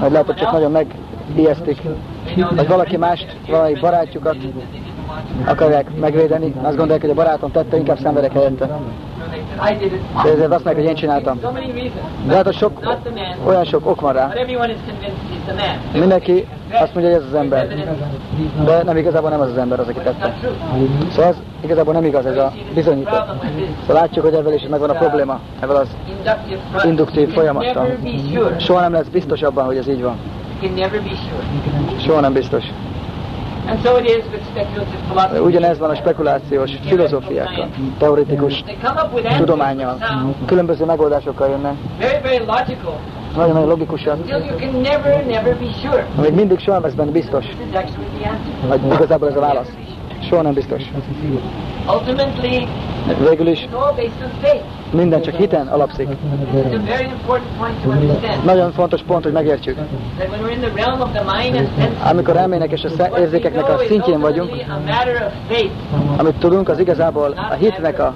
vagy 0.00 0.10
lehet, 0.10 0.26
hogy 0.26 0.34
csak 0.34 0.52
nagyon 0.52 0.70
megijesztik, 0.70 1.82
vagy 2.56 2.68
valaki 2.68 2.96
mást, 2.96 3.36
valamelyik 3.46 3.80
barátjukat 3.80 4.36
akarják 5.46 5.96
megvédeni, 6.00 6.54
azt 6.62 6.76
gondolják, 6.76 7.00
hogy 7.00 7.10
a 7.10 7.14
barátom 7.14 7.50
tette, 7.50 7.76
inkább 7.76 7.98
szenvedek 7.98 8.32
helyette. 8.32 8.66
De 10.22 10.30
ezért 10.30 10.52
azt 10.52 10.64
mondják, 10.64 10.74
hogy 10.74 10.84
én 10.84 10.94
csináltam. 10.94 11.40
De 12.26 12.34
hát 12.34 12.46
a 12.46 12.52
sok, 12.52 12.98
olyan 13.46 13.64
sok 13.64 13.86
ok 13.86 14.00
van 14.00 14.12
rá. 14.12 14.32
Mindenki 15.92 16.46
azt 16.72 16.94
mondja, 16.94 17.12
hogy 17.12 17.22
ez 17.22 17.28
az 17.28 17.34
ember. 17.34 17.68
De 18.64 18.82
nem 18.82 18.96
igazából 18.96 19.30
nem 19.30 19.40
az 19.40 19.50
az 19.50 19.56
ember 19.56 19.80
az, 19.80 19.88
aki 19.88 19.98
tette. 19.98 20.34
Szóval 21.10 21.30
az 21.30 21.36
igazából 21.60 21.92
nem 21.92 22.04
igaz 22.04 22.26
ez 22.26 22.36
a 22.36 22.52
bizonyíték. 22.74 23.14
Szóval 23.80 24.02
látjuk, 24.02 24.24
hogy 24.24 24.34
ezzel 24.34 24.52
is 24.52 24.66
megvan 24.70 24.90
a 24.90 24.94
probléma, 24.94 25.40
ezzel 25.60 25.76
az 25.76 26.84
induktív 26.84 27.32
folyamattal. 27.32 27.88
Soha 28.58 28.80
nem 28.80 28.92
lesz 28.92 29.06
biztos 29.06 29.42
abban, 29.42 29.64
hogy 29.64 29.76
ez 29.76 29.88
így 29.88 30.02
van. 30.02 30.16
Soha 32.04 32.20
nem 32.20 32.32
biztos. 32.32 32.64
Ugyanez 35.44 35.78
van 35.78 35.90
a 35.90 35.94
spekulációs 35.94 36.70
filozófiákkal, 36.86 37.68
teoretikus 37.98 38.64
tudományjal. 39.36 39.98
Különböző 40.46 40.84
megoldásokkal 40.84 41.48
jönnek, 41.48 41.74
nagyon-nagyon 43.36 43.68
logikusan, 43.68 44.18
még 46.20 46.32
mindig 46.34 46.58
soha 46.58 46.72
nem 46.72 46.82
lesz 46.82 46.92
benne 46.94 47.10
biztos, 47.10 47.44
hogy 48.68 48.80
igazából 48.92 49.28
ez 49.28 49.36
a 49.36 49.40
válasz. 49.40 49.68
Soha 50.28 50.42
nem 50.42 50.52
biztos. 50.52 50.82
Végül 53.28 53.46
is 53.46 53.68
minden 54.90 55.22
csak 55.22 55.34
hiten 55.34 55.66
alapszik. 55.66 56.08
Nagyon 58.44 58.72
fontos 58.72 59.02
pont, 59.02 59.22
hogy 59.22 59.32
megértsük. 59.32 59.78
Amikor 62.10 62.36
elmének 62.36 62.72
és 62.72 62.84
a 62.98 63.18
érzékeknek 63.18 63.68
a 63.68 63.78
szintjén 63.88 64.20
vagyunk, 64.20 64.50
amit 66.16 66.34
tudunk, 66.34 66.68
az 66.68 66.78
igazából 66.78 67.34
a 67.50 67.54
hitnek 67.54 67.98
a 67.98 68.14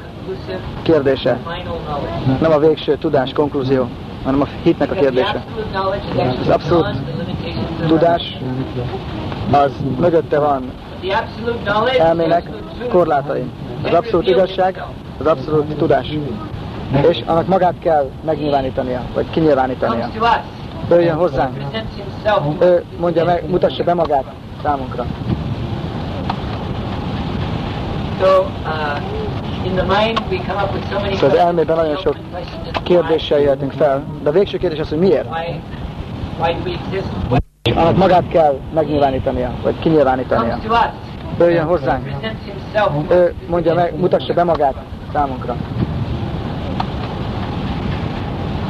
kérdése. 0.82 1.38
Nem 2.40 2.52
a 2.52 2.58
végső 2.58 2.96
tudás, 2.96 3.32
konklúzió, 3.32 3.88
hanem 4.24 4.40
a 4.40 4.46
hitnek 4.62 4.90
a 4.90 4.94
kérdése. 4.94 5.44
Az 6.40 6.48
abszolút 6.48 6.86
Tudás 7.86 8.38
az 9.50 9.72
mögötte 9.98 10.38
van 10.38 10.62
Elmének 11.98 12.44
absolute 12.44 12.74
truth, 12.74 12.92
korlátai. 12.92 13.50
Az 13.82 13.92
abszolút 13.92 14.28
igazság, 14.28 14.84
az 15.18 15.26
abszolút 15.26 15.76
tudás. 15.76 16.06
És 17.08 17.22
annak 17.26 17.46
magát 17.46 17.74
kell 17.78 18.10
megnyilvánítania, 18.24 19.00
vagy 19.14 19.30
kinyilvánítania. 19.30 20.08
Ő 20.90 21.00
jön 21.00 21.16
hozzánk. 21.16 21.56
Ő 22.60 22.84
mondja 22.98 23.24
meg, 23.24 23.50
mutassa 23.50 23.84
be 23.84 23.94
magát 23.94 24.24
számunkra. 24.62 25.06
Szóval 31.14 31.30
az 31.30 31.36
elmében 31.36 31.76
nagyon 31.76 31.96
sok 31.96 32.16
kérdéssel 32.82 33.38
jöhetünk 33.38 33.72
fel, 33.72 34.04
de 34.22 34.28
a 34.28 34.32
végső 34.32 34.58
kérdés 34.58 34.78
az, 34.78 34.88
hogy 34.88 34.98
miért? 34.98 35.26
Annak 37.82 37.96
magát 37.96 38.28
kell 38.28 38.58
megnyilvánítania, 38.74 39.50
vagy 39.62 39.78
kinyilvánítania. 39.78 40.58
comes 40.58 40.64
to 40.64 40.72
us, 40.72 41.46
Ő 41.46 41.50
jön 41.50 41.64
hozzánk. 41.64 42.10
Ő 43.10 43.34
mondja 43.48 43.74
meg, 43.74 43.98
mutassa 43.98 44.34
be 44.34 44.44
magát 44.44 44.74
számunkra. 45.12 45.56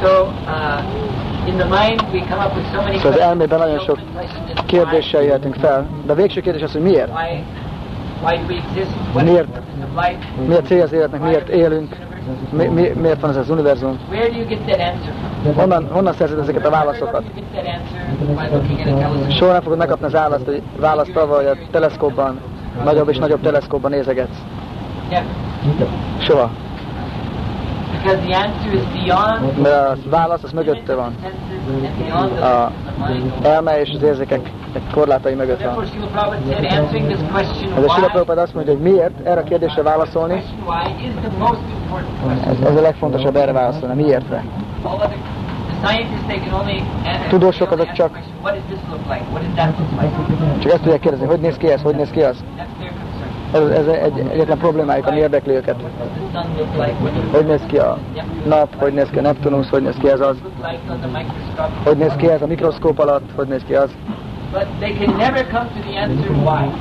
So, 0.01 0.21
uh, 0.21 1.47
in 1.47 1.57
the 1.57 1.65
mind, 1.65 2.01
we 2.13 2.19
come 2.29 2.45
up 2.45 2.55
with 2.55 2.71
so 2.73 2.81
many 2.81 2.97
Szóval 2.97 3.11
az 3.11 3.19
elmében 3.19 3.59
nagyon 3.59 3.79
sok 3.79 3.99
kérdéssel 4.65 5.21
jöhetünk 5.21 5.55
fel, 5.55 5.87
de 6.05 6.11
a 6.11 6.15
végső 6.15 6.41
kérdés 6.41 6.61
az, 6.61 6.71
hogy 6.71 6.81
miért? 6.81 7.11
Miért? 9.23 9.59
Mi 10.47 10.53
a 10.55 10.61
cél 10.61 10.81
az 10.81 10.91
életnek, 10.91 11.21
miért 11.21 11.49
élünk, 11.49 11.95
mi, 12.51 12.65
mi, 12.65 12.91
miért 13.01 13.19
van 13.21 13.29
ez 13.29 13.35
az 13.35 13.49
univerzum? 13.49 13.99
Honnan, 15.55 15.87
honnan 15.91 16.13
szerzed 16.13 16.39
ezeket 16.39 16.65
a 16.65 16.69
válaszokat? 16.69 17.23
Soha 19.29 19.51
nem 19.51 19.61
fogod 19.61 19.77
megkapni 19.77 20.05
az 20.05 20.11
választ, 20.11 20.45
hogy 20.45 20.61
választ 20.79 21.15
avval, 21.15 21.37
hogy 21.37 21.45
a 21.45 21.57
teleszkópban, 21.71 22.39
nagyobb 22.83 23.09
és 23.09 23.17
nagyobb 23.17 23.41
teleszkópban 23.41 23.91
nézegetsz. 23.91 24.37
Soha. 26.19 26.51
Mert 29.61 29.75
a 29.75 30.09
válasz 30.09 30.43
az 30.43 30.51
mögötte 30.51 30.95
van. 30.95 31.15
A 32.41 32.71
elme 33.43 33.81
és 33.81 33.89
az 33.95 34.01
érzékek 34.01 34.51
korlátai 34.93 35.33
mögött 35.33 35.63
van. 35.63 35.83
Ez 37.77 37.83
a 37.83 37.89
Sila 37.89 38.41
azt 38.41 38.53
mondja, 38.53 38.73
hogy 38.73 38.81
miért 38.81 39.27
erre 39.27 39.39
a 39.39 39.43
kérdésre 39.43 39.81
válaszolni, 39.81 40.43
ez, 42.47 42.59
ez 42.69 42.75
a 42.75 42.81
legfontosabb 42.81 43.35
erre 43.35 43.51
válaszolni, 43.51 44.03
miértre. 44.03 44.43
Tudósok 47.29 47.71
azok 47.71 47.91
csak-? 47.91 48.19
Csak 50.59 50.71
ezt 50.71 50.81
tudják 50.81 50.99
kérdezni, 50.99 51.25
hogy 51.25 51.39
néz 51.39 51.57
ki 51.57 51.71
ez, 51.71 51.81
hogy 51.81 51.95
néz 51.95 52.09
ki 52.09 52.21
az. 52.21 52.43
Ez, 53.53 53.61
ez 53.61 53.87
egy 53.87 54.19
egyetlen 54.31 54.57
problémájuk, 54.57 55.07
ami 55.07 55.17
érdekli 55.17 55.53
őket. 55.53 55.75
Hogy 57.31 57.45
néz 57.45 57.61
ki 57.67 57.77
a 57.77 57.97
nap, 58.45 58.75
hogy 58.75 58.93
néz 58.93 59.09
ki 59.09 59.17
a 59.17 59.21
Neptunus, 59.21 59.69
hogy 59.69 59.81
néz 59.81 59.95
ki 59.99 60.09
ez 60.09 60.19
az, 60.19 60.35
hogy 61.83 61.97
néz 61.97 62.13
ki 62.17 62.29
ez 62.29 62.41
a 62.41 62.47
mikroszkóp 62.47 62.99
alatt, 62.99 63.29
hogy 63.35 63.47
néz 63.47 63.61
ki 63.67 63.73
az. 63.75 63.89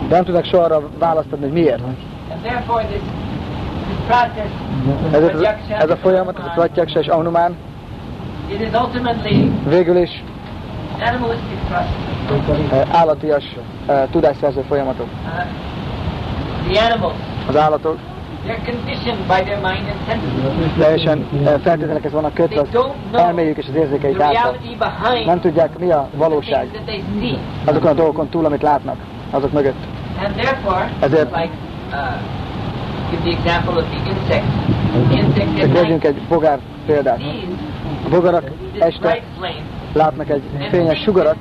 De 0.08 0.14
nem 0.14 0.24
tudnak 0.24 0.44
soha 0.44 0.64
arra 0.64 0.82
választ 0.98 1.32
adni, 1.32 1.44
hogy 1.44 1.54
miért. 1.54 1.82
Ezért 5.12 5.34
ez, 5.34 5.40
ez 5.78 5.90
a 5.90 5.96
folyamat, 5.96 6.38
ez 6.38 6.44
a 6.44 6.52
Pratyaksa 6.54 6.98
és 6.98 7.06
Anumán 7.06 7.56
végül 9.68 9.96
is 9.96 10.24
eh, 12.70 13.00
állatias 13.00 13.44
eh, 13.86 14.02
tudásszerző 14.10 14.60
folyamatok. 14.68 15.08
Uh, 16.66 16.72
the 16.72 16.84
animals, 16.84 17.14
Az 17.48 17.56
állatok 17.56 17.98
they're 18.46 18.64
conditioned 18.64 19.18
by 19.26 19.40
their 19.44 19.60
mind 19.60 19.88
and 19.88 19.98
senses. 20.08 20.72
teljesen 20.78 21.26
eh, 21.44 21.54
feltételekhez 21.62 22.12
vannak 22.12 22.34
kötve 22.34 22.60
az 22.60 22.68
elméjük 23.12 23.56
és 23.56 23.66
az 23.68 23.74
érzékeik 23.74 24.20
által. 24.20 24.42
reality 24.42 24.76
behind 24.78 25.26
Nem 25.26 25.40
tudják, 25.40 25.78
mi 25.78 25.90
a 25.90 26.08
valóság 26.16 26.68
azokon 27.64 27.90
a 27.90 27.94
dolgokon 27.94 28.28
túl, 28.28 28.44
amit 28.44 28.62
látnak, 28.62 28.96
azok 29.30 29.52
mögött. 29.52 29.84
Ezért- 31.00 31.30
uh, 31.30 31.42
vegyünk 35.72 36.04
egy 36.04 36.20
bogár 36.28 36.58
példát. 36.86 37.20
A 38.04 38.08
bogarak 38.08 38.44
este 38.78 39.22
látnak 39.92 40.28
egy 40.28 40.42
fényes 40.70 41.02
sugarat, 41.02 41.36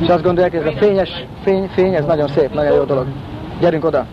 és 0.00 0.08
azt 0.08 0.22
gondolják, 0.22 0.52
hogy 0.52 0.60
ez 0.60 0.74
a 0.74 0.78
fényes 0.78 1.24
fény, 1.42 1.68
fény, 1.74 1.94
ez 1.94 2.04
nagyon 2.04 2.28
szép, 2.28 2.54
nagyon 2.54 2.74
jó 2.74 2.82
dolog. 2.82 3.06
Gyerünk 3.60 3.84
oda. 3.84 4.06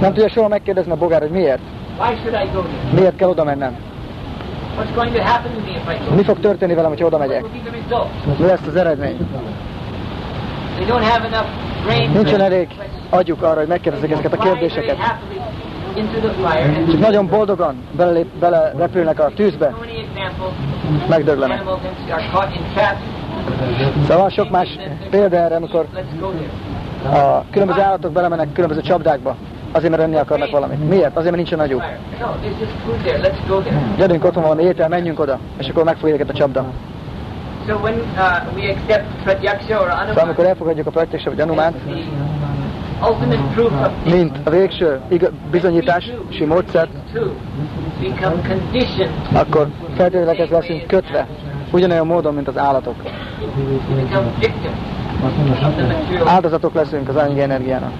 Nem 0.00 0.12
tudja 0.12 0.28
soha 0.28 0.48
megkérdezni 0.48 0.92
a 0.92 0.96
bogár, 0.96 1.20
hogy 1.20 1.30
miért. 1.30 1.60
Miért 2.94 3.16
kell 3.16 3.28
oda 3.28 3.44
mennem? 3.44 3.76
Mi 6.16 6.22
fog 6.22 6.40
történni 6.40 6.74
velem, 6.74 6.90
hogy 6.90 7.02
oda 7.02 7.18
megyek? 7.18 7.44
Mi 8.38 8.46
lesz 8.46 8.66
az 8.66 8.76
eredmény? 8.76 9.16
Nincsen 12.12 12.40
elég 12.40 12.68
agyuk 13.10 13.42
arra, 13.42 13.58
hogy 13.58 13.66
megkérdezzék 13.68 14.10
ezeket 14.10 14.32
a 14.32 14.36
kérdéseket. 14.36 14.96
Csak 16.90 16.98
nagyon 16.98 17.26
boldogan 17.26 17.76
belelép, 17.96 18.26
bele 18.26 18.72
repülnek 18.76 19.20
a 19.20 19.30
tűzbe, 19.34 19.74
megdöglenek. 21.08 21.62
Szóval 24.08 24.28
sok 24.28 24.50
más 24.50 24.68
példa 25.10 25.36
erre, 25.36 25.56
amikor 25.56 25.86
a 27.12 27.44
különböző 27.50 27.80
állatok 27.80 28.12
belemennek 28.12 28.52
különböző 28.52 28.80
csapdákba, 28.80 29.36
azért 29.72 29.90
mert 29.90 30.02
enni 30.02 30.16
akarnak 30.16 30.50
valamit. 30.50 30.88
Miért? 30.88 31.16
Azért, 31.16 31.34
mert 31.34 31.36
nincsen 31.36 31.58
there. 33.62 33.96
Gyerünk, 33.96 34.24
otthon 34.24 34.42
van 34.42 34.56
valami 34.56 34.68
étel, 34.68 34.88
menjünk 34.88 35.20
oda, 35.20 35.38
és 35.58 35.68
akkor 35.68 35.84
megfogja 35.84 36.14
őket 36.14 36.30
a 36.30 36.32
csapda. 36.32 36.64
Uh, 37.68 37.74
Pratyaksha 39.22 39.78
Szóval 40.08 40.24
amikor 40.24 40.44
elfogadjuk 40.44 40.86
a 40.86 40.90
Pratyaksa 40.90 41.30
vagy 41.30 41.40
Anumánt, 41.40 41.76
mint 44.04 44.36
a 44.44 44.50
végső 44.50 45.00
bizonyítási 45.50 46.12
módszert, 46.46 46.90
akkor 49.32 49.68
feltételekhez 49.96 50.48
leszünk 50.48 50.86
kötve, 50.86 51.26
ugyanolyan 51.70 52.06
módon, 52.06 52.34
mint 52.34 52.48
az 52.48 52.58
állatok. 52.58 52.94
Áldozatok 56.24 56.74
leszünk 56.74 57.08
az 57.08 57.16
anyagi 57.16 57.40
energiának. 57.40 57.92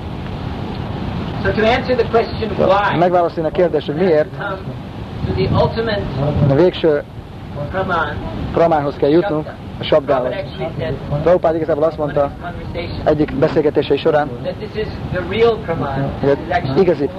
Megválaszolni 2.99 3.49
a 3.49 3.53
kérdést, 3.53 3.87
hogy 3.87 3.97
miért, 3.97 4.29
ultimate 5.51 6.03
a 6.49 6.55
végső 6.55 7.03
Praman, 7.71 8.17
pramához 8.53 8.95
kell 8.97 9.09
jutnunk, 9.09 9.53
a 9.81 9.85
sabdához. 9.85 10.35
Prabhupád 11.23 11.55
igazából 11.55 11.83
azt 11.83 11.99
mondta 11.99 12.31
egyik 13.05 13.39
beszélgetései 13.39 13.97
során, 13.97 14.29
hogy 16.21 16.81
igazi, 16.81 17.11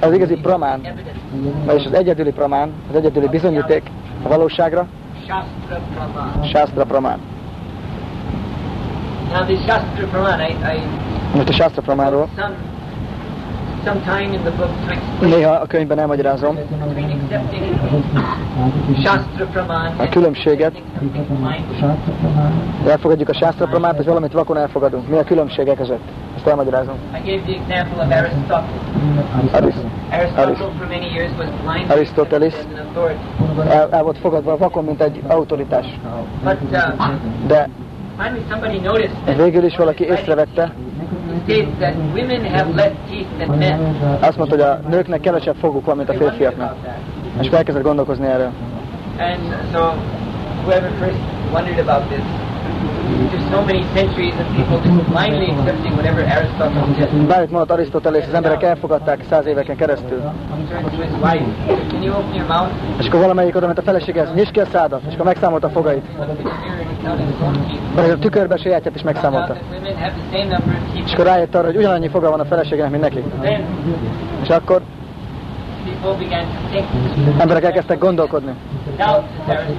az 0.00 0.12
igazi 0.12 0.34
pramán, 0.34 0.80
vagyis 1.64 1.84
az 1.84 1.92
egyedüli 1.92 2.32
pramán, 2.32 2.72
az 2.90 2.96
egyedüli 2.96 3.28
bizonyíték 3.28 3.90
a 4.22 4.28
valóságra, 4.28 4.86
Shastra 6.42 6.84
pramán. 6.84 7.18
Most 11.34 11.48
a 11.48 11.52
Shastra 11.52 11.82
pramánról 11.82 12.28
some 12.34 12.34
some 12.34 12.48
time 12.48 12.48
in 12.48 12.48
the 12.48 12.48
book 12.48 12.48
to 12.48 12.56
explain 12.56 12.70
néha 15.20 15.52
a 15.52 15.66
könyvben 15.66 15.98
elmagyarázom 15.98 16.58
a 19.96 20.08
különbséget, 20.08 20.82
elfogadjuk 22.86 23.28
a 23.28 23.32
Shastra 23.32 23.66
pramánt, 23.66 23.98
és 23.98 24.06
valamit 24.06 24.32
vakon 24.32 24.56
elfogadunk. 24.56 25.08
Mi 25.08 25.16
a 25.16 25.24
különbsége 25.24 25.74
között? 25.74 26.08
Ezt 26.36 26.46
elmagyarázom. 26.46 26.94
I 27.24 27.30
gave 27.30 27.42
the 27.42 27.74
example 27.74 28.04
of 28.04 28.10
Aristotle. 28.10 28.64
Aris, 29.52 29.74
Aristotle 30.10 30.44
Aris- 30.44 30.58
for 30.58 30.86
many 30.88 31.12
years 31.14 31.30
was 31.38 31.48
blind 31.64 31.90
Aristoteles. 31.90 32.54
as 32.54 32.64
an 32.64 32.86
authority. 32.86 33.74
el, 33.76 33.88
el 33.90 34.02
volt 34.02 34.18
fogadva 34.18 34.56
vakon, 34.56 34.84
mint 34.84 35.00
egy 35.00 35.22
autoritás. 35.26 35.86
But 36.44 36.56
uh, 36.70 37.10
De 37.46 37.68
végül 39.36 39.64
is 39.64 39.76
valaki 39.76 40.04
észrevette, 40.04 40.72
azt 44.20 44.36
mondta, 44.36 44.56
hogy 44.56 44.60
a 44.60 44.80
nőknek 44.88 45.20
kevesebb 45.20 45.56
foguk 45.60 45.84
van, 45.84 45.96
mint 45.96 46.08
a 46.08 46.12
férfiaknak. 46.12 46.76
És 47.40 47.48
elkezdett 47.48 47.82
gondolkozni 47.82 48.26
erről. 48.26 48.50
And 49.18 49.54
so 49.72 49.92
whoever 50.64 50.90
first 50.98 51.18
wondered 51.52 51.78
about 51.78 52.08
this 52.08 52.49
After 53.30 53.50
so 53.50 53.64
many 53.64 53.82
centuries 53.94 54.34
of 54.34 54.46
people 54.56 54.80
just 54.82 55.08
blindly 55.08 55.50
accepting 55.54 55.94
whatever 55.94 56.22
Aristotle 56.26 56.94
said, 56.98 57.26
Bármit 57.26 57.50
mondott 57.50 57.70
Arisztotelész, 57.70 58.26
az 58.26 58.34
emberek 58.34 58.62
elfogadták 58.62 59.24
száz 59.28 59.46
éveken 59.46 59.76
keresztül. 59.76 60.20
to? 61.20 61.46
És 62.98 63.06
akkor 63.06 63.20
valamelyik 63.20 63.56
oda 63.56 63.66
ment 63.66 63.78
a 63.78 63.82
feleséghez, 63.82 64.28
nyisd 64.34 64.50
ki 64.50 64.60
a 64.60 64.64
szádat, 64.64 65.00
és 65.08 65.14
akkor 65.14 65.24
megszámolta 65.24 65.66
a 65.66 65.70
fogait. 65.70 66.04
Vagy 67.94 68.10
a 68.10 68.18
tükörbe 68.18 68.56
sajátját 68.56 68.94
is 68.94 69.02
Found 69.02 69.02
megszámolta. 69.02 69.56
És 71.04 71.12
akkor 71.12 71.24
rájött 71.24 71.54
arra, 71.54 71.66
hogy 71.66 71.76
ugyanannyi 71.76 72.08
foga 72.08 72.30
van 72.30 72.40
a 72.40 72.44
feleségének, 72.44 72.90
mint 72.90 73.02
neki. 73.02 73.22
És 74.42 74.48
akkor 74.48 74.80
people 74.80 74.80
began 74.80 74.88
to 75.80 75.84
think. 75.84 75.89
Emberek 77.38 77.64
elkezdtek 77.64 77.98
gondolkodni. 77.98 78.52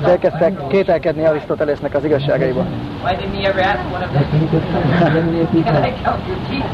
Elkezdtek 0.03 0.67
kételkedni 0.67 1.26
Arisztotelésznek 1.26 1.95
az 1.95 2.03
igazságaiban. 2.03 2.65
Why 3.03 3.15
didn't 3.15 3.41
he 3.41 3.47
ever 3.47 3.65
ask 3.65 3.80
one 3.93 4.05
of 4.05 4.11
them? 4.11 5.63
Can 5.63 5.84
I 5.84 5.93
count 6.03 6.28
your 6.28 6.38
teeth? 6.49 6.69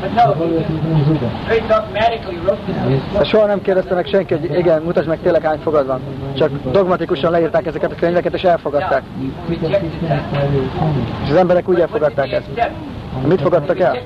But 0.00 0.12
no, 0.14 0.34
he 0.34 0.46
just 1.10 1.20
very 1.46 1.60
dogmatically 1.60 2.36
wrote 2.36 2.62
this. 2.66 3.00
De 3.18 3.24
soha 3.24 3.46
nem 3.46 3.62
kérdezte 3.62 3.94
meg 3.94 4.06
senki, 4.06 4.34
hogy 4.34 4.58
igen, 4.58 4.82
mutasd 4.82 5.08
meg 5.08 5.18
tényleg 5.22 5.42
hány 5.42 5.58
fogad 5.58 5.86
van. 5.86 6.00
Csak 6.36 6.50
dogmatikusan 6.70 7.30
leírták 7.30 7.66
ezeket 7.66 7.92
a 7.92 7.94
könyveket, 7.94 8.34
és 8.34 8.42
elfogadták. 8.42 9.02
És 11.24 11.30
az 11.30 11.36
emberek 11.36 11.68
úgy 11.68 11.80
elfogadták 11.80 12.32
ezt. 12.32 12.48
Mit 13.26 13.40
fogadtak 13.40 13.80
el? 13.80 13.98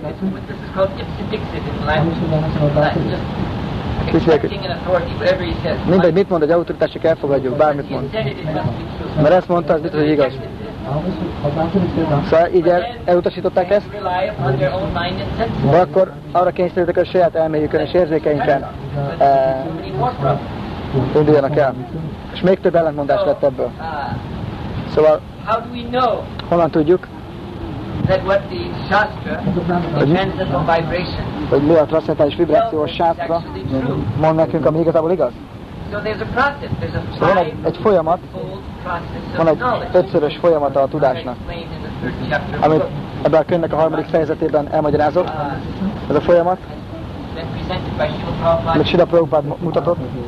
Says. 4.12 5.78
Mindegy, 5.88 6.12
mit 6.12 6.28
mond 6.28 6.42
egy 6.42 6.50
autoritás, 6.50 6.90
csak 6.90 7.04
elfogadjuk, 7.04 7.57
bármit 7.57 7.90
mond. 7.90 8.11
Mert 9.16 9.34
ezt 9.34 9.48
mondta, 9.48 9.72
az 9.72 9.80
biztos, 9.80 10.00
hogy 10.00 10.11
igaz. 10.11 10.32
Szóval 12.30 12.48
így 12.54 12.68
el, 12.68 12.86
elutasították 13.04 13.70
ezt, 13.70 13.86
de 15.70 15.76
akkor 15.76 16.12
arra 16.32 16.50
kényszerültek, 16.50 16.94
hogy 16.94 17.09
saját 17.09 17.34
elméjükön 17.34 17.80
és 17.80 17.92
érzékeinken 17.92 18.66
e, 19.18 19.66
problems. 19.96 20.40
induljanak 21.14 21.57
el. 21.57 21.74
És 22.32 22.40
még 22.40 22.61
több 22.61 22.74
ellentmondás 22.74 23.20
lett 23.24 23.42
ebből. 23.42 23.70
Szóval 24.94 25.20
honnan 26.48 26.70
tudjuk, 26.70 27.07
that 28.07 28.24
what 28.24 28.40
the 28.49 28.62
Shastra, 28.88 29.42
the 29.55 29.61
transcendental 29.66 30.61
vibration, 30.61 31.24
hogy 31.49 31.62
mi 31.62 31.74
a 31.74 31.84
transzentális 31.84 32.36
vibrációs 32.36 32.97
true? 32.97 33.42
mond 34.20 34.36
nekünk, 34.36 34.66
ami 34.66 34.78
igazából 34.80 35.11
igaz? 35.11 35.32
So 35.90 35.99
there's 35.99 36.20
a 36.20 36.26
process. 36.34 36.70
There's 36.80 36.94
a 37.20 37.26
van 37.26 37.36
egy, 37.36 37.55
egy 37.64 37.76
folyamat, 37.82 38.18
van 39.36 39.47
egy 39.49 39.62
ötszörös 39.92 40.36
folyamata 40.36 40.80
a 40.80 40.86
tudásnak, 40.88 41.36
amit 42.61 42.84
ebben 43.22 43.40
a 43.40 43.44
könyvnek 43.44 43.72
a 43.72 43.76
harmadik 43.76 44.07
fejezetében 44.07 44.68
elmagyarázok. 44.72 45.24
uh, 45.24 46.11
Ez 46.11 46.16
a 46.16 46.20
folyamat, 46.20 46.59
amit 48.74 48.86
Sida 48.86 49.05
Prabhupád 49.05 49.44
mutatott, 49.62 49.99
his. 49.99 50.24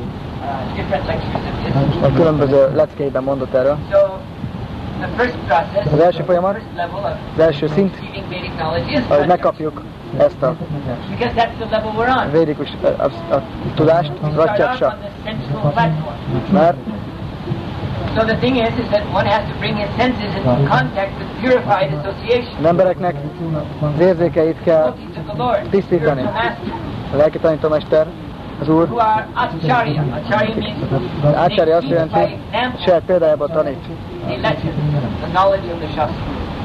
a 2.01 2.13
különböző 2.13 2.71
leckeiben 2.75 3.23
mondott 3.23 3.53
erről. 3.53 3.77
So 3.91 3.97
the 3.97 4.07
first 4.07 4.17
process, 4.17 4.88
Az 5.93 5.99
első 5.99 6.23
folyamat, 6.23 6.51
the 6.53 6.61
first 6.61 6.75
level 6.75 6.99
of 6.99 7.17
az 7.35 7.39
első 7.43 7.67
szint, 7.67 7.95
hogy 9.07 9.27
megkapjuk 9.27 9.81
ezt 10.17 10.41
a 10.41 10.55
because 11.09 11.33
that's 11.35 11.55
the 11.59 11.69
level 11.69 11.91
we're 11.97 12.25
on. 12.25 12.31
védikus 12.31 12.69
a, 12.83 12.87
a, 13.03 13.35
a 13.35 13.41
tudást, 13.75 14.11
platform. 14.11 14.93
mert 16.51 16.77
So 18.15 18.25
the 18.25 18.35
thing 18.37 18.57
is, 18.57 18.73
is 18.79 18.87
that 18.89 19.03
one 19.13 19.25
has 19.25 19.43
to 19.49 19.55
bring 19.59 19.75
his 19.77 19.89
senses 19.97 20.35
into 20.35 20.67
contact 20.67 21.11
with 21.19 21.29
purified 21.41 21.93
association. 21.93 22.55
az 22.59 22.65
embereknek 22.65 23.15
az 23.95 23.99
érzékeit 23.99 24.63
kell 24.63 24.93
tisztítani. 25.69 26.21
A 27.13 27.15
lelki 27.15 27.39
tanítómester, 27.39 28.07
az 28.59 28.69
Úr, 28.69 28.87
acharya. 31.21 31.75
Azt 31.75 31.87
jelenti, 31.87 32.37
saját 32.85 33.01
példájában 33.05 33.49
tanít 33.51 33.85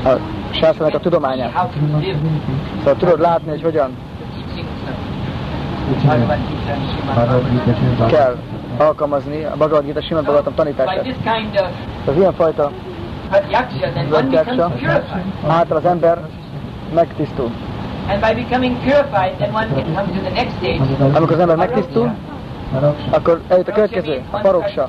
a 0.05 0.19
sászlának 0.51 0.95
a 0.95 0.99
tudományát. 0.99 1.69
Szóval 2.79 2.97
tudod 2.97 3.21
látni, 3.21 3.51
hogy 3.51 3.63
hogyan 3.63 3.97
kell 8.07 8.37
alkalmazni 8.79 9.45
a 9.45 9.55
Bhagavad 9.57 9.85
Gita 9.85 10.03
Simad 10.03 10.23
Bhagavatam 10.23 10.55
tanítását. 10.55 11.07
Az 12.07 12.17
ilyenfajta 12.17 12.71
purified. 14.11 14.71
által 15.47 15.77
az 15.77 15.85
ember 15.85 16.19
megtisztul. 16.95 17.51
And 18.09 18.21
by 18.21 18.35
becoming 18.35 18.77
purified, 18.83 19.39
then 19.39 19.53
one 19.53 19.69
can 19.69 19.95
come 19.95 20.07
to 20.07 20.21
the 20.21 20.31
next 20.31 20.57
stage. 20.57 20.81
Amikor 21.17 21.33
az 21.33 21.39
ember 21.39 21.57
megtisztul, 21.57 22.15
akkor 23.11 23.41
eljut 23.49 23.69
a 23.69 23.73
következő, 23.73 24.23
a 24.31 24.39
paroksa, 24.39 24.89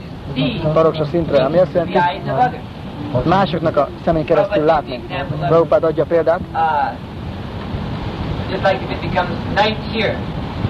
paroksa 0.73 1.05
szintre, 1.05 1.43
ami 1.43 1.57
azt 1.57 1.73
jelenti, 1.73 1.99
másoknak 3.23 3.77
a 3.77 3.87
szemén 4.05 4.25
keresztül 4.25 4.63
látni. 4.63 5.03
Prabhupád 5.47 5.83
adja 5.83 6.05
példát, 6.05 6.39
Uh, 6.53 6.59
just 8.49 8.63
like 8.63 8.79
if 8.83 8.91
it 8.91 9.01
becomes 9.01 9.37
night 9.55 9.77
here, 9.93 10.17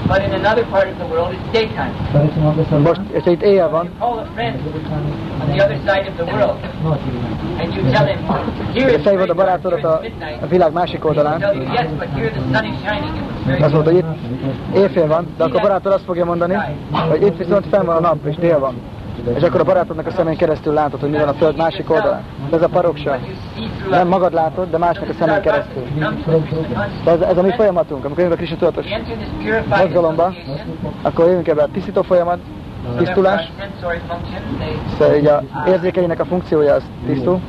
but 0.08 0.22
in 0.24 0.34
another 0.34 0.66
part 0.66 0.88
of 0.88 0.98
the 0.98 1.06
world 1.06 1.34
it's 1.34 1.52
daytime. 1.52 1.92
most, 2.84 3.02
és 3.12 3.26
itt 3.26 3.42
éjjel 3.42 3.70
van, 3.70 3.84
You 3.86 3.94
call 4.00 4.18
a 4.20 4.28
friend 4.34 4.60
on 5.42 5.48
the 5.52 5.64
other 5.64 5.78
side 5.88 6.08
of 6.10 6.16
the 6.16 6.26
world, 6.34 6.58
and 7.60 7.74
you 7.74 7.92
tell 7.92 8.06
him, 8.06 8.20
here 8.74 8.90
it's 8.90 9.04
felhívod 9.04 9.28
very 9.28 9.30
a 9.30 9.34
dark, 9.34 9.38
barátodat 9.38 10.02
here 10.02 10.14
a, 10.42 10.44
a 10.44 10.48
világ 10.48 10.72
másik 10.72 11.06
oldalán, 11.06 11.40
tell 11.40 11.56
you, 11.56 11.64
yes, 11.64 11.88
but 11.98 12.08
here 12.08 12.30
the 12.30 12.42
sun 12.54 12.66
is 12.66 12.78
shining. 12.86 13.16
It 13.16 13.22
was 13.22 13.46
very 13.46 13.64
azt 13.64 13.74
mondod, 13.74 13.94
hogy 13.94 14.04
itt 14.04 14.76
éjfél 14.76 15.08
van, 15.08 15.34
de 15.38 15.44
akkor 15.44 15.60
a 15.60 15.62
barátod 15.62 15.92
azt 15.92 16.04
fogja 16.04 16.26
mondani, 16.26 16.58
hogy 17.10 17.22
itt 17.22 17.38
viszont 17.38 17.66
fenn 17.72 17.86
van 17.86 17.96
a 17.96 18.00
nap, 18.00 18.26
és 18.26 18.36
dél 18.36 18.60
van. 18.60 18.76
És 19.36 19.44
akkor 19.44 19.60
a 19.60 19.64
barátodnak 19.64 20.08
a 20.08 20.12
szemén 20.12 20.38
keresztül 20.38 20.74
látod, 20.74 21.00
hogy 21.00 21.10
mi 21.10 21.18
van 21.18 21.28
a 21.28 21.34
föld 21.34 21.58
másik 21.58 21.90
oldalán. 21.90 22.24
Ez 22.52 22.62
a 22.62 22.68
paroksa. 22.68 23.18
Nem 23.90 24.08
magad 24.08 24.34
látod, 24.34 24.70
de 24.70 24.78
másnak 24.78 25.10
a 25.10 25.14
szemén 25.20 25.42
keresztül. 25.42 25.84
De 27.04 27.12
ez, 27.12 27.22
ez 27.22 27.38
a 27.38 27.42
mi 27.42 27.52
folyamatunk, 27.52 28.06
amikor 28.06 28.24
jövünk 28.24 28.40
a 28.40 28.44
Krishna 28.44 28.58
tudatos 28.58 28.86
mozgalomba, 29.80 30.34
akkor 31.02 31.28
jövünk 31.28 31.48
ebbe 31.48 31.64
a 31.64 31.68
tisztító 31.74 32.02
folyamat, 32.02 32.40
tisztulás, 32.98 33.52
szóval 34.98 35.16
így 35.16 35.26
a 35.26 35.44
érzékeinek 35.68 36.20
a 36.20 36.26
funkciója 36.26 36.74
az 36.74 36.84
tisztul, 37.06 37.40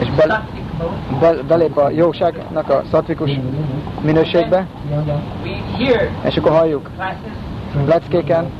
és 0.00 0.10
be, 0.10 0.44
be, 1.20 1.32
belép 1.48 1.76
a 1.76 1.90
jóságnak 1.90 2.70
a 2.70 2.82
szatvikus 2.90 3.30
minőségbe, 4.00 4.66
és 6.24 6.36
akkor 6.36 6.50
halljuk. 6.50 6.90
Leckéken, 7.86 8.50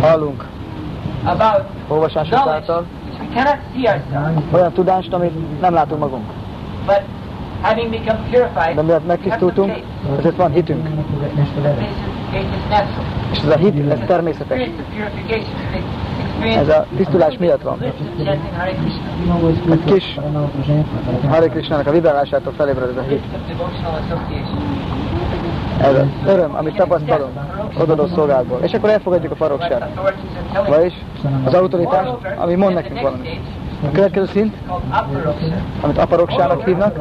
hallunk. 0.00 0.44
Knowledge. 2.30 2.50
által 2.50 2.86
cannot 3.34 3.58
see 3.74 3.88
ourselves, 3.88 4.42
olyan 4.52 4.72
tudást, 4.72 5.12
amit 5.12 5.60
nem 5.60 5.74
látunk 5.74 6.00
magunk. 6.00 6.24
but 6.86 7.02
having 7.62 7.90
become 7.90 8.18
purified, 8.30 8.74
De 8.74 8.82
miatt 8.82 9.06
megtisztultunk, 9.06 9.72
ezért 10.18 10.36
van 10.36 10.50
hitünk. 10.50 10.88
És 13.32 13.38
ez 13.38 13.48
a 13.50 13.56
hit, 13.56 13.90
ez 13.90 13.98
természetes. 14.06 14.60
Ez 16.56 16.68
a 16.68 16.86
tisztulás 16.96 17.36
miatt 17.38 17.62
van. 17.62 17.78
Egy 19.70 19.84
kis 19.84 20.18
Hare 21.28 21.46
Krishnának 21.48 21.86
a 21.86 21.90
vibrálásától 21.90 22.52
felébred 22.52 22.88
ez 22.88 22.96
a 22.96 23.00
hit. 23.00 23.20
bliss 23.20 23.40
of 23.40 23.46
devotional 23.48 24.00
association. 24.04 25.67
Ez 25.80 25.94
az 25.94 26.06
öröm, 26.26 26.54
amit 26.54 26.76
tapasztalunk 26.76 27.32
odadó 27.78 28.06
szolgálatból. 28.06 28.58
És 28.62 28.72
akkor 28.72 28.90
elfogadjuk 28.90 29.40
a 29.40 29.44
us. 29.44 29.64
Vagyis 30.68 30.94
az 31.44 31.54
autoritás, 31.54 32.08
ami 32.36 32.54
mond 32.54 32.74
nekünk 32.74 33.00
valamit. 33.00 33.40
A 33.86 33.90
következő 33.92 34.26
szint, 34.26 34.56
amit 35.80 35.98
aparoksának 35.98 36.64
hívnak, 36.64 36.96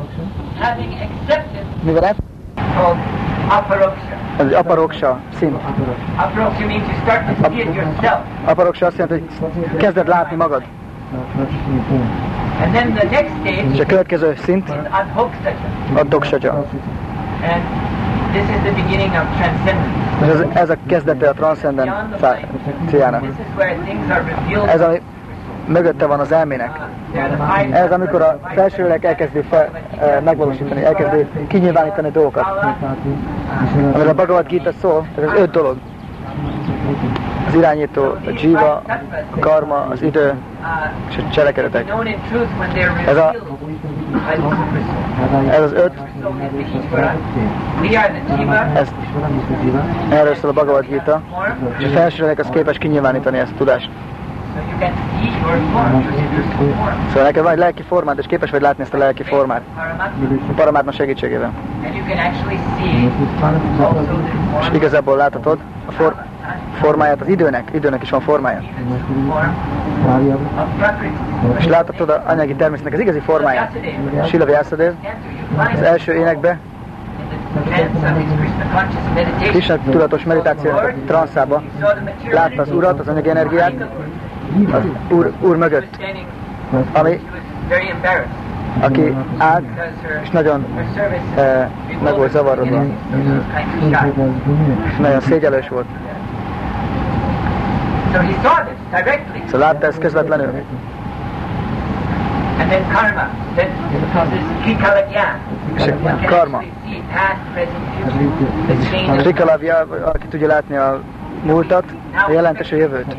mivel 1.83 2.15
aparoksha. 3.49 4.15
ez 4.37 4.45
egy 4.45 4.53
aparoksa 4.53 5.19
szint. 5.37 5.55
Aparoksa 8.45 8.85
azt 8.85 8.97
jelenti, 8.97 9.25
hogy 9.39 9.77
kezded 9.77 10.07
látni 10.07 10.35
magad. 10.35 10.63
És 13.73 13.79
a 13.79 13.85
következő 13.85 14.35
szint, 14.43 14.69
a 15.93 16.03
doksagya. 16.03 16.65
And 18.37 18.47
this 18.47 18.57
is 18.57 18.63
the 18.63 18.81
beginning 18.81 19.11
of 19.15 19.25
transcendence. 19.37 19.97
És 20.21 20.27
ez, 20.27 20.39
ez 20.53 20.69
a 20.69 20.75
kezdete 20.87 21.29
a 21.29 21.33
transzendenciának. 21.33 23.23
Ez, 24.67 24.81
ami 24.81 25.01
mögötte 25.67 26.05
van 26.05 26.19
az 26.19 26.31
elmének. 26.31 26.79
Ez, 27.71 27.91
amikor 27.91 28.21
a 28.21 28.39
felső 28.55 28.83
lélek 28.83 29.03
elkezdi 29.03 29.41
fel, 29.41 29.69
eh, 29.99 30.21
megvalósítani, 30.23 30.83
elkezdi 30.83 31.27
kinyilvánítani 31.47 32.09
dolgokat. 32.09 32.45
Amiről 33.93 34.07
a 34.07 34.13
Bhagavad 34.13 34.47
Gita 34.47 34.71
szól, 34.81 35.07
ez 35.17 35.23
az 35.23 35.39
öt 35.39 35.51
dolog. 35.51 35.77
Az 37.47 37.53
irányító, 37.53 38.03
a 38.03 38.29
jiva, 38.41 38.81
a 39.29 39.39
karma, 39.39 39.75
az 39.75 40.01
idő 40.01 40.33
és 41.09 41.17
a 41.17 41.29
cselekedetek. 41.31 41.93
Ez 43.07 43.17
a-. 43.17 43.35
Ez 45.49 45.61
az 45.61 45.73
öt, 45.73 45.93
ez, 48.73 48.89
erről 50.09 50.35
szól 50.35 50.49
a 50.49 50.53
Bhagavad 50.53 50.85
Gita, 50.85 51.21
és 51.77 51.85
a 51.85 51.89
felsőleg 51.89 52.39
az 52.39 52.47
képes 52.49 52.77
kinyilvánítani 52.77 53.37
ezt 53.37 53.51
a 53.51 53.57
tudást. 53.57 53.89
Szóval 57.07 57.23
neked 57.23 57.43
van 57.43 57.51
egy 57.51 57.57
lelki 57.57 57.81
formát, 57.81 58.17
és 58.17 58.25
képes 58.25 58.49
vagy 58.49 58.61
látni 58.61 58.83
ezt 58.83 58.93
a 58.93 58.97
lelki 58.97 59.23
formát. 59.23 59.61
A 60.49 60.53
paramátma 60.55 60.91
segítségével. 60.91 61.51
És 64.59 64.67
igazából 64.73 65.17
láthatod 65.17 65.59
a 65.85 65.91
for, 65.91 66.15
formáját 66.79 67.21
az 67.21 67.27
időnek, 67.27 67.69
időnek 67.73 68.01
is 68.01 68.09
van 68.09 68.21
formája. 68.21 68.61
És 71.57 71.67
láthatod 71.67 72.09
az 72.09 72.19
anyagi 72.25 72.55
természetnek 72.55 72.93
az 72.93 72.99
igazi 72.99 73.19
formáját. 73.19 73.71
Sila 74.25 74.45
Vyasadeva 74.45 74.95
az 75.73 75.81
első 75.81 76.13
énekbe, 76.13 76.59
Krishna 79.39 79.77
tudatos 79.89 80.23
meditáció 80.23 80.71
transzába 81.05 81.61
látta 82.31 82.61
az 82.61 82.71
urat, 82.71 82.99
az 82.99 83.07
anyagi 83.07 83.29
energiát, 83.29 83.73
az 84.71 84.83
úr, 85.09 85.31
úr 85.41 85.57
mögött, 85.57 85.97
ami, 86.93 87.19
aki 88.79 89.15
állt, 89.37 89.65
és 90.23 90.29
nagyon 90.29 90.65
eh, 91.35 91.69
meg 92.03 92.15
volt 92.15 92.31
zavarodva, 92.31 92.83
és 94.89 94.97
nagyon 94.99 95.19
szégyelős 95.19 95.67
volt. 95.67 95.85
Szóval 99.45 99.59
látta 99.59 99.87
ezt 99.87 99.99
közvetlenül. 99.99 100.49
And 102.59 102.69
then 102.69 102.87
karma. 102.93 103.29
Then 103.55 103.69
karma. 106.29 106.61
Rikalavja, 109.23 109.77
aki 110.03 110.27
tudja 110.27 110.47
látni 110.47 110.75
a 110.75 111.01
múltat, 111.47 111.83
a 112.27 112.31
jelentes 112.31 112.71
a 112.71 112.75
jövőt. 112.75 113.15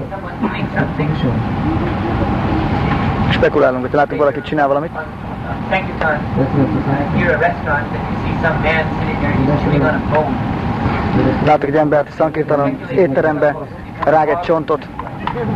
Spekulálunk, 3.30 3.82
hogy 3.82 3.92
látunk 3.92 4.20
valakit 4.20 4.44
csinál 4.44 4.66
valamit, 4.66 4.90
látok 11.44 11.68
egy 11.68 11.74
embert 11.74 12.12
szankirtanon, 12.12 12.78
az 12.84 12.90
étterembe, 12.90 13.56
rág 14.04 14.28
egy 14.28 14.40
csontot, 14.40 14.88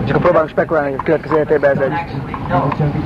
és 0.05 0.11
akkor 0.11 0.23
próbálunk 0.23 0.51
spekulálni, 0.51 0.91
hogy 0.91 0.99
a 0.99 1.03
következő 1.03 1.35
életében 1.35 1.71
ez 1.71 1.81
egy 1.81 1.93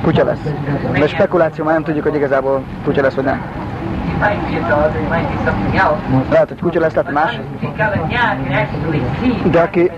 kutya 0.01 0.23
lesz. 0.23 0.53
De 0.91 1.07
spekuláció 1.07 1.63
már 1.63 1.73
nem 1.73 1.83
tudjuk, 1.83 2.03
hogy 2.03 2.15
igazából 2.15 2.63
kutya 2.83 3.01
lesz 3.01 3.13
vagy 3.13 3.25
nem. 3.25 3.41
Lehet, 6.29 6.53
hogy 6.59 6.73
lehet, 6.73 6.95
hogy 6.95 7.13
más. 7.13 7.39
De 9.51 9.59
aki 9.59 9.91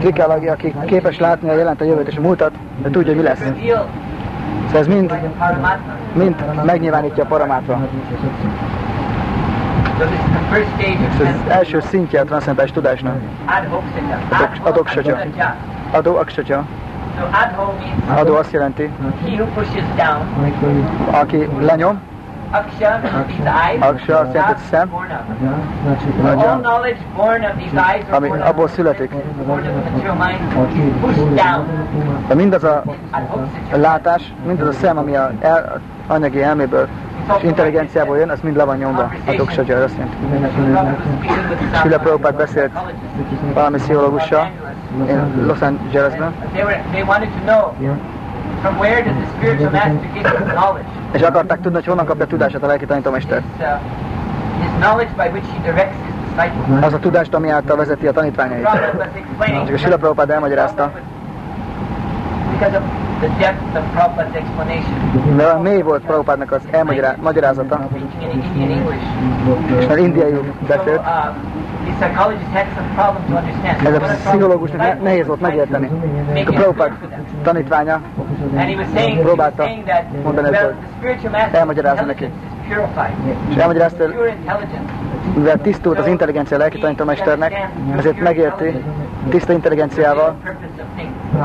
trikálag, 0.00 0.46
aki 0.46 0.74
képes 0.86 1.18
látni 1.18 1.48
a 1.48 1.52
jelent 1.54 1.80
a 1.80 1.84
jövőt 1.84 2.08
és 2.08 2.16
a 2.16 2.20
múltat, 2.20 2.52
de 2.82 2.90
tudja, 2.90 3.14
mi 3.14 3.22
lesz. 3.22 3.42
Szóval 4.66 4.80
ez 4.80 4.86
mind, 4.86 5.18
mind 6.12 6.44
megnyilvánítja 6.64 7.22
a 7.22 7.26
paramátra. 7.26 7.80
Ez 10.00 10.06
az 11.20 11.50
első 11.50 11.80
szintje 11.80 12.20
a 12.20 12.24
transzcentális 12.24 12.70
tudásnak. 12.70 13.14
Adok-. 14.28 14.66
Adhokshatja. 14.66 15.16
Adó 15.90 16.16
aksatya. 16.16 16.64
Adó 18.18 18.34
azt 18.36 18.52
jelenti, 18.52 18.90
aki 21.10 21.48
lenyom, 21.60 22.00
Aksha 22.50 22.98
means 23.02 23.26
these 23.26 23.48
eyes. 23.48 23.80
Aksha 23.80 24.18
azt 24.18 24.34
jelenti, 24.34 24.52
hogy 24.52 24.62
szem. 24.70 24.94
All 26.24 26.60
knowledge 26.60 26.98
born 27.16 27.44
of 27.44 27.52
these 27.56 27.92
eyes 27.92 28.04
or 28.08 28.14
ami 28.14 28.28
abból 28.28 28.68
születik. 28.68 29.10
born 29.46 29.66
of 29.66 29.82
the 29.82 29.90
material 29.90 30.14
mind 30.14 30.72
is 30.72 30.92
pushed 31.00 31.34
down. 31.34 31.66
De 32.28 32.34
mindaz 32.34 32.64
a 32.64 32.82
látás, 33.74 34.32
mindaz 34.46 34.68
a 34.68 34.72
szem, 34.72 34.98
ami 34.98 35.16
a 35.16 35.30
el, 35.40 35.80
anyagi 36.06 36.42
elméből 36.42 36.88
és 37.38 37.42
intelligenciából 37.42 38.16
jön, 38.16 38.28
az 38.28 38.40
mind 38.42 38.56
le 38.56 38.64
van 38.64 38.76
nyomva. 38.76 39.10
Adok 39.26 39.50
satya, 39.50 39.82
azt 39.82 39.94
jelenti. 39.96 40.16
Sila 41.82 41.98
Prabhupád 41.98 42.34
beszélt 42.34 42.70
valami 43.54 43.76
pszichológussal, 43.76 44.50
én 45.08 45.44
Los 45.46 45.60
Angelesben, 45.60 46.34
From 48.62 48.78
where 48.78 49.02
does 49.02 49.16
the 49.16 49.26
spiritual 49.36 49.70
master 49.70 50.10
get 50.14 50.38
his 50.38 50.52
knowledge? 50.52 50.88
és 51.12 51.22
akarták 51.22 51.60
tudni, 51.60 51.76
hogy 51.76 51.86
honnan 51.86 52.04
kapja 52.04 52.26
tudását 52.26 52.62
a 52.62 52.66
lelki 52.66 52.84
tanítómester. 52.84 53.42
His, 53.56 53.66
uh, 53.66 53.80
his 54.60 54.70
knowledge 54.78 55.10
by 55.16 55.28
which 55.28 55.46
he 55.52 55.60
directs 55.62 55.96
his 56.04 56.14
disciples. 56.24 56.84
Az 56.84 56.92
a 56.92 56.98
tudást, 56.98 57.34
ami 57.34 57.48
által 57.48 57.76
vezeti 57.76 58.06
a 58.06 58.12
tanítványait. 58.12 58.68
És 59.66 59.72
a 59.74 59.76
Sila 59.76 59.96
Prabhupád 59.96 60.30
elmagyarázta, 60.30 60.92
Because 62.50 62.76
of 62.76 62.82
de 65.36 65.54
mély 65.54 65.82
volt 65.82 66.02
Prabhupádnak 66.02 66.52
az 66.52 66.60
elmagyarázata, 66.70 67.88
English. 68.54 69.78
és 69.78 69.86
már 69.86 69.98
indiaiul 69.98 70.54
beszélt, 70.68 70.98
uh, 70.98 71.04
ez 73.84 73.94
a 73.94 74.00
pszichológusnak 74.24 75.02
nehéz 75.02 75.26
volt 75.26 75.40
megérteni. 75.40 75.90
a 76.46 76.52
Prabhupád 76.52 76.92
tanítványa 77.42 78.00
próbálta 79.22 79.68
mondani 80.22 80.56
ezt, 80.56 80.74
master's 81.02 81.54
elmagyarázni 81.54 82.06
neki. 82.06 82.30
és 83.48 83.56
elmagyarázta, 83.56 84.04
hogy 84.04 84.14
mivel 85.34 85.60
tisztult 85.60 85.98
az 85.98 86.06
intelligencia 86.06 86.58
lelki 86.58 86.78
tanítómesternek, 86.78 87.68
ezért 87.96 88.20
megérti 88.20 88.84
tiszta 89.28 89.52
intelligenciával. 89.52 90.36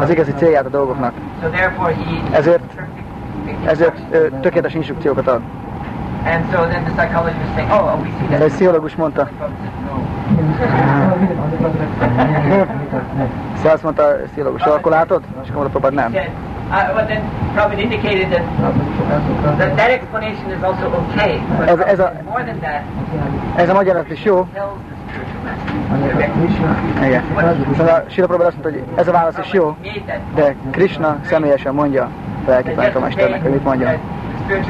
Az 0.01 0.09
igazi 0.09 0.33
célját 0.37 0.65
a 0.65 0.69
dolgoknak. 0.69 1.13
Ezért- 2.31 2.73
Ezért 3.65 3.97
ö, 4.11 4.27
tökéletes 4.41 4.73
instrukciókat 4.73 5.27
ad. 5.27 5.41
Oh. 7.71 7.91
Egy 8.41 8.51
pszichológus 8.51 8.95
mondta, 8.95 9.27
szóval 13.55 13.71
azt 13.73 13.83
mondta 13.83 14.03
a 14.03 14.13
pszichológus, 14.25 14.61
akkor 14.63 14.91
látod? 14.91 15.21
És 15.43 15.49
akkor 15.49 15.69
mondta, 15.71 15.93
nem. 15.93 16.11
uh, 16.11 16.17
Ez- 21.67 21.79
ez 21.79 21.99
a- 21.99 22.11
Ez 23.55 23.69
a 23.69 23.73
magyarázat 23.73 24.11
is 24.11 24.23
jó, 24.23 24.47
igen. 27.03 27.23
Sila 28.07 28.27
Prabhupád 28.27 28.47
azt 28.47 28.63
mondta, 28.63 28.69
hogy 28.69 28.83
ez 28.95 29.07
a 29.07 29.11
válasz 29.11 29.37
is 29.37 29.53
jó, 29.53 29.77
de 30.35 30.55
Krishna 30.71 31.17
személyesen 31.23 31.73
mondja 31.73 32.03
a 32.45 32.49
lelki 32.49 32.71
tanítómesternek, 32.73 33.41
hogy 33.41 33.51
mit 33.51 33.63
mondja. 33.63 33.99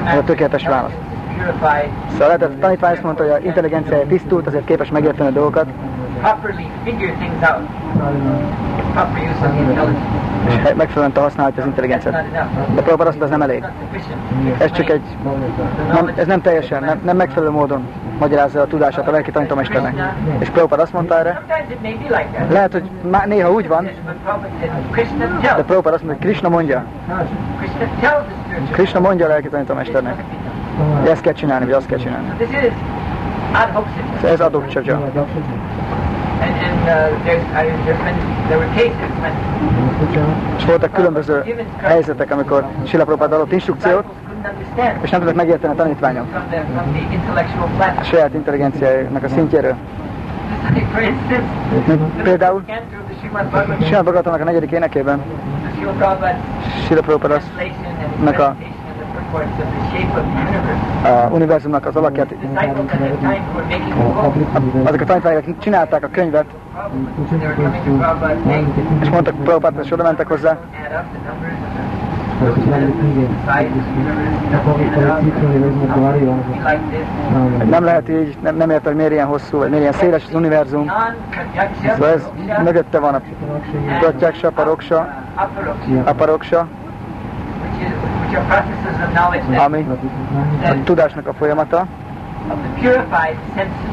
Ez 0.05 0.17
a 0.17 0.23
tökéletes 0.23 0.65
válasz. 0.67 0.93
Szóval 2.11 2.27
lehet, 2.27 2.41
a 2.41 2.49
tanítvány 2.59 2.91
azt 2.91 3.03
mondta, 3.03 3.23
hogy 3.23 3.31
a 3.31 3.37
intelligenciája 3.45 4.07
tisztult, 4.07 4.47
azért 4.47 4.65
képes 4.65 4.89
megérteni 4.89 5.29
a 5.29 5.31
dolgokat, 5.31 5.65
és 10.47 10.73
megfelelően 10.75 11.23
használhatja 11.23 11.61
az 11.61 11.67
intelligenciát. 11.67 12.31
De 12.75 12.81
Prabhupád 12.81 13.07
azt 13.07 13.21
ez 13.21 13.29
nem 13.29 13.41
elég. 13.41 13.63
Ez 14.57 14.71
csak 14.71 14.89
egy, 14.89 15.01
nem, 15.91 16.11
ez 16.15 16.27
nem 16.27 16.41
teljesen, 16.41 16.83
nem, 16.83 16.99
nem 17.03 17.15
megfelelő 17.15 17.51
módon 17.51 17.87
magyarázza 18.19 18.61
a 18.61 18.65
tudását 18.67 19.07
a 19.07 19.11
lelki 19.11 19.31
tanítómesternek. 19.31 19.93
És 20.39 20.49
Prabhupád 20.49 20.79
azt 20.79 20.93
mondta 20.93 21.17
erre, 21.17 21.41
lehet, 22.49 22.71
hogy 22.71 22.89
má, 23.09 23.25
néha 23.25 23.51
úgy 23.51 23.67
van, 23.67 23.89
Prabhupada 24.23 24.47
de 25.17 25.37
tells. 25.41 25.65
Prabhupád 25.65 25.93
azt 25.93 26.03
mondta, 26.03 26.23
hogy 26.23 26.31
Krishna 26.31 26.49
mondja. 26.49 26.85
Krishna 28.71 28.99
mondja 28.99 29.25
a 29.25 29.29
lelki 29.29 29.49
tanítómesternek, 29.49 30.23
hogy 30.99 31.09
ezt 31.09 31.21
kell 31.21 31.33
csinálni, 31.33 31.65
vagy 31.65 31.73
azt 31.73 31.87
kell 31.87 31.97
csinálni. 31.97 32.27
This 32.37 32.49
is 32.49 32.71
ad 33.51 33.69
hoc 33.73 33.85
situation. 33.93 34.33
Ez 34.33 34.39
adok 34.39 34.69
csak. 34.69 34.87
And, 36.41 36.53
and 36.67 36.81
uh, 36.87 37.23
there's, 37.25 37.43
I, 37.53 37.71
there's 37.85 38.03
been, 38.03 38.17
there 38.47 38.57
were 38.57 38.71
cases 38.75 39.11
when 39.21 39.33
És 40.57 40.65
voltak 40.65 40.91
különböző 40.91 41.43
helyzetek, 41.81 42.31
amikor 42.31 42.65
Sila 42.83 43.03
Prabhupád 43.03 43.31
adott 43.33 43.51
instrukciót, 43.51 44.03
disciples 44.03 44.25
couldn't 44.27 44.49
understand 44.51 45.03
és 45.03 45.09
nem 45.09 45.19
tudtak 45.19 45.35
megérteni 45.35 45.73
a 45.73 45.75
tanítványok 45.75 46.25
from 46.27 46.43
the, 46.49 46.65
from 46.73 46.91
the 46.93 47.13
intellectual 47.13 47.69
a 47.99 48.03
saját 48.03 48.33
intelligenciájának 48.33 49.23
a 49.23 49.27
szintjéről. 49.27 49.75
Mint 51.87 52.21
Például 52.23 52.63
Sila 53.83 54.01
Bhagavatamnak 54.01 54.41
a 54.41 54.43
negyedik 54.43 54.71
énekében 54.71 55.21
Sila 56.87 57.01
Prabhupád 57.01 57.31
azt 57.31 57.47
a 61.03 61.27
univerzumnak 61.31 61.85
az 61.85 61.95
alakját. 61.95 62.35
Azok 64.83 65.01
a 65.01 65.05
tanítványok 65.05 65.59
csinálták 65.59 66.03
a 66.03 66.07
könyvet, 66.11 66.45
és 69.01 69.09
mondtak 69.09 69.35
Prabhupádhoz, 69.35 69.85
és 69.85 69.91
oda 69.91 70.03
mentek 70.03 70.27
hozzá, 70.27 70.57
nem 77.69 77.83
lehet 77.83 78.09
így, 78.09 78.37
nem, 78.41 78.55
nem 78.55 78.69
érte, 78.69 78.87
hogy 78.87 78.95
miért 78.95 79.11
ilyen 79.11 79.27
hosszú, 79.27 79.57
vagy 79.57 79.69
miért 79.69 79.81
ilyen 79.81 79.93
széles 79.93 80.23
az 80.27 80.33
univerzum. 80.33 80.91
Szóval 81.93 82.09
ez 82.09 82.29
mögötte 82.63 82.99
van 82.99 83.13
a 83.13 83.19
and, 83.19 83.99
Pratyaksha, 83.99 84.49
Paroksa, 84.49 85.07
aparoksa, 85.35 86.03
Aparoksa, 86.03 86.67
which, 87.61 87.81
is, 87.81 87.91
which 87.91 87.93
are 87.93 87.93
processes 87.93 87.93
of 87.93 87.99
knowledge 88.01 88.15
that, 88.15 88.24
ami 89.65 89.85
a 90.63 90.83
tudásnak 90.83 91.27
a 91.27 91.33
folyamata, 91.33 91.85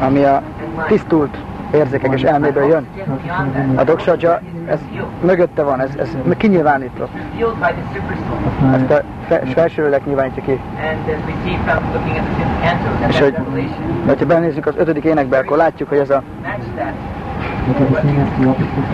ami 0.01 0.24
a 0.24 0.43
tisztult 0.86 1.36
érzékek 1.74 2.12
és 2.12 2.22
elméből 2.22 2.64
jön. 2.64 2.86
A 3.74 3.84
doksaja, 3.84 4.40
ez 4.66 4.78
mögötte 5.20 5.62
van, 5.62 5.80
ez, 5.80 5.90
ez 5.99 6.16
kinyilvánított. 6.36 7.11
Ezt 8.72 8.90
a 8.90 9.03
fe, 9.26 9.43
felsőlélek 9.55 10.07
nyilvánítja 10.07 10.43
ki. 10.43 10.61
És 13.09 13.18
hogy, 13.18 13.36
ha 14.18 14.26
benézzük 14.26 14.66
az 14.66 14.74
ötödik 14.76 15.05
énekbe, 15.05 15.38
akkor 15.38 15.57
látjuk, 15.57 15.88
hogy 15.88 15.99
ez 15.99 16.11
a 16.11 16.22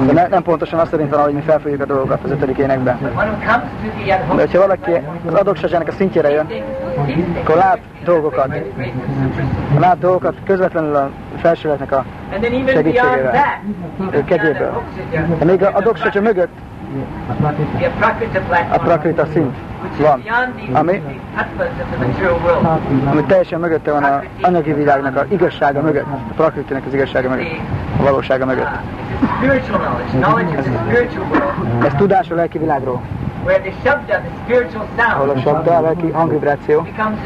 de 0.07 0.13
ne, 0.13 0.27
nem 0.27 0.43
pontosan 0.43 0.79
azt 0.79 0.91
szerint 0.91 1.11
van, 1.15 1.23
hogy 1.23 1.33
mi 1.33 1.41
felfogjuk 1.41 1.81
a 1.81 1.85
dolgokat 1.85 2.25
az 2.25 2.31
ötödik 2.31 2.59
énekben. 2.59 2.99
De 3.01 4.17
hogyha 4.29 4.59
valaki 4.59 4.93
az 5.27 5.35
adoksajának 5.35 5.89
a 5.89 5.93
szintjére 5.93 6.31
jön, 6.31 6.47
akkor 7.43 7.57
lát 7.57 7.79
dolgokat. 8.05 8.49
Lát 9.79 9.99
dolgokat 9.99 10.35
közvetlenül 10.45 10.95
a 10.95 11.11
felsőleknek 11.37 11.93
a 11.93 12.05
segítségével. 12.67 13.63
kegyéből. 14.25 14.83
De 15.39 15.45
még 15.45 15.63
a 15.63 15.71
adoksaja 15.75 16.21
mögött 16.21 16.53
a 18.71 18.79
prakrita 18.79 19.27
szint 19.33 19.55
van, 19.97 20.23
beyond 20.23 20.55
the, 20.55 20.79
ami, 20.79 20.93
the 20.93 21.15
tattvas 21.37 21.69
of 21.69 21.91
the 21.91 22.07
material 22.07 22.41
world. 22.45 22.67
ami 23.07 23.23
teljesen 23.23 23.61
mögötte 23.61 23.93
van 23.93 24.03
a 24.05 24.23
anyagi 24.41 24.73
világnak 24.73 25.17
a 25.17 25.25
igazsága 25.29 25.81
mögött, 25.81 26.07
a 26.31 26.33
prakritinek 26.37 26.87
az 26.87 26.95
igazsága 26.95 27.29
mögött, 27.29 27.61
a 27.99 28.03
valósága 28.03 28.45
mögött. 28.45 28.67
It's 28.67 29.23
a 29.23 29.37
spiritual 29.37 29.79
knowledge, 29.79 30.19
knowledge 30.21 30.59
of 30.59 30.65
the 30.65 30.79
spiritual 30.87 31.27
world, 31.31 31.85
Ez 31.85 31.93
tudás 31.97 32.31
a 32.31 32.35
lelki 32.35 32.59
világról, 32.59 33.01
where 33.45 33.61
the 33.61 33.73
shabda, 33.85 34.15
the 34.21 34.31
spiritual 34.45 34.87
ahol 34.97 35.29
a 35.29 35.33
sound, 35.33 35.43
sabda, 35.43 35.77
a 35.77 35.81
lelki 35.81 36.11
hangvibráció, 36.11 36.83
becomes 36.83 37.19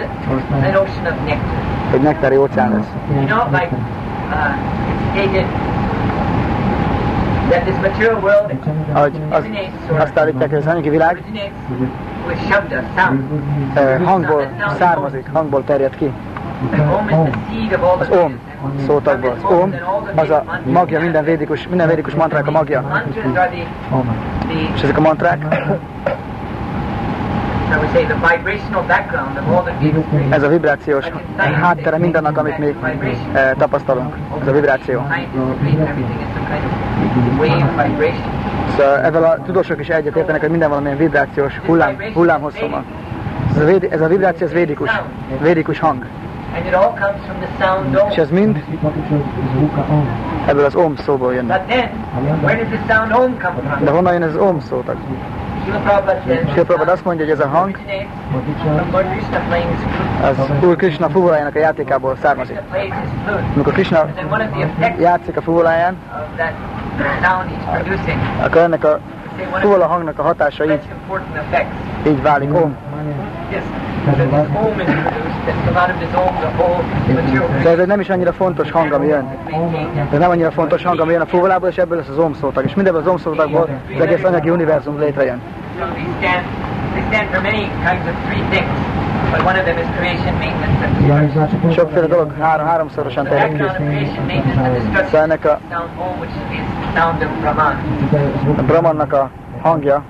an 0.51 0.75
ocean 0.75 1.07
of 1.07 1.15
nectar. 1.27 1.61
egy 1.93 2.01
nektári 2.03 2.37
óceán 2.37 2.71
lesz. 2.73 2.87
You 3.15 3.27
know, 3.27 3.45
like 3.51 3.71
uh, 3.73 4.57
it's 4.91 5.03
stated 5.11 5.47
that 5.47 5.61
this 5.61 5.89
material 5.89 7.31
world 7.31 7.42
Ahogy 8.93 9.21
az, 9.31 9.45
azt 9.99 10.19
állítják, 10.19 10.49
hogy 10.49 10.59
az 10.59 10.67
anyagi 10.67 10.89
világ 10.89 11.23
eh, 13.75 14.01
hangból 14.05 14.49
származik, 14.79 15.27
hangból 15.33 15.65
terjed 15.65 15.97
ki. 15.97 16.13
Az 17.99 18.09
om 18.11 18.39
szótagból. 18.87 19.31
Az 19.31 19.53
om 19.53 19.75
az 20.15 20.31
a 20.31 20.45
magja, 20.65 21.01
minden 21.01 21.25
védikus, 21.25 21.69
minden 21.69 21.89
védikus 21.89 22.15
mantrák 22.15 22.47
a 22.47 22.51
magja. 22.51 23.03
És 24.75 24.83
ezek 24.83 24.99
a 24.99 25.01
mantrák, 25.01 25.47
ez 30.31 30.43
a 30.43 30.49
vibrációs 30.49 31.11
háttere 31.37 31.99
mindennek, 31.99 32.39
amit 32.39 32.59
mi 32.59 32.77
eh, 33.33 33.51
tapasztalunk. 33.59 34.17
Ez 34.41 34.49
a 34.49 34.53
vibráció. 34.53 35.07
Szóval 38.77 38.99
ezzel 38.99 39.25
a 39.25 39.43
tudósok 39.45 39.81
is 39.81 39.89
egyet 39.89 40.17
értenek, 40.17 40.41
hogy 40.41 40.51
minden 40.51 40.69
valamilyen 40.69 40.97
vibrációs 40.97 41.61
hullám, 41.67 41.97
hullámhosszú 42.15 42.69
van. 42.69 42.85
Ez 43.51 43.63
a, 43.63 43.65
védi, 43.65 43.91
ez 43.91 44.01
a 44.01 44.07
vibráció, 44.07 44.47
ez 44.47 44.53
védikus, 44.53 44.91
védikus 45.41 45.79
hang. 45.79 46.07
És 48.11 48.17
ez 48.17 48.31
mind 48.31 48.65
ebből 50.47 50.65
az 50.65 50.75
om 50.75 50.97
szóból 50.97 51.35
jön. 51.35 51.47
De 53.85 53.91
honnan 53.91 54.13
jön 54.13 54.23
ez 54.23 54.35
az 54.35 54.41
om 54.41 54.61
szótag? 54.61 54.97
Prabhupada 56.55 56.93
azt 56.93 57.05
mondja, 57.05 57.25
hogy 57.25 57.35
ez 57.35 57.41
a 57.41 57.49
hang, 57.49 57.79
az 60.23 60.65
Úr 60.65 60.77
Krishna 60.77 61.09
fuvolájának 61.09 61.55
a 61.55 61.59
játékából 61.59 62.17
származik. 62.23 62.59
Amikor 63.55 63.73
Krishna 63.73 64.07
játszik 64.99 65.37
a 65.37 65.43
fuvoláján, 65.43 65.97
akkor 68.45 68.61
ennek 68.61 68.85
a 68.85 68.99
fuvola 69.61 69.87
hangnak 69.87 70.19
a 70.19 70.23
hatása 70.23 70.65
így, 70.65 70.89
így 72.07 72.23
válik 72.23 72.55
om. 72.55 72.77
De 77.63 77.71
ez 77.71 77.87
nem 77.87 78.01
is 78.01 78.09
annyira 78.09 78.33
fontos 78.33 78.71
hang, 78.71 78.93
ami 78.93 79.07
jön. 79.07 79.29
Ez 80.13 80.19
nem 80.19 80.31
annyira 80.31 80.51
fontos 80.51 80.85
hang, 80.85 81.01
ami 81.01 81.13
jön 81.13 81.21
a 81.21 81.27
fuvolából, 81.27 81.69
és 81.69 81.77
ebből 81.77 81.97
lesz 81.97 82.09
az 82.09 82.19
om 82.19 82.35
szótag. 82.35 82.65
És 82.65 82.75
mindebből 82.75 83.01
az 83.01 83.07
om 83.07 83.17
szótagból 83.17 83.69
az 83.95 84.01
egész 84.01 84.25
anyagi 84.25 84.51
univerzum 84.51 84.99
létrejön. 84.99 85.41
So 85.79 85.85
they 85.85 86.05
stand, 86.21 86.45
they 86.93 87.03
stand 87.11 87.29
for 87.33 87.43
many 87.43 87.71
kinds 87.87 88.07
of 88.11 88.15
three 88.27 88.43
things, 88.51 88.71
but 89.31 89.41
one 89.41 89.59
of 89.59 89.65
them 89.65 89.79
is 89.79 89.87
creation, 89.97 90.35
maintenance, 90.39 90.85
and 90.85 91.33
destruction. 91.33 91.73
Sokféle 91.73 92.07
dolog 92.07 92.33
három, 92.41 92.67
háromszorosan 92.67 93.25
terjed 93.25 93.57
ki. 93.57 94.11
Szóval 95.05 95.21
ennek 95.23 95.45
a, 95.45 95.59
a 98.57 98.63
Brahmannak 98.63 99.13
a 99.13 99.31
hangja, 99.63 100.03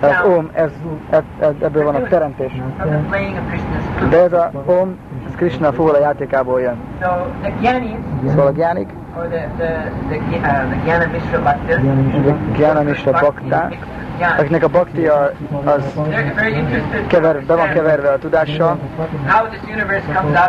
az 0.00 0.26
om, 0.36 0.50
ez, 0.52 0.70
eb- 1.10 1.62
ebből 1.62 1.84
van 1.84 1.94
a 1.94 2.02
teremtés. 2.02 2.52
De 4.10 4.22
ez 4.22 4.32
a 4.32 4.50
om, 4.66 4.96
ez 5.28 5.34
Krishna 5.36 5.72
fuvola 5.72 5.98
játékából 5.98 6.60
jön. 6.60 6.76
Szóval 8.28 8.46
a 8.46 8.50
gyánik, 8.50 8.88
Gyana 12.56 12.82
Mishra 12.82 13.12
Gyana, 13.12 13.68
akiknek 14.38 14.64
a 14.64 14.68
bhakti 14.68 15.06
a- 15.06 15.30
az 15.64 15.94
kever, 17.06 17.42
be 17.44 17.54
van 17.54 17.68
keverve 17.68 18.08
a 18.10 18.18
tudással, 18.18 18.78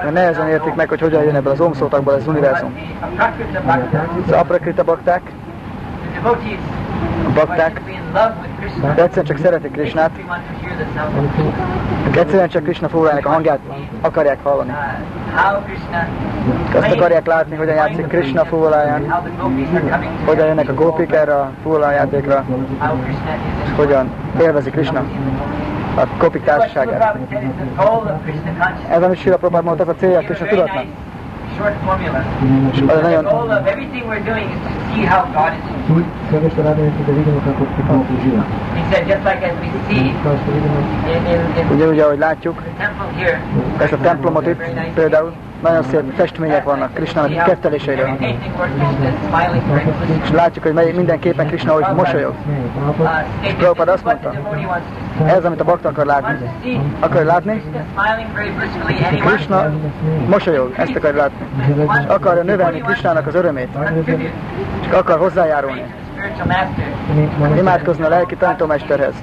mert 0.04 0.14
nehezen 0.14 0.48
értik 0.48 0.76
meg, 0.76 0.90
hogy 0.90 1.02
hogyan 1.02 1.24
jön 1.24 1.36
ebből 1.36 1.52
az 1.52 1.60
om 1.62 1.74
szótagból 1.74 2.14
az 2.14 2.28
univerzum. 2.28 2.74
Az 4.26 4.32
aprakrita 4.32 4.84
bakták, 4.84 5.22
bakták, 7.34 7.82
de 8.96 9.04
egyszerűen 9.04 9.26
csak 9.26 9.38
szeretik 9.38 9.72
akik 12.06 12.18
egyszerűen 12.18 12.50
csak 12.50 12.64
Krishna 12.64 12.90
fuvolájának 12.90 13.26
a 13.26 13.30
hangját 13.30 13.60
akarják 14.02 14.38
hallani. 14.44 14.74
Azt 16.76 16.92
akarják 16.92 17.26
látni, 17.26 17.56
hogyan 17.56 17.76
játszik 17.76 18.08
Krishna 18.08 18.46
coming 18.46 19.68
hogyan 20.26 20.48
jönnek 20.48 20.70
a 20.70 20.74
gópik 20.74 21.12
erre 21.12 21.36
a 21.36 21.52
fuvolá 21.64 21.92
játékra, 21.92 22.46
how 22.80 22.98
Krishna 23.04 23.36
is 23.64 23.70
in 23.70 23.76
hogyan 23.76 24.10
élvezi 24.42 24.70
Krishna 24.70 25.04
a 25.96 26.04
Srila 26.18 26.44
társaságát. 26.44 27.18
Ez, 28.90 29.02
amit 29.02 29.18
Sila 29.18 29.38
Prabhupád 29.38 29.64
mondta, 29.64 29.84
az 29.84 29.90
a 29.90 29.96
célja 29.96 30.20
Krishna 30.20 30.46
tudatnak. 30.46 30.84
short 31.60 31.76
formula. 31.84 32.24
goal 33.24 33.52
of 33.52 33.68
everything 33.68 34.08
we're 34.08 34.24
doing 34.24 34.48
is 34.48 34.60
to 34.64 34.72
see 34.96 35.04
how 35.04 35.28
God 35.36 35.52
is. 35.60 35.64
He 38.80 38.84
said, 38.92 39.04
just 39.12 39.24
like 39.26 39.44
as 39.44 39.56
we 39.60 39.68
see 39.92 40.08
in, 40.08 41.22
in, 41.28 41.40
in 41.60 41.68
the 41.68 42.72
temple 42.80 43.10
here, 43.20 43.38
Ca 43.78 43.86
a 43.92 43.98
temple 44.08 44.32
motif, 44.32 44.58
pe 44.96 45.49
nagyon 45.62 45.84
szép 45.84 46.14
festmények 46.16 46.64
vannak 46.64 46.94
ketteléseiről. 47.46 48.18
Krishna 48.18 48.38
very 49.32 49.62
És 50.24 50.32
látjuk, 50.32 50.64
hogy 50.64 50.94
minden 50.96 51.20
képen 51.20 51.48
Krishna, 51.48 51.74
hogy 51.74 51.96
mosolyog. 51.96 52.34
Stated 53.42 53.58
Prabhupada 53.58 53.92
azt 53.92 54.04
mondta. 54.04 54.32
Ez, 55.26 55.46
amit 55.46 55.62
a 55.62 55.64
bakta 55.64 55.90
akar 55.90 56.06
látni. 56.06 56.50
Akar 57.00 57.24
látni, 57.24 57.64
Krishna 59.20 59.72
mosolyog, 60.28 60.74
ezt 60.78 60.96
akar 60.96 61.14
látni. 61.14 61.46
És 61.78 62.06
akarja 62.08 62.44
növelni 62.44 62.80
Krishnának 62.80 63.28
az 63.28 63.36
örömét, 63.36 63.70
és 64.82 64.94
akar 64.94 65.18
hozzájárulni. 65.20 65.84
Imádkozni 67.58 68.04
a 68.04 68.10
lelki 68.10 68.36
tanítómesterhez, 68.36 69.14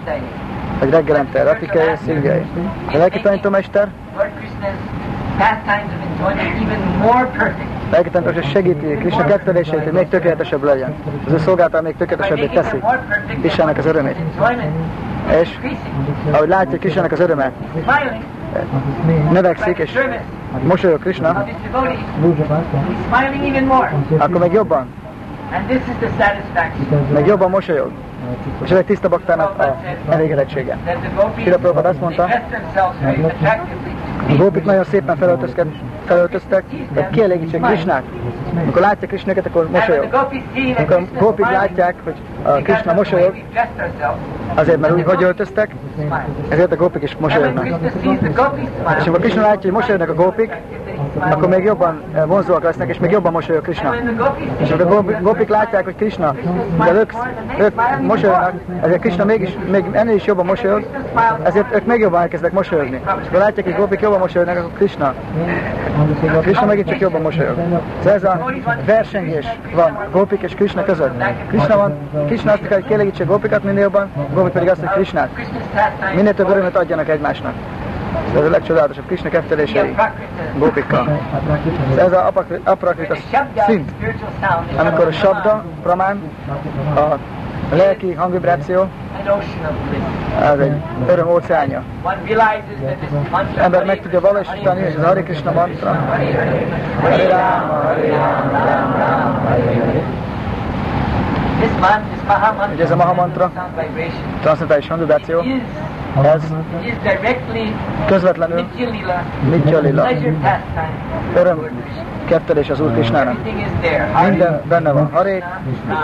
hogy 0.79 0.91
reggelente 0.91 1.43
Ratikei 1.43 1.91
és 1.93 1.99
Szingei. 2.05 2.47
A 2.93 2.97
lelki 2.97 3.21
tanítómester, 3.21 3.89
Lord 5.39 5.49
Krishna's 5.49 5.65
pastimes 5.65 5.93
of 5.93 6.01
enjoyment 6.01 6.63
even 6.63 6.81
more 6.99 7.27
perfect. 7.27 7.77
a 7.87 7.91
lelki 7.91 8.11
tanítómester 8.11 8.51
segíti 8.51 8.87
Krishna 8.87 9.25
ketteléseit, 9.25 9.83
hogy 9.83 9.93
még 9.93 10.09
tökéletesebb 10.09 10.63
legyen. 10.63 10.95
Az 11.27 11.33
ő 11.33 11.39
szolgáltal 11.39 11.81
még 11.81 11.97
tökéletesebbé 11.97 12.47
teszi 12.47 12.83
Krishnának 13.41 13.77
az 13.77 13.87
örömét. 13.87 14.17
És 15.41 15.59
ahogy 16.31 16.49
látja 16.49 16.79
Krishnának 16.79 17.13
az 17.13 17.21
öröme, 17.21 17.53
Smiling, 17.73 18.23
növekszik, 19.33 19.79
és 19.79 19.99
mosolyog 20.63 21.01
Krishna, 21.01 21.45
akkor 24.19 24.39
meg 24.39 24.53
jobban, 24.53 24.87
And 25.53 25.69
this 25.69 25.83
is 25.89 25.97
the 26.01 26.25
satisfaction. 26.25 27.07
meg 27.13 27.27
jobban 27.27 27.51
mosolyog. 27.51 27.91
És 28.65 28.71
ez 28.71 28.79
egy 28.79 28.85
tiszta 28.85 29.09
baktának 29.09 29.59
a 29.59 29.77
elégedettsége. 30.11 30.79
Prabhupada 31.45 31.89
azt 31.89 32.01
mondta, 32.01 32.29
a 34.29 34.35
gópik 34.37 34.65
nagyon 34.65 34.85
szépen 34.85 35.17
felöltöztek, 36.07 36.65
hogy 36.95 37.09
kielégítsék 37.11 37.61
Krishnát. 37.61 38.03
Amikor 38.63 38.81
látják 38.81 39.07
Krishneket, 39.07 39.47
akkor 39.47 39.71
mosolyog. 39.71 40.15
Amikor 40.77 41.01
is 41.01 41.19
gópik 41.19 41.49
látják, 41.49 41.95
hogy 42.05 42.15
a 42.43 42.51
Krishna 42.51 42.93
mosolyog, 42.93 43.35
azért 44.55 44.81
mert 44.81 44.95
úgy 44.95 45.05
hogy 45.05 45.23
öltöztek, 45.23 45.75
ezért 46.49 46.73
a 46.73 46.77
gópik 46.77 47.03
is 47.03 47.17
mosolyognak. 47.17 47.67
És 48.99 49.07
amikor 49.07 49.21
Krishna 49.21 49.41
látja, 49.41 49.61
hogy 49.61 49.73
mosolyognak 49.73 50.09
a 50.09 50.15
gópik, 50.15 50.51
akkor 51.21 51.49
még 51.49 51.65
jobban 51.65 52.03
eh, 52.15 52.27
vonzóak 52.27 52.63
lesznek, 52.63 52.89
és 52.89 52.99
még 52.99 53.11
jobban 53.11 53.33
mosolyog 53.33 53.63
Krishna. 53.63 53.95
És 54.59 54.71
amikor 54.71 55.15
a 55.15 55.21
gópik 55.21 55.49
látják, 55.49 55.85
hogy 55.85 55.95
Krishna, 55.95 56.35
de 56.79 56.93
ők, 56.93 57.13
ők 57.59 57.75
mosolyognak, 58.01 58.53
ezért 58.83 59.01
Krishna 59.01 59.25
mégis, 59.25 59.57
még 59.71 59.85
ennél 59.93 60.15
is 60.15 60.25
jobban 60.25 60.47
mosolyog, 60.47 60.87
ezért 61.43 61.75
ők 61.75 61.87
még 61.87 62.01
jobban 62.01 62.21
elkezdenek 62.21 62.55
mosolyogni. 62.55 63.01
És 63.21 63.27
akkor 63.27 63.39
látják, 63.39 63.67
hogy 63.67 63.77
gópik 63.77 64.01
jobban 64.01 64.19
mosolyognak, 64.19 64.57
akkor 64.57 64.73
Krishna, 64.73 65.15
Krishna 66.41 66.67
megint 66.67 66.89
csak 66.89 66.99
jobban 66.99 67.21
mosolyog. 67.21 67.57
Szóval 67.99 68.13
ez 68.13 68.25
a 68.25 68.53
versengés 68.85 69.47
van 69.75 69.99
gópik 70.13 70.43
és 70.43 70.55
Krishna 70.55 70.85
között. 70.85 71.23
Krishna 71.49 71.77
van, 71.77 71.95
Krishna 72.27 72.53
azt 72.53 72.63
akar, 72.63 72.77
hogy 72.77 72.87
kielégítse 72.87 73.23
a 73.23 73.27
gópikat 73.27 73.63
minél 73.63 73.83
jobban, 73.83 74.11
gópik 74.35 74.53
pedig 74.53 74.69
azt, 74.69 74.81
hogy 74.81 74.91
Krishnát. 74.91 75.29
Minél 76.15 76.35
több 76.35 76.49
örömet 76.49 76.77
adjanak 76.77 77.09
egymásnak. 77.09 77.53
Ez 78.35 78.45
a 78.45 78.51
legcsodálatosabb 78.51 79.07
Krishna 79.07 79.29
kettelései 79.29 79.95
gópikkal. 80.59 81.21
Ez 81.97 82.13
az 82.13 82.19
aprakrita 82.65 83.17
szint, 83.67 83.91
amikor 84.77 85.07
a 85.07 85.13
sabda, 85.13 85.65
pramán, 85.83 86.23
a 86.97 87.19
lelki 87.75 88.13
hangvibráció, 88.13 88.89
az 90.41 90.59
egy 90.59 90.73
öröm 91.09 91.29
óceánja. 91.29 91.83
Az 93.31 93.59
ember 93.59 93.85
meg 93.85 94.01
tudja 94.01 94.21
valósítani, 94.21 94.81
és 94.81 94.95
az 94.97 95.05
Hare 95.05 95.23
Krishna 95.23 95.53
mantra. 95.53 95.91
Hare 97.01 97.29
Rama, 97.29 97.73
Hare 97.83 98.09
Rama, 98.09 98.51
Rama 98.51 98.97
Rama, 98.99 99.41
Hare 99.49 99.63
Hare. 99.63 99.65
This 99.65 99.65
man, 99.65 99.65
this 99.65 99.65
Maha 99.69 99.95
mantra, 99.95 100.15
Ugye 102.73 102.83
ez 102.83 102.91
a 102.91 102.97
Maha 102.97 103.15
mantra? 103.15 103.51
sound 103.55 103.71
vibration, 103.81 104.39
Transzentális 104.41 104.89
hangvibráció, 104.89 105.41
is, 105.41 105.63
ez 106.25 106.43
közvetlenül 108.07 108.57
Nitya 108.57 108.91
Lila, 108.91 109.23
Nitya 109.51 109.79
Lila, 109.79 110.03
pleasure 110.03 110.33
pastime. 110.33 110.91
öröm 111.35 111.69
kettelés 112.25 112.71
az 112.71 112.81
Úr 112.81 112.93
Krishnának. 112.93 113.35
Everything 113.35 113.61
is 113.61 113.89
there. 113.89 114.11
Hare 114.13 114.29
Minden 114.29 114.61
benne 114.69 114.93
van. 114.93 115.11
Rama, 115.13 115.43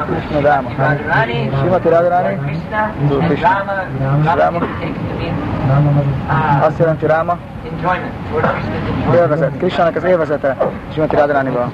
Krishna 0.07 0.41
Rama. 0.41 0.69
Radharani, 0.77 1.51
Simati 1.63 1.89
Radharani, 1.89 2.35
and 2.35 3.25
Krishna. 3.27 3.51
Ráma 5.67 5.91
az 5.91 6.07
uh, 6.29 6.65
azt 6.67 6.79
jelenti 6.79 7.07
Ráma, 7.07 7.39
élvezet. 9.15 9.57
Krishnának 9.59 9.97
az 9.97 10.05
élvezete, 10.05 10.57
Simati. 10.93 11.17
Another 11.17 11.37
explanation. 11.37 11.73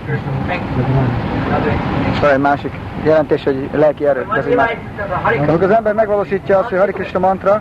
És 2.13 2.21
van 2.21 2.31
egy 2.31 2.39
másik 2.39 2.73
jelentés, 3.03 3.45
hogy 3.45 3.69
lelki 3.73 4.07
erő. 4.07 4.27
Ez 4.37 4.45
Hare 4.45 4.79
Amikor 5.49 5.63
az 5.63 5.71
ember 5.71 5.95
megvalósítja 5.95 6.59
azt, 6.59 6.69
hogy 6.69 6.79
Hare 6.79 6.93
Krishna 6.93 7.19
mantra, 7.19 7.61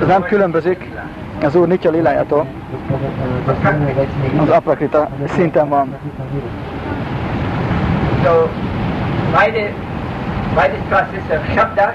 az 0.00 0.06
nem 0.06 0.22
különbözik 0.22 0.90
az 1.44 1.54
Úr 1.54 1.66
Nitya 1.66 1.90
Lilájától, 1.90 2.46
az 4.40 4.48
aprakrita 4.48 5.08
szinten 5.28 5.68
van. 5.68 5.96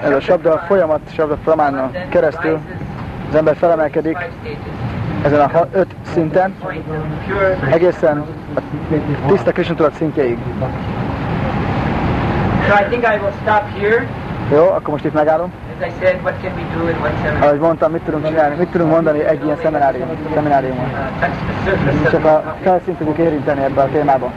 Ez 0.02 0.10
a 0.10 0.20
sabda 0.20 0.58
folyamat, 0.66 1.00
sabda 1.12 1.36
pramánnal 1.44 1.90
keresztül 2.08 2.58
az 3.28 3.34
ember 3.34 3.56
felemelkedik. 3.56 4.16
Ezen 5.22 5.40
a 5.40 5.66
öt 5.72 5.94
szinten, 6.12 6.54
egészen 7.70 8.24
a 8.56 8.60
tiszta 9.26 9.52
Krishna 9.52 9.74
tudat 9.74 9.94
szintjeig. 9.94 10.38
So 12.68 12.74
I 12.74 12.84
think 12.88 13.02
I 13.02 13.18
will 13.18 13.32
stop 13.42 13.62
here. 13.80 14.06
Jó, 14.52 14.62
akkor 14.62 14.88
most 14.88 15.04
itt 15.04 15.12
megállom. 15.14 15.52
Ahogy 17.40 17.58
mondtam, 17.58 17.92
mit 17.92 18.02
tudunk 18.02 18.26
csinálni, 18.26 18.56
mit 18.56 18.68
tudunk 18.68 18.90
mondani 18.90 19.24
egy 19.24 19.44
ilyen 19.44 19.56
szeminárium, 19.62 20.08
szemináriumon. 20.34 20.84
Uh, 20.84 22.10
Csak 22.10 22.24
a 22.24 22.54
felszínt 22.62 22.98
tudjuk 22.98 23.18
érinteni 23.18 23.62
ebbe 23.62 23.80
a 23.80 23.88
témába. 23.92 24.32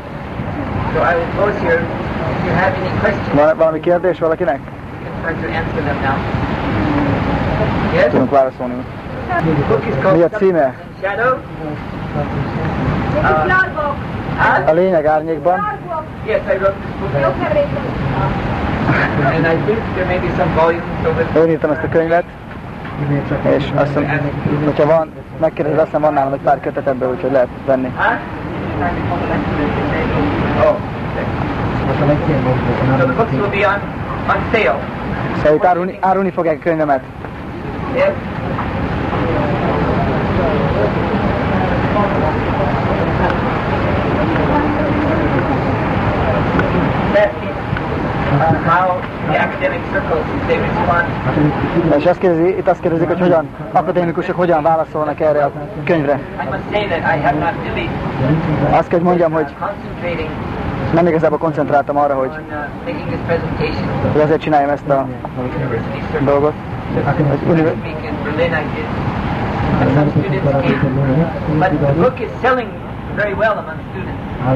Van 3.33 3.57
valami 3.57 3.79
kérdés 3.79 4.19
valakinek? 4.19 4.59
Tudunk 8.09 8.29
válaszolni. 8.29 8.73
Mi 10.13 10.21
a 10.21 10.29
címe? 10.29 10.73
Huh? 13.21 14.69
A 14.69 14.71
lényeg 14.71 15.05
árnyékban. 15.05 15.79
Én 21.35 21.49
írtam 21.49 21.71
ezt 21.71 21.83
a 21.83 21.89
könyvet, 21.89 22.23
és 23.57 23.71
azt 23.75 23.87
hiszem, 23.87 24.31
hogyha 24.63 24.85
van, 24.85 25.11
megkérdezed, 25.39 25.79
azt 25.79 25.87
hiszem 25.87 26.01
van 26.01 26.13
nálam 26.13 26.33
egy 26.33 26.39
pár 26.39 26.59
kötet 26.59 26.87
ebből, 26.87 27.09
úgyhogy 27.09 27.31
lehet 27.31 27.47
venni. 27.65 27.93
Itt 35.53 35.65
árulni, 35.65 35.97
árulni 36.01 36.31
fogják 36.31 36.57
a 36.59 36.63
könyvemet. 36.63 37.01
Yes? 37.95 38.11
That 47.13 47.31
is 47.43 47.49
uh, 47.49 47.51
how 47.51 48.30
the 48.30 48.30
academic 48.30 48.30
circles, 48.30 48.30
they 48.30 48.30
respond. 48.30 48.30
És 51.97 52.05
azt 52.05 52.19
kérdezi, 52.19 52.57
itt 52.57 52.67
azt 52.67 52.79
kérdezik, 52.79 53.07
hogy 53.07 53.19
hogyan, 53.19 53.47
akadémikusok 53.71 54.35
hogyan 54.35 54.63
válaszolnak 54.63 55.19
erre 55.19 55.43
a 55.43 55.51
könyvre. 55.83 56.19
Azt 58.71 58.87
kell, 58.87 58.99
hogy 58.99 59.07
mondjam, 59.07 59.31
hogy 59.31 59.55
nem 60.93 61.07
igazából 61.07 61.37
koncentráltam 61.37 61.97
arra, 61.97 62.13
hogy, 62.13 62.31
hogy 64.11 64.21
azért 64.21 64.41
csináljam 64.41 64.69
ezt 64.69 64.89
a 64.89 65.07
dolgot. 66.19 66.53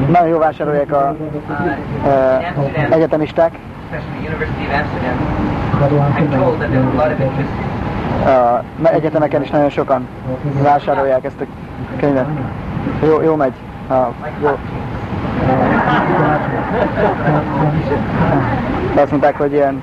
Nagyon 0.08 0.28
jó 0.28 0.38
vásárolják 0.38 0.92
a 0.92 1.16
Uh, 2.06 2.12
e, 2.12 2.54
in 2.56 2.64
Amsterdam, 2.66 2.92
egyetemisták, 2.92 3.52
especially 3.86 4.26
University 4.26 4.66
of 4.66 4.72
Amsterdam. 4.72 5.18
I'm 6.18 6.32
told 6.32 6.60
that 6.62 6.70
there's 6.72 6.94
a 6.94 6.98
lot 6.98 7.12
of 7.12 7.20
interest. 7.22 7.76
a 8.26 8.64
egyetemeken 8.84 9.42
is 9.42 9.50
nagyon 9.50 9.70
sokan 9.70 10.08
vásárolják 10.62 11.24
ezt 11.24 11.42
a 11.42 11.46
könyvet. 12.00 12.26
Jó, 13.04 13.22
jó 13.22 13.36
megy. 13.36 13.54
A, 13.90 13.94
jó. 14.42 14.58
De 18.94 19.02
azt 19.02 19.12
mondták, 19.12 19.38
hogy 19.38 19.54
ilyen 19.54 19.82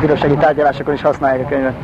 bírósági 0.00 0.34
tárgyalásokon 0.34 0.94
is 0.94 1.02
használják 1.02 1.46
a 1.46 1.48
könyvet. 1.48 1.74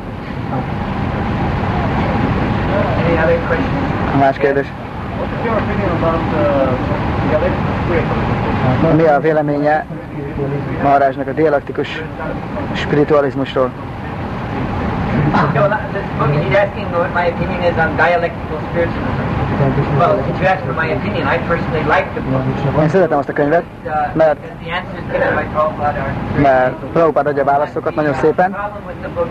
Más 4.18 4.36
kérdés? 4.36 4.66
Mi 8.96 9.02
a 9.02 9.20
véleménye 9.20 9.86
Maharajnak 10.82 11.28
a 11.28 11.32
dialektikus 11.32 12.02
spiritualizmusról? 12.72 13.70
So 15.34 15.68
this 15.92 16.06
book, 16.18 16.30
he's 16.30 16.56
asking 16.56 16.86
what 16.92 17.12
my 17.14 17.26
opinion 17.26 17.62
is 17.62 17.76
on 17.78 17.96
dialectical 17.96 18.58
spiritualism. 18.70 19.30
Well, 19.98 20.18
if 20.18 20.40
you 20.40 20.46
ask 20.46 20.64
for 20.64 20.74
my 20.74 20.88
opinion, 20.92 21.26
I 21.26 21.38
personally 21.48 21.84
like 21.94 22.06
the 22.14 22.20
book. 22.20 22.82
Én 22.82 22.88
szeretem 22.88 23.18
azt 23.18 23.28
a 23.28 23.32
könyvet, 23.32 23.62
mert, 24.12 24.38
mert 26.42 26.72
Prabhupád 26.92 27.26
adja 27.26 27.44
válaszokat 27.44 27.94
nagyon 27.94 28.14
szépen, 28.14 28.56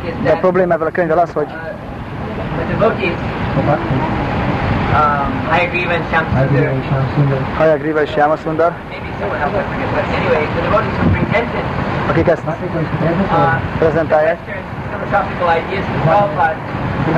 is 0.05 0.13
de 0.23 0.31
a 0.31 0.35
that 0.35 0.39
problémával 0.39 0.87
a 0.87 0.91
könyvvel 0.91 1.17
az, 1.17 1.33
hogy 1.33 1.47
um, 4.97 5.29
I 5.57 5.59
agree 5.67 5.85
with 5.85 6.03
Shamsundar, 6.09 6.73
Hajagriva 7.57 8.01
és 8.01 8.15
Jámaszundar, 8.15 8.71
maybe 8.89 9.09
someone 9.19 9.41
else, 9.43 9.55
I 9.59 9.63
forget, 9.69 9.89
but 9.95 10.05
anyway, 10.19 10.43
the 10.55 10.61
devotees 10.61 10.95
who 10.99 11.09
presented 11.09 11.65
akik 12.09 12.27
ezt 12.27 12.43
uh, 12.45 12.55
prezentálják, 13.79 14.37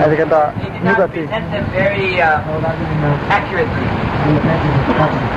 ezeket 0.05 0.31
a 0.31 0.53
they 0.57 0.69
did 0.69 0.83
not 0.83 0.93
nyugati, 0.93 1.19
present 1.19 1.51
them 1.51 1.65
very 1.71 2.19
uh, 2.19 3.35
accurately. 3.37 4.01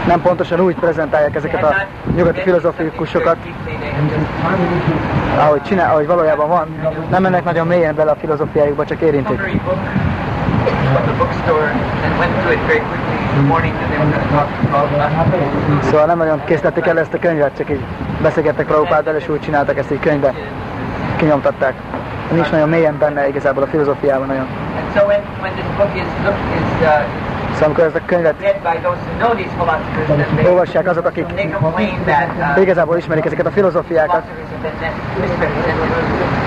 nem 0.06 0.20
pontosan 0.20 0.60
úgy 0.60 0.74
prezentálják 0.74 1.34
ezeket 1.34 1.62
a 1.62 1.74
nyugati 2.16 2.40
filozofikusokat, 2.40 3.36
ahogy, 5.38 5.62
csinál, 5.62 5.90
ahogy 5.90 6.06
valójában 6.06 6.48
van. 6.48 6.66
Nem 7.10 7.22
mennek 7.22 7.44
nagyon 7.44 7.66
mélyen 7.66 7.94
bele 7.94 8.10
a 8.10 8.16
filozófiájukba, 8.16 8.84
csak 8.84 9.00
érintik. 9.00 9.40
Summary 10.64 10.94
book 10.94 10.96
from 10.96 11.06
the 11.06 11.16
bookstore 11.20 11.68
and 12.04 12.18
went 12.18 12.32
through 12.40 12.56
it 12.56 12.62
very 12.66 12.80
quickly 12.80 13.18
in 13.30 13.36
the 13.36 13.48
morning 13.52 13.72
that 13.74 13.88
they 13.90 13.98
were 13.98 14.10
going 14.10 14.24
to 14.24 14.30
talk 14.32 14.48
to 14.48 14.66
Prabhupada. 14.68 15.82
Szóval 15.82 16.06
nem 16.06 16.18
nagyon 16.18 16.44
készítették 16.44 16.86
el 16.86 16.98
ezt 16.98 17.14
a 17.14 17.18
könyvet, 17.18 17.56
csak 17.56 17.70
így 17.70 17.80
beszélgettek 18.22 18.66
Prabhupáddal, 18.66 19.14
és 19.14 19.28
úgy 19.28 19.40
csináltak 19.40 19.78
ezt 19.78 19.92
így 19.92 20.00
könyvbe. 20.00 20.34
Kinyomtatták. 21.16 21.74
Nincs 22.32 22.50
nagyon 22.50 22.68
mélyen 22.68 22.98
benne 22.98 23.28
igazából 23.28 23.62
a 23.62 23.66
filozófiában 23.66 24.26
nagyon. 24.26 24.46
So 24.94 25.04
when, 25.04 25.20
when 25.40 25.52
this 25.52 25.66
book 25.76 25.94
is, 25.94 26.08
look, 26.24 26.36
is 26.54 26.86
uh, 26.86 26.88
Szóval 27.52 27.68
amikor 27.68 27.84
ezt 27.84 27.94
a 27.94 28.00
könyvet 28.06 28.34
olvassák 30.46 30.88
azok, 30.88 31.06
akik 31.06 31.26
uh, 32.56 32.60
igazából 32.60 32.96
ismerik 32.96 33.24
ezeket 33.24 33.46
a 33.46 33.50
filozófiákat, 33.50 34.22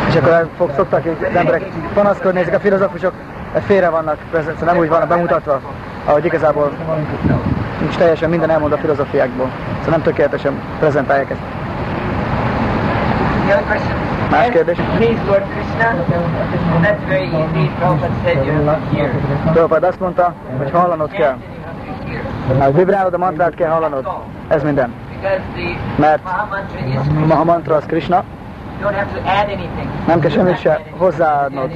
és 0.08 0.16
akkor 0.16 0.48
fog, 0.58 0.72
szoktak 0.76 1.06
az 1.06 1.36
emberek 1.36 1.62
panaszkodni, 1.94 2.40
ezek 2.40 2.56
a 2.56 2.60
filozófusok 2.60 3.14
félre 3.66 3.90
vannak, 3.90 4.18
szóval 4.32 4.54
nem 4.66 4.78
úgy 4.78 4.90
vannak 4.90 5.08
bemutatva, 5.08 5.60
ahogy 6.06 6.26
igazából 6.26 6.72
nincs 7.80 7.96
teljesen 7.96 8.30
minden 8.30 8.50
elmond 8.50 8.72
a 8.72 8.78
filozófiákból. 8.78 9.50
Szóval 9.76 9.92
nem 9.92 10.02
tökéletesen 10.02 10.60
prezentálják 10.80 11.30
ezt. 11.30 11.40
Más 14.32 14.50
kérdés? 14.50 14.78
Prabhupád 19.44 19.84
azt 19.84 20.00
mondta, 20.00 20.34
hogy 20.58 20.72
hallanod 20.72 21.12
kell. 21.12 21.36
Hát 22.60 22.72
vibrálod 22.76 23.14
a 23.14 23.18
mantrát 23.18 23.56
kell 23.56 23.70
hallanod. 23.70 24.08
Ez 24.48 24.64
minden. 24.64 24.94
Mert 25.96 26.24
Maha 26.24 26.46
mantra 26.50 26.88
is 26.88 26.96
a 26.96 27.00
Krishna. 27.00 27.26
Maha 27.28 27.44
mantra 27.44 27.76
az 27.76 27.84
Krishna, 27.86 28.24
Nem 30.08 30.20
kell 30.20 30.30
semmit 30.30 30.60
se 30.60 30.82
hozzáadnod, 30.98 31.72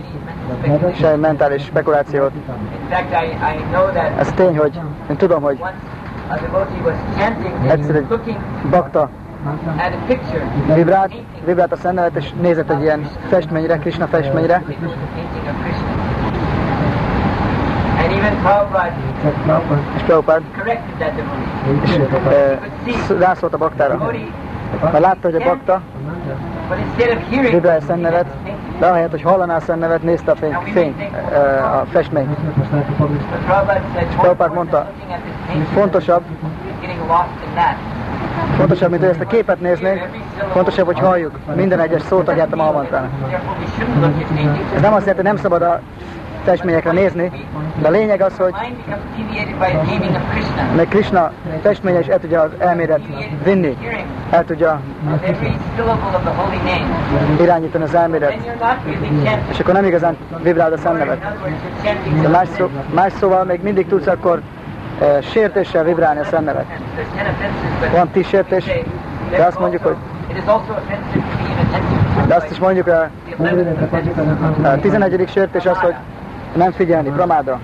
semmi 0.99 1.19
mentális 1.19 1.63
spekulációt. 1.63 2.31
Ez 4.17 4.31
tény, 4.31 4.57
hogy 4.57 4.79
én 5.09 5.15
tudom, 5.15 5.41
hogy 5.41 5.59
Egyszer 7.67 7.95
egy 7.95 8.07
bakta. 8.69 9.09
vibrált, 10.73 11.13
vibrált 11.45 11.71
a 11.71 11.75
szennelet, 11.75 12.15
és 12.15 12.31
nézett 12.41 12.69
egy 12.69 12.81
ilyen 12.81 13.07
festményre, 13.29 13.77
Krishna 13.77 14.07
festményre, 14.07 14.63
és 19.95 20.01
Prabhupád 20.03 20.41
és 21.83 21.97
eh, 21.97 23.17
rászólt 23.19 23.53
a 23.53 23.57
baktára. 23.57 24.11
Mert 24.81 24.99
látta, 24.99 25.29
hogy 25.29 25.35
a 25.35 25.43
bakta 25.43 25.81
but 26.72 26.80
instead 26.80 27.18
of 27.18 27.23
hearing 27.30 27.53
vibrál 27.53 27.77
a 27.77 27.81
szennelet, 27.81 28.26
de 28.80 28.88
ahelyett, 28.88 29.11
hogy 29.11 29.22
hallaná 29.22 29.56
a 29.56 29.60
szennevet, 29.60 30.03
nézte 30.03 30.31
a 30.31 30.35
fény, 30.35 30.57
fény 30.73 30.95
a 31.61 31.85
Prabhupada 33.45 33.81
important 34.11 34.53
mondta, 34.53 34.89
Fontosabb, 35.73 36.22
fontosabb, 38.57 38.89
mint 38.89 39.02
hogy 39.02 39.11
ezt 39.11 39.22
a 39.22 39.26
képet 39.26 39.60
néznénk, 39.60 40.07
fontosabb, 40.52 40.85
hogy 40.85 40.99
halljuk. 40.99 41.39
Minden 41.56 41.80
egyes 41.80 42.02
szótagját 42.02 42.53
a 42.53 42.56
Mahamantrának. 42.56 43.10
Ez 44.76 44.81
nem 44.81 44.93
azt 44.93 45.06
jelenti, 45.06 45.11
hogy 45.11 45.23
nem 45.23 45.38
szabad 45.38 45.61
a 45.61 45.80
festményekre 46.43 46.91
nézni, 46.91 47.31
de 47.81 47.88
a 47.88 47.91
lényeg 47.91 48.22
az, 48.22 48.38
hogy 48.38 48.53
of 50.15 50.89
Krishna. 50.89 51.31
festménye 51.61 51.99
is 51.99 52.07
el 52.07 52.19
tudja 52.19 52.41
az 52.41 52.51
elmélet 52.57 53.01
vinni, 53.43 53.77
el 54.30 54.45
tudja 54.45 54.81
irányítani 57.41 57.84
az 57.84 57.95
chanting. 57.95 58.34
és 59.51 59.59
akkor 59.59 59.73
nem 59.73 59.85
igazán 59.85 60.18
vibrál 60.43 60.73
a 60.73 60.77
chanting 60.77 62.22
De 62.22 62.27
más, 62.27 62.47
szó, 62.57 62.69
más 62.93 63.13
szóval 63.19 63.43
még 63.43 63.61
mindig 63.61 63.88
tudsz 63.88 64.07
akkor 64.07 64.41
e, 64.99 65.22
sértéssel 65.22 65.84
vibrálni 65.84 66.19
a 66.19 66.23
but 66.23 66.65
Van 67.91 68.09
tíz 68.09 68.27
sértés, 68.27 68.65
de 69.30 69.43
azt 69.43 69.59
mondjuk, 69.59 69.84
hogy 69.84 69.95
de 72.27 72.35
azt 72.35 72.51
is 72.51 72.57
mondjuk, 72.57 72.88
a, 72.88 73.09
a 74.63 74.80
11. 74.81 75.30
sértés 75.31 75.65
az, 75.65 75.77
hogy 75.77 75.93
nem 76.55 76.71
figyelni, 76.71 77.09
pramáda, 77.09 77.59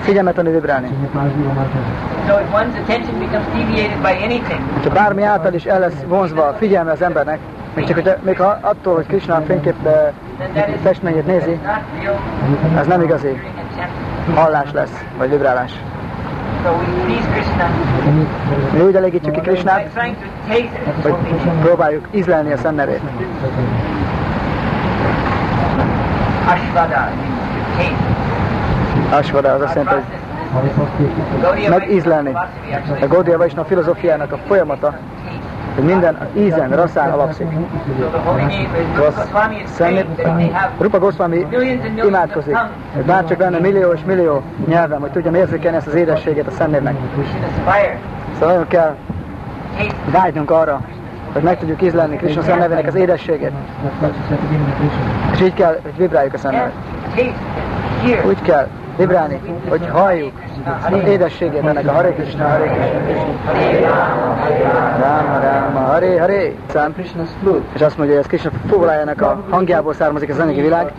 figyelmetlenül 0.00 0.52
vibrálni. 0.52 0.88
So 2.26 2.38
if 2.38 2.52
one's 2.52 2.76
attention 2.82 3.18
becomes 3.18 3.46
deviated 3.54 4.00
by 4.00 4.24
anything, 4.24 4.60
Ha 4.82 4.90
bármi 4.90 5.22
által 5.22 5.54
is 5.54 5.64
el 5.64 5.78
lesz 5.78 6.02
vonzva 6.06 6.46
a 6.46 6.52
figyelme 6.52 6.90
az 6.90 7.02
embernek, 7.02 7.38
még 7.74 7.86
csak 7.86 7.94
hogy, 7.94 8.16
még 8.22 8.38
ha 8.38 8.58
attól, 8.60 8.94
hogy 8.94 9.06
Krishna 9.06 9.34
a 9.34 9.40
fénykép 9.40 9.86
e, 9.86 10.12
festményét 10.82 11.26
nézi, 11.26 11.60
ez 12.78 12.86
nem 12.86 13.02
igazi 13.02 13.40
hallás 14.34 14.72
lesz, 14.72 15.04
vagy 15.18 15.30
vibrálás. 15.30 15.72
Mi 18.72 18.80
úgy 18.80 18.94
elégítjük 18.94 19.34
ki 19.34 19.40
Krishnát, 19.40 19.90
hogy 21.02 21.14
próbáljuk 21.62 22.06
ízlelni 22.10 22.52
a 22.52 22.56
szennevét. 22.56 23.00
Ashvada. 26.46 27.08
Asvada 29.10 29.52
az 29.52 29.60
azt 29.60 29.74
jelenti, 29.74 29.94
hogy 29.94 31.68
megízlelni. 31.68 32.32
A 33.00 33.06
Gaudiya 33.08 33.38
Vaishnava 33.38 33.68
filozófiának 33.68 34.32
a 34.32 34.36
folyamata, 34.46 34.94
hogy 35.74 35.84
minden 35.84 36.16
ízen, 36.36 36.70
rasszán 36.70 37.10
alapszik. 37.10 37.46
Have 39.78 40.70
Rupa 40.78 40.98
Goswami 40.98 41.46
imádkozik, 42.06 42.56
hogy 42.94 43.04
bár 43.04 43.24
csak 43.24 43.38
lenne 43.38 43.58
millió 43.58 43.92
és 43.92 44.00
millió 44.06 44.42
nyelven, 44.66 45.00
hogy 45.00 45.10
tudjam 45.10 45.34
érzékelni 45.34 45.76
ezt 45.76 45.86
az 45.86 45.94
édességet 45.94 46.46
a 46.46 46.50
aspire 46.50 46.94
Szóval 48.32 48.48
nagyon 48.48 48.68
kell 48.68 48.96
vágynunk 50.10 50.50
arra, 50.50 50.80
hogy 51.32 51.42
meg 51.42 51.58
tudjuk 51.58 51.82
ízlelni 51.82 52.16
Krishna 52.16 52.42
szennevének 52.42 52.86
az 52.86 52.94
édességét. 52.94 53.52
És 55.32 55.40
így 55.40 55.54
kell, 55.54 55.78
hogy 55.82 55.96
vibráljuk 55.96 56.34
a 56.34 56.50
hear 56.50 56.70
Úgy 58.26 58.42
kell 58.42 58.68
vibrálni, 58.96 59.40
hogy 59.68 59.88
halljuk 59.92 60.32
az 60.90 61.08
édességét 61.08 61.64
ennek 61.64 61.88
a 61.88 61.92
Hare 61.92 62.12
Krishna, 62.12 62.48
Hare 62.48 62.66
Krishna. 62.66 63.40
Rama 65.00 65.38
Rama, 65.40 65.78
Hare 65.78 66.20
Hare. 66.20 66.50
Szám. 66.66 66.94
És 67.74 67.80
azt 67.80 67.96
mondja, 67.96 68.14
hogy 68.14 68.24
ez 68.24 68.26
Krishna 68.26 68.50
fúvolájának 68.68 69.20
a 69.22 69.44
hangjából 69.50 69.94
származik 69.94 70.30
a 70.30 70.34
zenei 70.34 70.60
világ, 70.60 70.92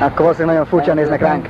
akkor 0.00 0.16
valószínűleg 0.16 0.54
nagyon 0.54 0.64
furcsán 0.66 0.96
néznek 0.96 1.20
ránk. 1.20 1.48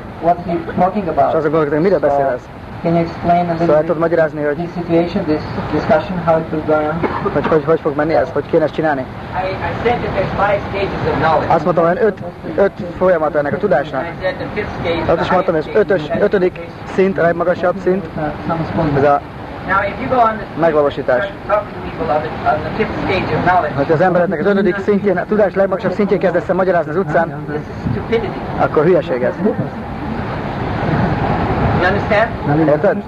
És 1.29 1.35
azok 1.35 1.51
gondolkodnak, 1.51 1.83
miről 1.83 1.99
beszél 1.99 2.25
ez? 2.25 2.49
Can 2.83 2.95
you 2.95 3.03
explain 3.03 3.49
a 3.49 3.57
Szóval 3.59 3.59
little 3.59 3.67
tudod 3.67 3.87
bit 3.87 3.99
magyarázni, 3.99 4.43
hogy 4.43 4.55
this 4.55 4.71
situation, 4.75 5.25
this 5.25 5.43
discussion, 5.73 6.19
how 6.25 6.39
it 6.39 6.47
will 6.53 6.65
go 6.67 6.75
on? 6.75 7.33
hogy, 7.33 7.47
hogy, 7.47 7.65
hogy 7.65 7.81
fog 7.81 7.97
menni 7.97 8.15
ez, 8.15 8.29
hogy 8.33 8.45
kéne 8.51 8.65
ezt 8.65 8.75
csinálni? 8.75 9.01
I, 9.01 9.05
I 9.05 9.89
said 9.89 9.99
that 10.01 10.13
there's 10.17 10.35
five 10.47 10.61
stages 10.69 11.01
of 11.11 11.19
knowledge. 11.19 11.55
Azt 11.55 11.65
mondtam, 11.65 11.87
hogy 11.87 11.99
öt, 12.01 12.19
öt 12.57 12.73
folyamat 12.99 13.35
ennek 13.35 13.53
a 13.53 13.57
tudásnak. 13.57 14.05
Azt 15.07 15.21
is 15.21 15.31
mondtam, 15.31 15.55
hogy 15.55 15.65
az 15.69 15.81
ötös, 15.81 16.03
ötödik 16.21 16.61
szint, 16.95 17.19
a 17.19 17.23
legmagasabb 17.23 17.77
szint, 17.83 18.05
Uh, 18.17 18.97
ez 18.97 19.03
a 19.03 19.21
Now, 19.69 19.83
if 19.83 20.01
you 20.01 20.09
go 20.09 20.17
on 20.17 20.37
the 20.37 20.47
megvalósítás. 20.61 21.29
Hogyha 23.77 23.93
az 23.93 24.01
embereknek 24.01 24.41
az 24.41 24.47
ötödik 24.47 24.79
szintjén, 24.79 25.17
a 25.17 25.25
tudás 25.25 25.55
legmagasabb 25.55 25.93
szintjén 25.93 26.19
kezdesz 26.19 26.49
el 26.49 26.55
magyarázni 26.55 26.91
az 26.91 26.97
utcán, 26.97 27.45
akkor 28.59 28.85
hülyeség 28.85 29.23
ez. 29.23 29.35
You 31.79 31.87
understand? 31.87 32.29
Érted? 32.69 33.03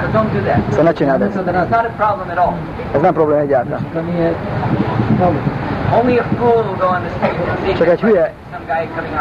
So 0.00 0.06
don't 0.12 0.32
do 0.32 0.40
that. 0.40 0.60
Szóval 0.70 0.84
ne 0.84 0.92
csináld 0.92 1.22
ezt. 1.22 1.36
It's 1.36 1.68
not 1.68 1.84
a 1.84 1.90
problem 1.96 2.28
at 2.30 2.38
all. 2.38 2.54
Ez 2.94 3.00
nem 3.00 3.12
probléma 3.12 3.40
egyáltalán. 3.40 3.86
Only 5.92 6.18
a 6.18 6.24
fool 6.38 6.64
will 6.64 6.76
go 6.78 6.86
on 6.86 7.02
the 7.02 7.10
say 7.20 7.74
Csak 7.74 7.88
egy 7.88 8.00
hülye, 8.00 8.32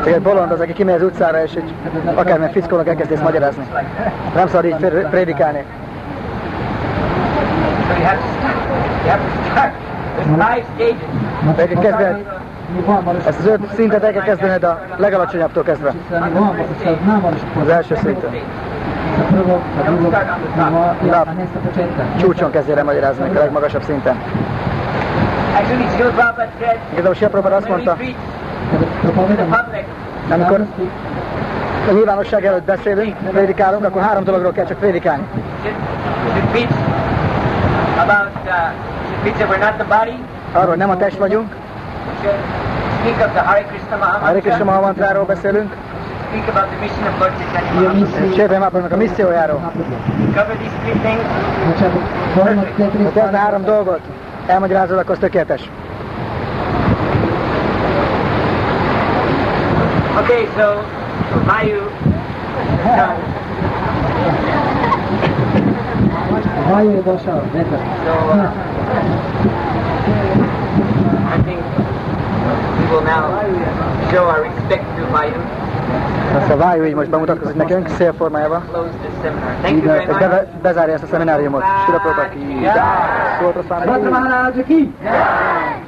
csak 0.04 0.14
egy 0.14 0.22
bolond 0.22 0.52
az, 0.52 0.60
aki 0.60 0.74
kimegy 0.74 0.96
az 0.96 1.02
utcára, 1.02 1.44
és 1.44 1.54
egy 1.54 1.74
akármilyen 2.16 2.52
fickónak 2.52 2.88
elkezdi 2.88 3.14
ezt 3.14 3.24
magyarázni. 3.24 3.64
Nem 4.36 4.48
szabad 4.48 4.66
így 4.66 4.76
prédikálni. 5.10 5.64
So 7.88 7.94
you 7.94 8.06
have 8.06 8.18
to 8.18 8.28
start. 8.40 8.58
You 9.04 9.10
have 9.10 9.22
to 9.24 9.50
start. 9.52 9.74
There's 10.18 10.36
five 10.48 10.64
stages. 10.76 11.02
El 11.58 11.68
kell 11.68 11.82
kezdened, 11.82 12.26
ezt 13.28 13.40
az 13.40 13.46
öt 13.46 13.74
szintet 13.74 14.04
el 14.04 14.12
kell 14.12 14.24
kezdened 14.24 14.64
a 14.64 14.80
legalacsonyabbtól 14.98 15.64
kezdve. 15.64 15.94
Az 17.62 17.68
első 17.68 17.96
szinten. 17.96 18.32
Csúcson 22.20 22.52
kezdjél 22.52 22.78
el 22.78 22.84
magyarázni 22.84 23.30
a 23.30 23.34
legmagasabb 23.34 23.84
szinten. 23.84 24.16
Igazából 26.92 27.14
Sri 27.14 27.26
Prabhupada 27.26 27.56
azt 27.56 27.68
mondta, 27.68 27.98
amikor 30.30 30.66
a 31.90 31.92
nyilvánosság 31.92 32.46
előtt 32.46 32.64
beszélünk, 32.64 33.16
prédikálunk, 33.18 33.86
akkor 33.86 34.02
három 34.02 34.24
dologról 34.24 34.52
kell 34.52 34.66
csak 34.66 34.78
prédikálni. 34.78 35.24
uh, 40.52 40.62
Arról, 40.62 40.76
nem 40.76 40.90
a 40.90 40.98
test 40.98 41.18
vagyunk, 41.18 41.56
should 41.56 41.56
speak 41.56 41.62
of 41.96 42.12
the 42.12 42.13
Hare 42.24 43.64
Krishna 43.64 43.98
Hare 43.98 44.40
Krishna 44.40 44.64
Mahamantra, 44.64 44.66
Mahamantráról 44.66 45.26
beszélünk, 45.26 45.74
speak 46.30 46.48
about 46.48 46.70
the 46.70 46.80
mission 46.80 47.04
of 47.08 47.20
Lord 47.20 47.34
Chaitanya 47.38 47.72
Mahaprabhu. 47.74 48.36
Chaitanya 48.36 48.60
Mahaprabhunak 48.60 48.92
a 48.92 48.98
missziójáról. 48.98 49.72
Cover 50.36 50.58
these 50.58 50.76
three 50.82 51.00
things. 51.00 51.22
Hát 53.14 53.28
ez 53.28 53.34
a 53.34 53.38
három 53.38 53.64
dolgot 53.64 54.00
elmagyarázol, 54.48 54.98
akkor 54.98 55.12
az 55.12 55.18
tökéletes. 55.20 55.70
Okay, 60.18 60.48
so 60.58 60.82
Vayu, 61.46 61.82
Vayu 66.70 67.02
Dasha, 67.04 67.42
better. 67.52 67.80
so 68.06 68.14
uh, 68.32 68.52
I 71.34 71.42
think 71.44 71.73
we 72.94 73.00
will 73.00 73.06
now 73.06 73.26
show 74.12 74.26
our 74.26 74.44
respect 74.44 74.86
to 74.98 75.06
Vayu, 75.10 75.34
Azt 76.38 76.50
a 76.50 76.58
Vájú 76.58 76.84
így 76.84 76.94
most 76.94 77.10
bemutatkozik 77.10 77.56
nekünk 77.56 77.88
szélformájában. 77.88 78.64
close 78.72 78.90
this 78.90 79.12
seminar. 79.24 79.56
Thank 79.62 79.76
you 79.78 79.86
very 79.86 80.00
Ez 80.04 80.08
much. 80.08 80.20
beve, 80.20 80.48
bezárja 80.62 80.98